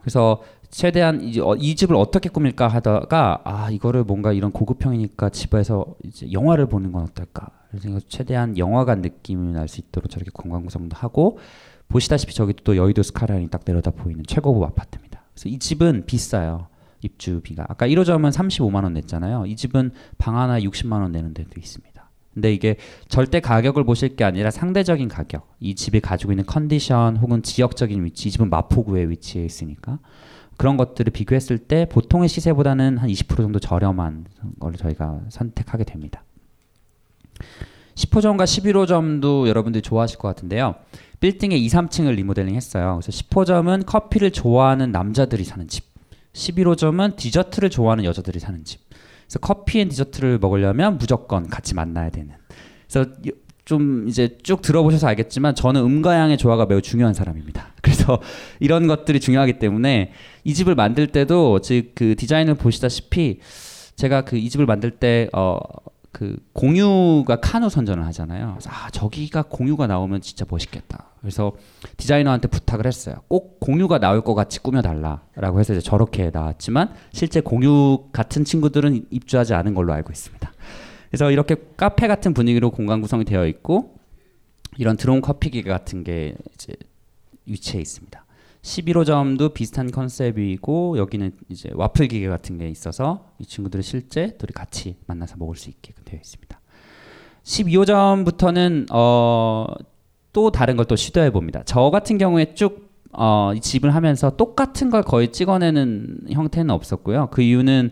그래서 0.00 0.42
최대한 0.70 1.20
이, 1.22 1.38
어, 1.38 1.54
이 1.56 1.76
집을 1.76 1.94
어떻게 1.96 2.28
꾸밀까 2.28 2.66
하다가 2.66 3.42
아 3.44 3.70
이거를 3.70 4.04
뭔가 4.04 4.32
이런 4.32 4.52
고급형이니까 4.52 5.28
집에서 5.30 5.84
이제 6.02 6.30
영화를 6.32 6.66
보는 6.66 6.92
건 6.92 7.02
어떨까 7.02 7.48
그래서 7.70 8.00
최대한 8.08 8.56
영화관 8.58 9.02
느낌이 9.02 9.52
날 9.52 9.68
수 9.68 9.80
있도록 9.80 10.10
저렇게 10.10 10.30
공간 10.32 10.64
구성도 10.64 10.96
하고 10.96 11.38
보시다시피 11.88 12.34
저기도 12.34 12.64
또 12.64 12.76
여의도 12.76 13.02
스카이라인이 13.02 13.48
딱 13.50 13.62
내려다 13.66 13.90
보이는 13.90 14.24
최고급 14.26 14.62
아파트입니다. 14.62 15.22
그래서 15.34 15.48
이 15.50 15.58
집은 15.58 16.04
비싸요. 16.06 16.68
입주비가 17.02 17.66
아까 17.68 17.86
1호점은 17.86 18.32
35만 18.32 18.84
원 18.84 18.94
냈잖아요. 18.94 19.46
이 19.46 19.56
집은 19.56 19.92
방 20.18 20.38
하나 20.38 20.58
60만 20.58 21.00
원 21.02 21.12
내는 21.12 21.34
데도 21.34 21.50
있습니다. 21.58 21.92
근데 22.32 22.52
이게 22.52 22.76
절대 23.08 23.40
가격을 23.40 23.84
보실 23.84 24.16
게 24.16 24.24
아니라 24.24 24.50
상대적인 24.50 25.08
가격. 25.08 25.52
이 25.60 25.74
집이 25.74 26.00
가지고 26.00 26.32
있는 26.32 26.46
컨디션 26.46 27.16
혹은 27.18 27.42
지역적인 27.42 28.04
위치. 28.04 28.28
이 28.28 28.32
집은 28.32 28.48
마포구에 28.48 29.08
위치해 29.08 29.44
있으니까 29.44 29.98
그런 30.56 30.76
것들을 30.76 31.12
비교했을 31.12 31.58
때 31.58 31.86
보통의 31.90 32.28
시세보다는 32.28 32.98
한 32.98 33.08
20% 33.08 33.36
정도 33.36 33.58
저렴한 33.58 34.26
걸 34.60 34.72
저희가 34.74 35.20
선택하게 35.28 35.84
됩니다. 35.84 36.24
10호점과 37.94 38.44
11호점도 38.44 39.48
여러분들이 39.48 39.82
좋아하실 39.82 40.18
것 40.18 40.28
같은데요. 40.28 40.76
빌딩의 41.20 41.62
2, 41.62 41.68
3층을 41.68 42.14
리모델링 42.14 42.54
했어요. 42.54 42.98
그래서 43.00 43.16
10호점은 43.24 43.84
커피를 43.86 44.30
좋아하는 44.30 44.90
남자들이 44.90 45.44
사는 45.44 45.68
집. 45.68 45.91
11호점은 46.34 47.16
디저트를 47.16 47.70
좋아하는 47.70 48.04
여자들이 48.04 48.38
사는 48.38 48.62
집. 48.64 48.80
그래서 49.26 49.38
커피 49.40 49.80
and 49.80 49.88
디저트를 49.88 50.38
먹으려면 50.38 50.98
무조건 50.98 51.48
같이 51.48 51.74
만나야 51.74 52.10
되는. 52.10 52.34
그래서 52.88 53.10
좀 53.64 54.08
이제 54.08 54.38
쭉 54.42 54.60
들어보셔서 54.60 55.06
알겠지만 55.06 55.54
저는 55.54 55.82
음과 55.82 56.16
양의 56.16 56.36
조화가 56.36 56.66
매우 56.66 56.82
중요한 56.82 57.14
사람입니다. 57.14 57.74
그래서 57.80 58.20
이런 58.60 58.88
것들이 58.88 59.20
중요하기 59.20 59.58
때문에 59.58 60.12
이 60.44 60.54
집을 60.54 60.74
만들 60.74 61.06
때도 61.06 61.60
즉 61.60 61.92
그 61.94 62.16
디자인을 62.16 62.54
보시다시피 62.54 63.40
제가 63.96 64.22
그 64.24 64.36
이 64.36 64.48
집을 64.50 64.66
만들 64.66 64.90
때 64.90 65.28
어 65.32 65.58
그 66.12 66.36
공유가 66.52 67.36
카누 67.36 67.70
선전을 67.70 68.04
하잖아요. 68.06 68.58
아 68.66 68.90
저기가 68.90 69.42
공유가 69.42 69.86
나오면 69.86 70.20
진짜 70.20 70.44
멋있겠다. 70.48 71.06
그래서 71.20 71.52
디자이너한테 71.96 72.48
부탁을 72.48 72.86
했어요. 72.86 73.16
꼭 73.28 73.58
공유가 73.60 73.98
나올 73.98 74.22
것 74.22 74.34
같이 74.34 74.60
꾸며달라라고 74.60 75.58
해서 75.58 75.72
이제 75.72 75.80
저렇게 75.80 76.30
나왔지만 76.30 76.92
실제 77.12 77.40
공유 77.40 78.04
같은 78.12 78.44
친구들은 78.44 79.06
입주하지 79.10 79.54
않은 79.54 79.74
걸로 79.74 79.92
알고 79.94 80.12
있습니다. 80.12 80.52
그래서 81.08 81.30
이렇게 81.30 81.56
카페 81.76 82.08
같은 82.08 82.34
분위기로 82.34 82.70
공간 82.70 83.00
구성이 83.00 83.24
되어 83.24 83.46
있고 83.46 83.96
이런 84.76 84.96
드론 84.96 85.20
커피 85.22 85.50
기계 85.50 85.70
같은 85.70 86.04
게 86.04 86.34
이제 86.54 86.74
위치해 87.46 87.80
있습니다. 87.80 88.21
11호점도 88.62 89.54
비슷한 89.54 89.90
컨셉이고 89.90 90.96
여기는 90.96 91.32
이제 91.48 91.70
와플 91.74 92.08
기계 92.08 92.28
같은 92.28 92.58
게 92.58 92.68
있어서 92.68 93.30
이 93.38 93.44
친구들을 93.44 93.82
실제 93.82 94.36
둘이 94.38 94.52
같이 94.54 94.96
만나서 95.06 95.36
먹을 95.38 95.56
수 95.56 95.68
있게 95.68 95.92
되어 96.04 96.18
있습니다. 96.18 96.60
12호점부터는 97.42 98.86
어, 98.92 99.66
또 100.32 100.50
다른 100.50 100.76
걸 100.76 100.86
또 100.86 100.96
시도해 100.96 101.30
봅니다. 101.30 101.62
저 101.64 101.90
같은 101.90 102.18
경우에 102.18 102.54
쭉 102.54 102.90
어, 103.12 103.52
이 103.54 103.60
집을 103.60 103.94
하면서 103.94 104.36
똑같은 104.36 104.90
걸 104.90 105.02
거의 105.02 105.32
찍어내는 105.32 106.28
형태는 106.30 106.70
없었고요. 106.70 107.28
그 107.30 107.42
이유는 107.42 107.90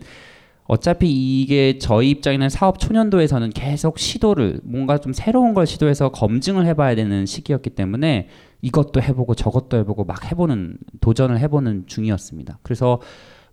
어차피 0.65 1.09
이게 1.41 1.77
저희 1.79 2.09
입장에는 2.11 2.47
사업 2.49 2.79
초년도에서는 2.79 3.49
계속 3.49 3.99
시도를 3.99 4.61
뭔가 4.63 4.97
좀 4.99 5.11
새로운 5.11 5.53
걸 5.53 5.67
시도해서 5.67 6.09
검증을 6.09 6.65
해봐야 6.65 6.95
되는 6.95 7.25
시기였기 7.25 7.71
때문에 7.71 8.29
이것도 8.61 9.01
해보고 9.01 9.35
저것도 9.35 9.77
해보고 9.77 10.05
막 10.05 10.29
해보는 10.31 10.77
도전을 11.01 11.39
해보는 11.39 11.83
중이었습니다. 11.87 12.59
그래서 12.63 12.99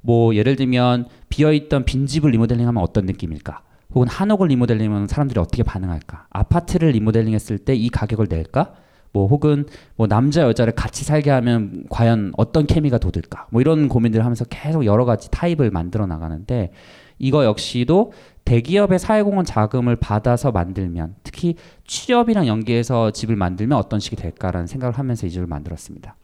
뭐 0.00 0.34
예를 0.34 0.56
들면 0.56 1.06
비어있던 1.28 1.84
빈집을 1.84 2.30
리모델링하면 2.30 2.82
어떤 2.82 3.06
느낌일까? 3.06 3.62
혹은 3.94 4.06
한옥을 4.06 4.48
리모델링하면 4.48 5.09
사람들이 5.09 5.40
어떻게 5.40 5.62
반응할까? 5.62 6.26
아파트를 6.30 6.90
리모델링했을 6.90 7.59
때 7.59 7.74
이 7.74 7.88
가격을 7.88 8.26
낼까? 8.28 8.74
뭐 9.12 9.26
혹은 9.26 9.64
뭐 9.96 10.06
남자 10.06 10.42
여자를 10.42 10.74
같이 10.74 11.04
살게 11.04 11.30
하면 11.30 11.84
과연 11.88 12.32
어떤 12.36 12.66
케미가 12.66 12.98
돋을까? 12.98 13.46
뭐 13.50 13.62
이런 13.62 13.88
고민들을 13.88 14.22
하면서 14.24 14.44
계속 14.44 14.84
여러 14.84 15.06
가지 15.06 15.30
타입을 15.30 15.70
만들어 15.70 16.06
나가는데 16.06 16.72
이거 17.18 17.44
역시도 17.44 18.12
대기업의 18.49 18.99
사회공헌 18.99 19.44
자금을 19.44 19.96
받아서 19.96 20.53
만들면 20.53 21.16
특히 21.22 21.57
취업이랑 21.86 22.46
연계해서 22.46 23.11
집을 23.11 23.36
만들면 23.36 23.76
어떤 23.76 24.01
식이 24.01 24.16
될까라는 24.16 24.66
생각을 24.66 24.99
하면서 24.99 25.26
이 25.26 25.30
집을 25.30 25.46
만들었습니다. 25.46 26.16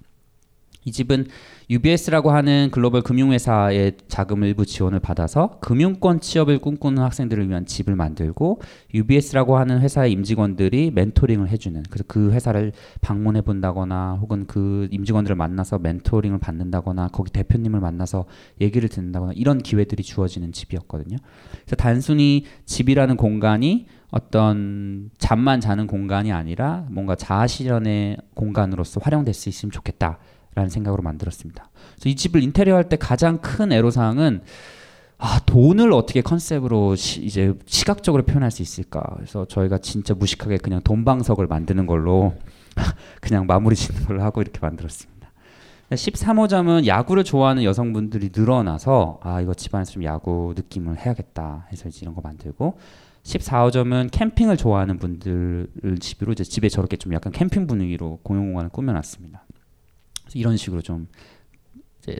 이 0.85 0.93
집은 0.93 1.27
UBS라고 1.71 2.31
하는 2.31 2.69
글로벌 2.71 3.03
금융회사의 3.03 3.93
자금 4.07 4.45
일부 4.45 4.67
지원을 4.67 5.01
받아서 5.01 5.59
금융권 5.61 6.21
취업을 6.21 6.59
꿈꾸는 6.59 7.03
학생들을 7.03 7.49
위한 7.49 7.65
집을 7.65 7.97
만들고 7.97 8.61
UBS라고 8.93 9.57
하는 9.57 9.81
회사의 9.81 10.13
임직원들이 10.13 10.91
멘토링을 10.95 11.49
해주는 11.49 11.83
그래서 11.89 12.05
그 12.07 12.33
회사를 12.33 12.73
방문해 13.01 13.41
본다거나 13.41 14.19
혹은 14.21 14.47
그 14.47 14.89
임직원들을 14.91 15.35
만나서 15.37 15.79
멘토링을 15.79 16.39
받는다거나 16.39 17.09
거기 17.09 17.33
대표님을 17.33 17.81
만나서 17.81 18.27
얘기를 18.61 18.89
듣는다거나 18.89 19.33
이런 19.35 19.59
기회들이 19.59 20.03
주어지는 20.03 20.53
집이었거든요. 20.53 21.17
그래서 21.65 21.77
단순히 21.77 22.45
집이라는 22.67 23.17
공간이 23.17 23.87
어떤 24.11 25.11
잠만 25.19 25.61
자는 25.61 25.87
공간이 25.89 26.31
아니라 26.31 26.87
뭔가 26.89 27.17
자아 27.17 27.49
실현의 27.49 28.19
공간으로서 28.35 29.01
활용될 29.03 29.35
수 29.35 29.49
있으면 29.49 29.73
좋겠다. 29.73 30.19
라는 30.55 30.71
생각으로 30.71 31.03
만들었습니다. 31.03 31.69
그래서 31.95 32.09
이 32.09 32.15
집을 32.17 32.43
인테리어 32.43 32.77
할 32.77 32.89
때 32.89 32.97
가장 32.97 33.39
큰 33.39 33.73
애로사항은 33.73 34.43
아, 35.19 35.41
돈을 35.47 35.93
어떻게 35.93 36.21
컨셉으로 36.21 36.97
시, 36.97 37.25
이제 37.25 37.55
시각적으로 37.67 38.25
표현할 38.25 38.51
수 38.51 38.63
있을까? 38.63 39.03
그래서 39.17 39.47
저희가 39.47 39.79
진짜 39.79 40.13
무식하게 40.15 40.59
그냥 40.59 40.81
돈방석을 40.83 41.47
만드는 41.47 41.87
걸로 41.87 42.35
그냥 43.23 43.47
마무리 43.47 43.77
짓는 43.77 44.05
걸로 44.05 44.23
하고 44.23 44.43
이렇게 44.43 44.59
만들었습니다. 44.61 45.15
13호점은 45.91 46.87
야구를 46.87 47.25
좋아하는 47.25 47.63
여성분들이 47.63 48.31
늘어나서 48.35 49.21
아 49.23 49.41
이거 49.41 49.55
집안에서 49.55 49.93
좀 49.93 50.03
야구 50.05 50.53
느낌을 50.57 50.99
해야겠다 50.99 51.67
해서 51.71 51.89
이런 52.03 52.15
거 52.15 52.21
만들고 52.21 52.79
14호점은 53.23 54.11
캠핑을 54.11 54.57
좋아하는 54.57 54.99
분들을 54.99 55.99
집으로 56.01 56.33
이제 56.33 56.43
집에 56.43 56.69
저렇게 56.69 56.97
좀 56.97 57.15
약간 57.15 57.33
캠핑 57.33 57.67
분위기로 57.67 58.19
공용 58.23 58.47
공간을 58.47 58.71
꾸며놨습니다. 58.71 59.44
이런 60.33 60.57
식으로 60.57 60.83
좀 60.83 61.09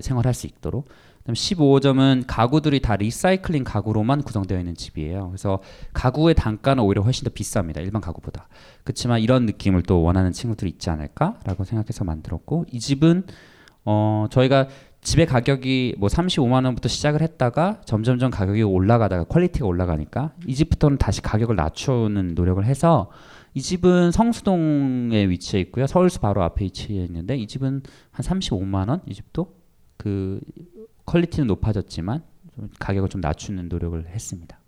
생활할 0.01 0.35
수 0.35 0.47
있도록. 0.47 0.89
그다음 1.25 1.35
15호점은 1.35 2.25
가구들이 2.27 2.81
다 2.81 2.97
리사이클링 2.97 3.65
가구로만 3.65 4.23
구성되어 4.23 4.59
있는 4.59 4.75
집이에요. 4.75 5.29
그래서 5.29 5.61
가구의 5.95 6.35
단가는 6.35 6.83
오히려 6.83 7.01
훨씬 7.01 7.25
더 7.25 7.31
비쌉니다. 7.31 7.79
일반 7.79 8.03
가구보다. 8.03 8.47
그렇지만 8.85 9.21
이런 9.21 9.47
느낌을 9.47 9.85
또 9.85 10.03
원하는 10.03 10.33
친구들이 10.33 10.71
있지 10.71 10.91
않을까라고 10.91 11.65
생각해서 11.65 12.05
만들었고 12.05 12.67
이 12.71 12.79
집은 12.79 13.25
어 13.87 14.27
저희가 14.31 14.69
집의 15.01 15.27
가격이 15.27 15.97
뭐 15.99 16.09
35만 16.09 16.65
원부터 16.65 16.89
시작을 16.89 17.23
했다가 17.23 17.83
점점점 17.85 18.31
가격이 18.31 18.63
올라가다가 18.63 19.25
quality가 19.25 19.67
올라가니까 19.67 20.33
이 20.47 20.55
집부터는 20.55 20.99
다시 20.99 21.21
가격을 21.23 21.57
낮추는 21.57 22.35
노력을 22.35 22.63
해서 22.65 23.11
이 23.55 23.63
집은 23.63 24.11
성수동에 24.11 25.29
위치해 25.29 25.61
있고요. 25.63 25.87
서울수 25.87 26.21
바로 26.21 26.43
앞에 26.43 26.65
위치해 26.65 27.05
있는데 27.05 27.37
이 27.37 27.47
집은 27.47 27.83
한 28.11 28.25
35만 28.25 28.89
원. 28.89 29.01
이 29.07 29.15
집도 29.15 29.55
그 29.97 30.41
퀄리티는 31.07 31.47
높아졌지만 31.47 32.23
좀 32.57 32.69
가격을 32.79 33.09
좀 33.09 33.21
낮추는 33.21 33.69
노력을 33.69 34.05
했습니다. 34.09 34.59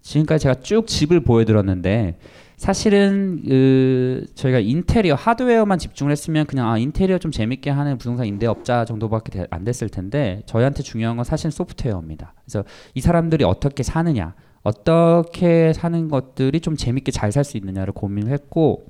지금까지 0.00 0.44
제가 0.44 0.54
쭉 0.60 0.86
집을 0.86 1.20
보여드렸는데 1.20 2.18
사실은 2.56 3.42
그 3.46 4.26
저희가 4.34 4.58
인테리어 4.58 5.14
하드웨어만 5.14 5.78
집중을 5.78 6.12
했으면 6.12 6.46
그냥 6.46 6.70
아 6.70 6.78
인테리어 6.78 7.18
좀 7.18 7.30
재밌게 7.30 7.70
하는 7.70 7.98
부동산 7.98 8.26
임대업자 8.26 8.84
정도밖에 8.84 9.46
안 9.50 9.64
됐을 9.64 9.88
텐데 9.88 10.42
저희한테 10.46 10.82
중요한 10.82 11.16
건 11.16 11.24
사실 11.24 11.50
소프트웨어입니다. 11.50 12.34
그래서 12.44 12.64
이 12.94 13.00
사람들이 13.00 13.44
어떻게 13.44 13.82
사느냐, 13.82 14.34
어떻게 14.62 15.72
사는 15.72 16.08
것들이 16.08 16.60
좀 16.60 16.76
재밌게 16.76 17.12
잘 17.12 17.32
살 17.32 17.44
수 17.44 17.56
있느냐를 17.56 17.92
고민을 17.92 18.32
했고 18.32 18.86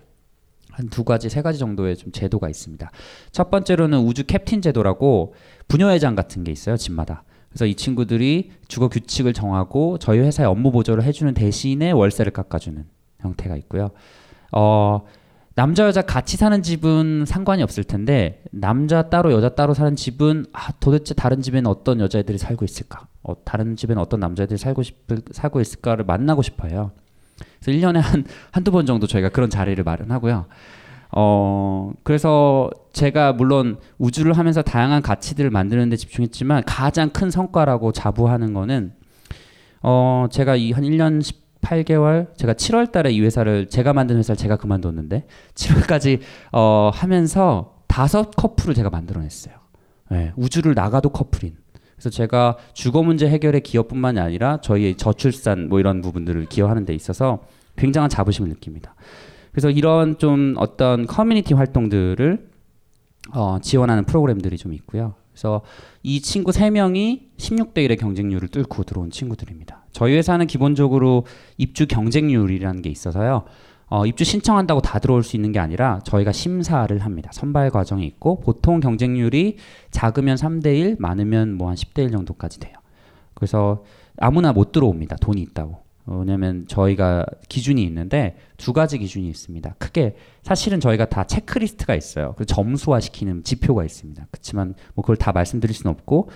한 0.73 0.89
두 0.89 1.05
가지, 1.05 1.29
세 1.29 1.43
가지 1.43 1.59
정도의 1.59 1.97
좀 1.97 2.13
제도가 2.13 2.49
있습니다. 2.49 2.91
첫 3.33 3.51
번째로는 3.51 3.99
우주 4.01 4.25
캡틴 4.25 4.63
제도라고 4.63 5.35
부녀회장 5.69 6.15
같은 6.15 6.43
게 6.45 6.53
있어요, 6.53 6.77
집마다. 6.77 7.25
그래서 7.49 7.67
이 7.67 7.75
친구들이 7.75 8.53
주거 8.69 8.89
규칙을 8.89 9.33
정하고 9.33 9.99
저희 9.99 10.21
회사에 10.21 10.47
업무 10.47 10.71
보조를 10.71 11.03
해주는 11.03 11.35
대신에 11.35 11.91
월세를 11.91 12.33
깎아주는 12.33 12.85
형태가 13.19 13.57
있고요. 13.57 13.91
어, 14.53 15.03
남자 15.55 15.85
여자 15.87 16.03
같이 16.03 16.37
사는 16.37 16.63
집은 16.63 17.25
상관이 17.27 17.63
없을 17.63 17.85
텐데 17.85 18.43
남자 18.51 19.03
따로 19.11 19.33
여자 19.33 19.51
따로 19.51 19.75
사는 19.75 19.95
집은 19.97 20.47
아, 20.53 20.71
도대체 20.81 21.13
다른 21.15 21.43
집에는 21.43 21.69
어떤 21.69 22.01
여자애들이 22.01 22.39
살고 22.39 22.65
있을까? 22.65 23.07
어, 23.23 23.35
다른 23.45 23.77
집에는 23.77 24.01
어떤 24.01 24.21
남자애들이 24.21 24.59
살고 24.59 24.83
싶 24.83 24.97
살고 25.33 25.61
있을까를 25.61 26.05
만나고 26.05 26.43
싶어요. 26.43 26.93
그래서 27.61 27.79
1년에 27.79 28.01
한 28.01 28.25
한두 28.53 28.71
번 28.71 28.87
정도 28.87 29.07
저희가 29.07 29.31
그런 29.31 29.51
자리를 29.51 29.83
마련하고요. 29.83 30.47
어, 31.13 31.93
그래서 32.05 32.71
제가 32.93 33.33
물론 33.33 33.79
우주를 33.99 34.35
하면서 34.35 34.63
다양한 34.63 35.03
가치들을 35.03 35.51
만드는 35.51 35.91
데 35.91 35.97
집중했지만 35.97 36.63
가장 36.65 37.11
큰 37.11 37.31
성과라고 37.31 37.91
자부하는 37.93 38.55
거는 38.55 38.93
어, 39.83 40.27
제가 40.31 40.57
이 40.57 40.73
한 40.73 40.85
1년 40.85 41.21
18개월 41.61 42.37
제가 42.37 42.55
7월 42.55 42.91
달에 42.91 43.13
이 43.13 43.21
회사를 43.21 43.69
제가 43.69 43.93
만든 43.93 44.17
회사를 44.17 44.37
제가 44.37 44.57
그만뒀는데 44.57 45.27
7월까지 45.55 46.21
어, 46.53 46.91
하면서 46.93 47.77
다섯 47.87 48.31
커플을 48.31 48.75
제가 48.75 48.91
만들어냈어요. 48.91 49.55
네, 50.11 50.33
우주를 50.37 50.75
나가도 50.75 51.11
커플인. 51.11 51.57
그래서 51.95 52.11
제가 52.11 52.57
주거 52.73 53.03
문제 53.03 53.29
해결의 53.29 53.61
기여뿐만이 53.63 54.19
아니라 54.21 54.61
저희의 54.61 54.97
저출산 54.97 55.69
뭐 55.69 55.81
이런 55.81 56.01
부분들을 56.01 56.47
기여하는 56.47 56.87
데 56.87 56.95
있어서 56.95 57.41
굉장한 57.77 58.09
자부심을 58.09 58.49
느낍니다. 58.49 58.95
그래서 59.53 59.71
이런 59.71 60.19
좀 60.19 60.55
어떤 60.59 61.07
커뮤니티 61.07 61.55
활동들을 61.55 62.49
어, 63.35 63.59
지원하는 63.61 64.05
프로그램들이 64.05 64.57
좀 64.57 64.73
있고요. 64.73 65.15
그래서 65.33 65.63
이 66.03 66.21
친구 66.23 66.53
세명이 66.53 67.31
16대 67.37 67.87
1의 67.87 67.99
경쟁률을 67.99 68.49
뚫고 68.49 68.85
들어온 68.85 69.11
친구들입니다. 69.11 69.80
저희 69.93 70.17
회사는 70.17 70.47
기본적으로 70.47 71.25
입주 71.59 71.87
경쟁률이라는 71.87 72.83
게 72.83 72.91
있어서요. 72.91 73.45
어, 73.89 74.07
입주 74.07 74.23
신청한다고 74.25 74.81
다 74.83 75.01
들어올 75.01 75.25
수 75.25 75.37
있는 75.37 75.51
게 75.51 75.59
아니라 75.59 75.99
저희가 76.05 76.31
심사를 76.31 76.97
합니다. 76.99 77.31
선발 77.33 77.71
과정이 77.71 78.07
있고 78.07 78.39
보통 78.41 78.79
경쟁률이 78.79 79.57
작으면 79.91 80.37
3대 80.37 80.79
1, 80.79 80.97
많으면 81.01 81.55
뭐 81.55 81.69
한 81.71 81.75
10대 81.77 82.05
1 82.05 82.11
정도까지 82.13 82.61
돼요. 82.61 82.75
그래서 83.35 83.85
아무나 84.17 84.53
못 84.53 84.71
들어옵니다. 84.71 85.17
돈이 85.17 85.41
있다고. 85.43 85.79
어, 86.07 86.17
왜냐면 86.21 86.67
저희가 86.69 87.27
기준이 87.49 87.83
있는데 87.85 88.37
두 88.57 88.73
가지 88.73 88.97
기준이 88.97 89.29
있습니다. 89.29 89.75
크게 89.79 90.15
사실은 90.43 90.79
저희가 90.79 91.07
다 91.07 91.25
체크리스트가 91.25 91.95
있어요. 91.97 92.35
그 92.39 92.47
점수화 92.47 93.01
시키는 93.01 93.43
지표가 93.43 93.85
있습니다. 93.85 94.25
그렇지만 94.31 94.75
뭐 94.95 95.03
그걸 95.03 95.17
다 95.17 95.33
말씀드릴 95.33 95.75
수는 95.75 95.93
없고 95.95 96.31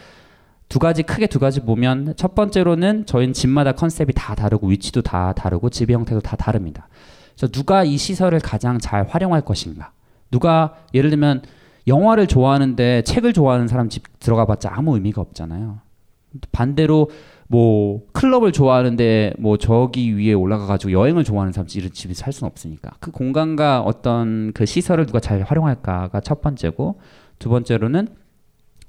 두 0.68 0.78
가지 0.78 1.02
크게 1.02 1.26
두 1.26 1.38
가지 1.38 1.60
보면 1.60 2.14
첫 2.16 2.34
번째로는 2.34 3.06
저희는 3.06 3.32
집마다 3.32 3.72
컨셉이 3.72 4.12
다 4.14 4.34
다르고 4.34 4.68
위치도 4.68 5.02
다 5.02 5.32
다르고 5.32 5.70
집의 5.70 5.94
형태도 5.94 6.20
다 6.20 6.36
다릅니다. 6.36 6.88
그래서 7.36 7.52
누가 7.52 7.84
이 7.84 7.96
시설을 7.96 8.40
가장 8.40 8.78
잘 8.78 9.06
활용할 9.06 9.42
것인가? 9.42 9.92
누가 10.30 10.74
예를 10.94 11.10
들면 11.10 11.42
영화를 11.86 12.26
좋아하는데 12.26 13.02
책을 13.02 13.32
좋아하는 13.32 13.68
사람 13.68 13.88
집 13.88 14.02
들어가 14.18 14.46
봤자 14.46 14.70
아무 14.72 14.94
의미가 14.94 15.20
없잖아요. 15.20 15.78
반대로 16.50 17.10
뭐 17.46 18.02
클럽을 18.12 18.52
좋아하는데 18.52 19.34
뭐 19.38 19.58
저기 19.58 20.16
위에 20.16 20.32
올라가 20.32 20.66
가지고 20.66 20.92
여행을 20.92 21.24
좋아하는 21.24 21.52
사람 21.52 21.68
이런 21.74 21.92
집에 21.92 22.14
살 22.14 22.32
수는 22.32 22.50
없으니까 22.50 22.92
그 23.00 23.10
공간과 23.10 23.80
어떤 23.82 24.52
그 24.54 24.66
시설을 24.66 25.06
누가 25.06 25.20
잘 25.20 25.42
활용할까가 25.42 26.20
첫 26.20 26.40
번째고 26.40 27.00
두 27.38 27.50
번째로는 27.50 28.08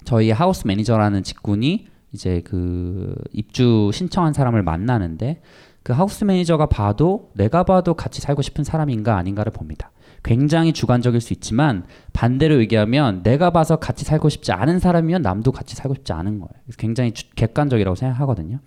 저희 0.06 0.32
하우스 0.32 0.66
매니저라는 0.66 1.24
직군이 1.24 1.88
이제 2.14 2.42
그 2.46 3.16
입주 3.34 3.92
신청한 3.94 4.34
사람을 4.34 4.64
만나는데 4.64 5.42
그 5.84 5.94
하우스 5.94 6.24
매니저가 6.24 6.68
봐도 6.68 7.32
내가 7.36 7.64
봐도 7.64 7.94
같이 7.94 8.22
살고 8.22 8.42
싶은 8.42 8.64
사람인가 8.64 9.18
아닌가를 9.18 9.52
봅니다. 9.52 9.92
굉장히 10.24 10.74
주관적일 10.74 11.22
수 11.22 11.34
있지만 11.34 11.86
반대로 12.12 12.60
얘기하면 12.62 13.22
내가 13.22 13.52
봐서 13.52 13.76
같이 13.76 14.06
살고 14.06 14.30
싶지 14.30 14.52
않은 14.52 14.80
사람이면 14.80 15.22
남도 15.22 15.52
같이 15.52 15.76
살고 15.76 15.94
싶지 15.96 16.14
않은 16.14 16.40
거예요. 16.40 16.50
굉장히 16.80 17.12
주, 17.12 17.30
객관적이라고 17.36 17.94
생각하거든요. 17.94 18.60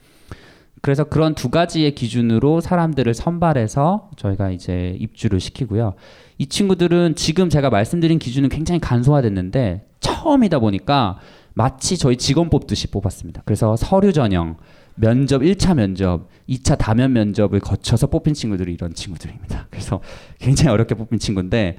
그래서 0.80 1.02
그런 1.02 1.34
두 1.34 1.50
가지의 1.50 1.96
기준으로 1.96 2.60
사람들을 2.60 3.12
선발해서 3.12 4.10
저희가 4.16 4.50
이제 4.50 4.96
입주를 5.00 5.40
시키고요. 5.40 5.94
이 6.38 6.46
친구들은 6.46 7.16
지금 7.16 7.50
제가 7.50 7.70
말씀드린 7.70 8.20
기준은 8.20 8.48
굉장히 8.48 8.80
간소화됐는데 8.80 9.87
처음이다 10.00 10.58
보니까 10.58 11.18
마치 11.54 11.96
저희 11.98 12.16
직원 12.16 12.50
뽑듯이 12.50 12.86
뽑았습니다. 12.88 13.42
그래서 13.44 13.76
서류 13.76 14.12
전형, 14.12 14.56
면접 14.94 15.42
1차 15.42 15.74
면접, 15.74 16.28
2차 16.48 16.78
다면 16.78 17.12
면접을 17.12 17.60
거쳐서 17.60 18.06
뽑힌 18.08 18.34
친구들이 18.34 18.72
이런 18.74 18.94
친구들입니다. 18.94 19.66
그래서 19.70 20.00
굉장히 20.38 20.70
어렵게 20.70 20.94
뽑힌 20.94 21.18
친구인데 21.18 21.78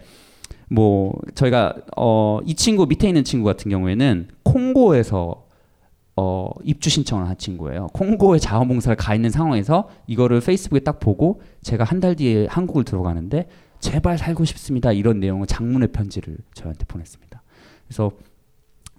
뭐 0.70 1.13
저희가 1.36 1.76
어 1.97 2.39
이 2.45 2.53
친구 2.55 2.86
밑에 2.86 3.07
있는 3.07 3.24
친구 3.24 3.45
같은 3.45 3.70
경우에는 3.72 4.28
콩고에서 4.43 5.45
어 6.15 6.49
입주 6.63 6.89
신청을 6.89 7.28
한 7.28 7.38
친구예요. 7.38 7.88
콩고에 7.93 8.39
자원봉사를 8.39 8.95
가 8.97 9.15
있는 9.15 9.30
상황에서 9.30 9.88
이거를 10.07 10.41
페이스북에 10.41 10.82
딱 10.82 10.99
보고 10.99 11.41
제가 11.61 11.84
한 11.86 11.99
달 12.01 12.15
뒤에 12.15 12.47
한국을 12.49 12.84
들어가는데 12.84 13.47
제발 13.80 14.17
살고 14.17 14.43
싶습니다. 14.45 14.91
이런 14.91 15.20
내용을 15.22 15.47
장문의 15.47 15.89
편지를 15.93 16.38
저한테 16.53 16.86
보냈습니다. 16.86 17.28
그래서 17.89 18.11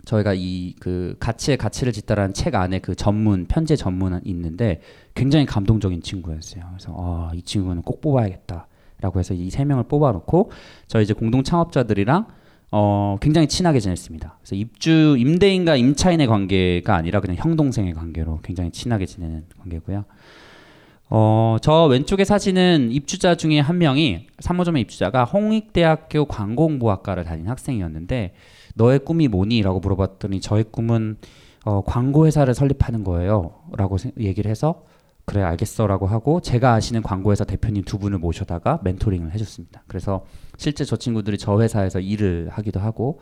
저희가 0.05 0.35
이 0.35 0.75
그 0.81 1.15
가치의 1.21 1.57
가치를 1.59 1.93
짓다라는 1.93 2.35
책 2.35 2.55
안에 2.55 2.81
그 2.81 2.95
전문 2.95 3.47
편제 3.47 3.77
전문은 3.77 4.21
있는데 4.25 4.81
굉장히 5.15 5.47
감동적인 5.47 6.03
친구였어요. 6.03 6.65
그래서 6.71 6.95
아, 6.97 7.31
이 7.35 7.43
친구는 7.43 7.83
꼭 7.83 8.01
뽑아야겠다라고 8.01 9.19
해서 9.19 9.35
이 9.35 9.51
세 9.51 9.65
명을 9.65 9.85
뽑아놓고 9.85 10.51
저희 10.89 11.05
이제 11.05 11.13
공동 11.13 11.43
창업자들이랑 11.45 12.27
어, 12.73 13.17
굉장히 13.21 13.47
친하게 13.49 13.81
지냈습니다. 13.81 14.39
그래서 14.41 14.55
입주 14.55 15.17
임대인과 15.19 15.77
임차인의 15.77 16.27
관계가 16.27 16.95
아니라 16.95 17.21
그냥 17.21 17.37
형 17.37 17.57
동생의 17.57 17.93
관계로 17.95 18.41
굉장히 18.43 18.71
친하게 18.71 19.07
지내는 19.07 19.45
관계고요. 19.59 20.05
어, 21.11 21.57
저 21.61 21.87
왼쪽에 21.87 22.25
사진은 22.25 22.93
입주자 22.93 23.35
중에 23.35 23.59
한 23.59 23.79
명이 23.79 24.29
3호점의 24.39 24.79
입주자가 24.83 25.25
홍익대학교 25.25 26.27
광공부학과를 26.27 27.25
다닌 27.25 27.49
학생이었는데 27.49 28.35
너의 28.81 29.01
꿈이 29.01 29.29
뭐니?라고 29.29 29.79
물어봤더니 29.81 30.41
저의 30.41 30.65
꿈은 30.65 31.19
어, 31.67 31.83
광고 31.85 32.27
회사를 32.27 32.55
설립하는 32.55 33.05
거예요.라고 33.05 33.99
세- 33.99 34.13
얘기를 34.19 34.51
해서 34.51 34.85
그래 35.27 35.43
알겠어 35.43 35.87
라고 35.87 36.07
하고 36.07 36.41
제가 36.41 36.73
아시는 36.73 37.03
광고회사 37.03 37.45
대표님 37.45 37.85
두 37.85 37.99
분을 37.99 38.19
모셔다가 38.19 38.81
멘토링을 38.83 39.33
해줬습니다. 39.35 39.83
그래서 39.87 40.25
실제 40.57 40.85
저 40.85 40.97
친구들이 40.97 41.37
저 41.37 41.61
회사에서 41.61 42.01
일을 42.01 42.49
하기도 42.51 42.81
하고 42.81 43.21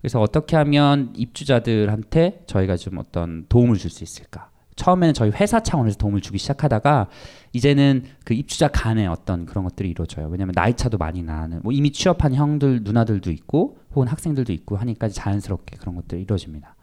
그래서 0.00 0.20
어떻게 0.20 0.56
하면 0.56 1.12
입주자들한테 1.16 2.44
저희가 2.46 2.76
좀 2.76 2.98
어떤 2.98 3.46
도움을 3.48 3.76
줄 3.76 3.90
수 3.90 4.04
있을까? 4.04 4.50
처음에는 4.76 5.12
저희 5.14 5.30
회사 5.32 5.60
차원에서 5.60 5.98
도움을 5.98 6.20
주기 6.22 6.38
시작하다가 6.38 7.08
이제는 7.52 8.04
그 8.24 8.32
입주자 8.34 8.68
간의 8.68 9.06
어떤 9.08 9.44
그런 9.44 9.64
것들이 9.64 9.90
이루어져요. 9.90 10.28
왜냐하면 10.28 10.54
나이 10.54 10.74
차도 10.74 10.96
많이 10.96 11.22
나는 11.22 11.60
뭐 11.62 11.72
이미 11.72 11.90
취업한 11.92 12.34
형들 12.34 12.80
누나들도 12.82 13.30
있고 13.32 13.76
혹은 13.94 14.08
학생들도 14.08 14.52
있고 14.52 14.76
하니까 14.76 15.08
자연스럽게 15.08 15.76
그런 15.76 15.94
것들이 15.94 16.22
이루어집니다. 16.22 16.76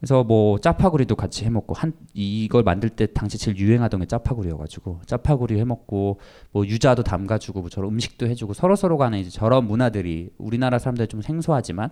그래서 0.00 0.24
뭐 0.24 0.58
짜파구리도 0.58 1.14
같이 1.14 1.44
해먹고 1.44 1.74
한 1.74 1.92
이걸 2.14 2.62
만들 2.62 2.88
때 2.88 3.06
당시 3.06 3.36
제일 3.36 3.58
유행하던 3.58 4.00
게 4.00 4.06
짜파구리여가지고 4.06 5.02
짜파구리 5.04 5.58
해먹고 5.60 6.18
뭐 6.52 6.66
유자도 6.66 7.02
담가주고 7.02 7.60
뭐 7.60 7.68
저런 7.68 7.92
음식도 7.92 8.26
해주고 8.26 8.54
서로 8.54 8.76
서로 8.76 8.96
간에 8.96 9.20
이제 9.20 9.28
저런 9.28 9.66
문화들이 9.66 10.30
우리나라 10.38 10.78
사람들 10.78 11.06
좀 11.08 11.20
생소하지만 11.20 11.90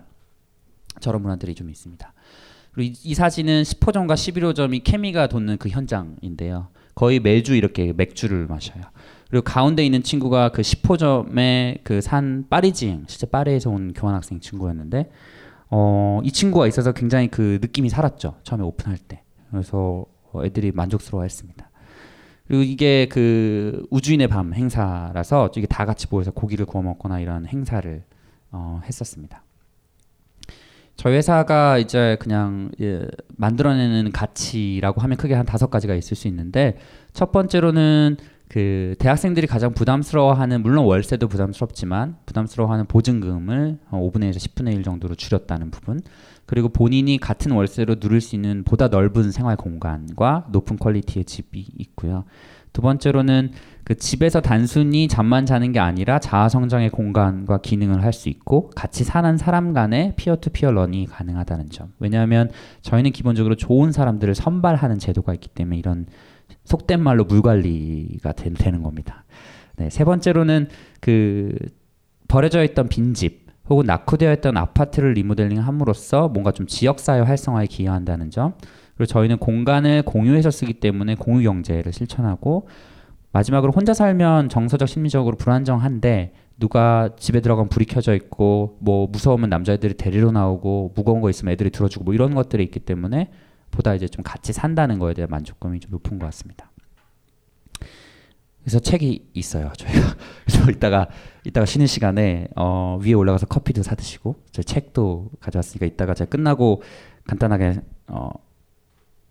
저런 0.99 1.21
문화들이 1.21 1.53
좀 1.53 1.69
있습니다. 1.69 2.13
그리고 2.71 2.91
이, 2.91 3.11
이 3.11 3.13
사진은 3.13 3.61
10호점과 3.61 4.13
11호점이 4.13 4.83
케미가 4.83 5.27
돋는 5.27 5.57
그 5.57 5.69
현장인데요. 5.69 6.69
거의 6.95 7.19
매주 7.19 7.55
이렇게 7.55 7.93
맥주를 7.93 8.47
마셔요. 8.47 8.83
그리고 9.29 9.43
가운데 9.43 9.85
있는 9.85 10.01
친구가 10.03 10.49
그 10.49 10.61
10호점의 10.61 11.83
그 11.83 12.01
산 12.01 12.45
파리지행, 12.49 13.05
실제 13.07 13.27
파리에서 13.27 13.69
온 13.69 13.93
교환학생 13.93 14.39
친구였는데 14.39 15.09
어, 15.69 16.19
이 16.23 16.31
친구가 16.31 16.65
있어서 16.67 16.91
굉장히 16.93 17.27
그 17.27 17.59
느낌이 17.61 17.89
살았죠. 17.89 18.37
처음에 18.43 18.63
오픈할 18.63 18.97
때. 18.97 19.21
그래서 19.51 20.05
어, 20.31 20.43
애들이 20.43 20.71
만족스러워했습니다. 20.71 21.69
그리고 22.47 22.63
이게 22.63 23.07
그 23.07 23.85
우주인의 23.91 24.27
밤 24.27 24.53
행사라서 24.55 25.51
이게 25.55 25.67
다 25.67 25.85
같이 25.85 26.07
모여서 26.09 26.31
고기를 26.31 26.65
구워 26.65 26.83
먹거나 26.83 27.19
이런 27.19 27.45
행사를 27.45 28.03
어, 28.51 28.81
했었습니다. 28.83 29.43
저희 30.95 31.15
회사가 31.15 31.77
이제 31.77 32.17
그냥 32.19 32.71
예, 32.81 33.07
만들어내는 33.37 34.11
가치라고 34.11 34.99
하면 35.01 35.17
크게 35.17 35.35
한 35.35 35.45
다섯 35.45 35.69
가지가 35.69 35.93
있을 35.93 36.17
수 36.17 36.27
있는데 36.27 36.77
첫 37.13 37.31
번째로는 37.31 38.17
그 38.49 38.95
대학생들이 38.97 39.45
가장 39.45 39.73
부담스러워하는 39.73 40.63
물론 40.63 40.85
월세도 40.85 41.27
부담스럽지만 41.27 42.17
부담스러워하는 42.25 42.87
보증금을 42.87 43.77
어, 43.91 43.99
5분의 43.99 44.31
1에서 44.31 44.37
10분의 44.37 44.73
1 44.73 44.83
정도로 44.83 45.13
줄였다는 45.13 45.69
부분 45.69 46.01
그리고 46.47 46.69
본인이 46.69 47.19
같은 47.19 47.51
월세로 47.51 47.99
누릴 47.99 48.21
수 48.21 48.35
있는 48.35 48.63
보다 48.63 48.87
넓은 48.87 49.31
생활 49.31 49.55
공간과 49.55 50.47
높은 50.51 50.77
quality의 50.77 51.25
집이 51.25 51.63
있고요. 51.77 52.25
두 52.73 52.81
번째로는 52.81 53.51
그 53.83 53.95
집에서 53.95 54.41
단순히 54.41 55.07
잠만 55.07 55.45
자는 55.45 55.71
게 55.71 55.79
아니라 55.79 56.17
자아 56.19 56.49
성장의 56.49 56.89
공간과 56.89 57.59
기능을 57.59 58.03
할 58.03 58.13
수 58.13 58.29
있고 58.29 58.71
같이 58.75 59.03
사는 59.03 59.37
사람 59.37 59.73
간의 59.73 60.13
peer 60.15 60.35
to 60.37 60.49
peer 60.49 60.71
learn이 60.71 61.05
가능하다는 61.05 61.69
점. 61.69 61.93
왜냐하면 61.99 62.49
저희는 62.81 63.11
기본적으로 63.11 63.55
좋은 63.55 63.91
사람들을 63.91 64.33
선발하는 64.33 64.97
제도가 64.97 65.33
있기 65.35 65.49
때문에 65.49 65.77
이런 65.77 66.07
속된 66.69 67.01
말로 67.01 67.25
물 67.25 67.41
관리가 67.41 68.33
되는 68.33 68.83
겁니다. 68.83 69.25
네, 69.75 69.89
세 69.89 70.03
번째로는 70.03 70.67
그 71.01 71.55
버려져 72.27 72.63
있던 72.63 72.89
빈집 72.89 73.47
혹은 73.69 73.85
낙후되어 73.87 74.33
있던 74.33 74.55
아파트를 74.55 75.13
리모델링 75.13 75.59
함으로써 75.59 76.29
뭔가 76.29 76.51
좀 76.51 76.67
지역사회 76.67 77.21
활성화에 77.21 77.65
기여한다는 77.65 78.29
점. 78.29 78.53
그리고 78.95 79.07
저희는 79.07 79.37
공간을 79.37 80.03
공유해서 80.03 80.51
쓰기 80.51 80.73
때문에 80.73 81.15
공유 81.15 81.43
경제를 81.43 81.91
실천하고 81.91 82.67
마지막으로 83.31 83.71
혼자 83.71 83.95
살면 83.95 84.49
정서적 84.49 84.87
심리적으로 84.87 85.37
불안정한데 85.37 86.33
누가 86.59 87.09
집에 87.17 87.39
들어가면 87.39 87.69
불이 87.69 87.85
켜져 87.85 88.13
있고 88.13 88.77
뭐 88.79 89.07
무서우면 89.07 89.49
남자애들이 89.49 89.95
데리러 89.95 90.31
나오고 90.31 90.93
무거운 90.95 91.21
거 91.21 91.29
있으면 91.31 91.53
애들이 91.53 91.71
들어주고 91.71 92.05
뭐 92.05 92.13
이런 92.13 92.35
것들이 92.35 92.63
있기 92.63 92.81
때문에 92.81 93.29
보다 93.71 93.93
이제 93.95 94.07
좀 94.07 94.23
같이 94.23 94.53
산다는 94.53 94.99
거에 94.99 95.13
대한 95.13 95.29
만족감이 95.29 95.79
좀 95.79 95.91
높은 95.91 96.19
것 96.19 96.25
같습니다. 96.27 96.71
그래서 98.61 98.79
책이 98.79 99.29
있어요 99.33 99.71
저희가 99.77 100.15
그래서 100.45 100.69
이따가 100.71 101.07
이따가 101.45 101.65
쉬는 101.65 101.87
시간에 101.87 102.47
어, 102.55 102.99
위에 103.01 103.13
올라가서 103.13 103.45
커피도 103.47 103.83
사 103.83 103.95
드시고 103.95 104.43
저 104.51 104.61
책도 104.61 105.31
가져왔으니까 105.39 105.85
이따가 105.85 106.13
제가 106.13 106.29
끝나고 106.29 106.83
간단하게 107.25 107.81
어, 108.07 108.29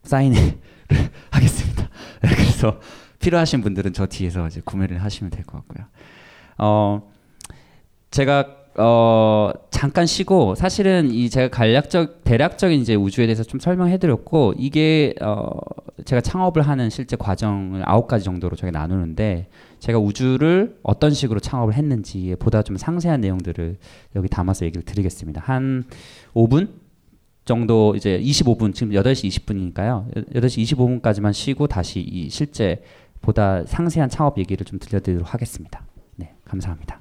사인을 0.02 0.58
하겠습니다. 1.30 1.88
네, 2.22 2.30
그래서 2.34 2.80
필요하신 3.18 3.60
분들은 3.60 3.92
저 3.92 4.06
뒤에서 4.06 4.46
이제 4.46 4.62
구매를 4.64 5.02
하시면 5.02 5.30
될 5.30 5.44
것 5.44 5.58
같고요. 5.58 5.86
어, 6.58 7.12
제가 8.10 8.56
어, 8.78 9.50
잠깐 9.70 10.06
쉬고 10.06 10.54
사실은 10.54 11.10
이 11.10 11.28
제가 11.28 11.48
간략적 11.48 12.22
대략적인 12.22 12.80
이제 12.80 12.94
우주에 12.94 13.26
대해서 13.26 13.42
좀 13.42 13.58
설명해 13.58 13.98
드렸고 13.98 14.54
이게 14.56 15.14
어, 15.20 15.50
제가 16.04 16.20
창업을 16.20 16.62
하는 16.62 16.88
실제 16.88 17.16
과정을 17.16 17.82
아홉 17.84 18.06
가지 18.06 18.24
정도로 18.24 18.54
저희가 18.54 18.78
나누는데 18.78 19.48
제가 19.80 19.98
우주를 19.98 20.78
어떤 20.84 21.10
식으로 21.10 21.40
창업을 21.40 21.74
했는지에 21.74 22.36
보다 22.36 22.62
좀 22.62 22.76
상세한 22.76 23.20
내용들을 23.20 23.76
여기 24.14 24.28
담아서 24.28 24.64
얘기를 24.64 24.84
드리겠습니다. 24.84 25.42
한 25.44 25.84
5분 26.34 26.68
정도 27.44 27.94
이제 27.96 28.20
25분 28.20 28.74
지금 28.74 28.92
8시 28.92 29.28
20분이니까요. 29.28 30.32
8시 30.34 31.02
25분까지만 31.02 31.32
쉬고 31.32 31.66
다시 31.66 32.00
이 32.00 32.30
실제 32.30 32.82
보다 33.20 33.64
상세한 33.64 34.08
창업 34.08 34.38
얘기를 34.38 34.64
좀 34.64 34.78
들려드리도록 34.78 35.34
하겠습니다. 35.34 35.84
네, 36.14 36.34
감사합니다. 36.44 37.00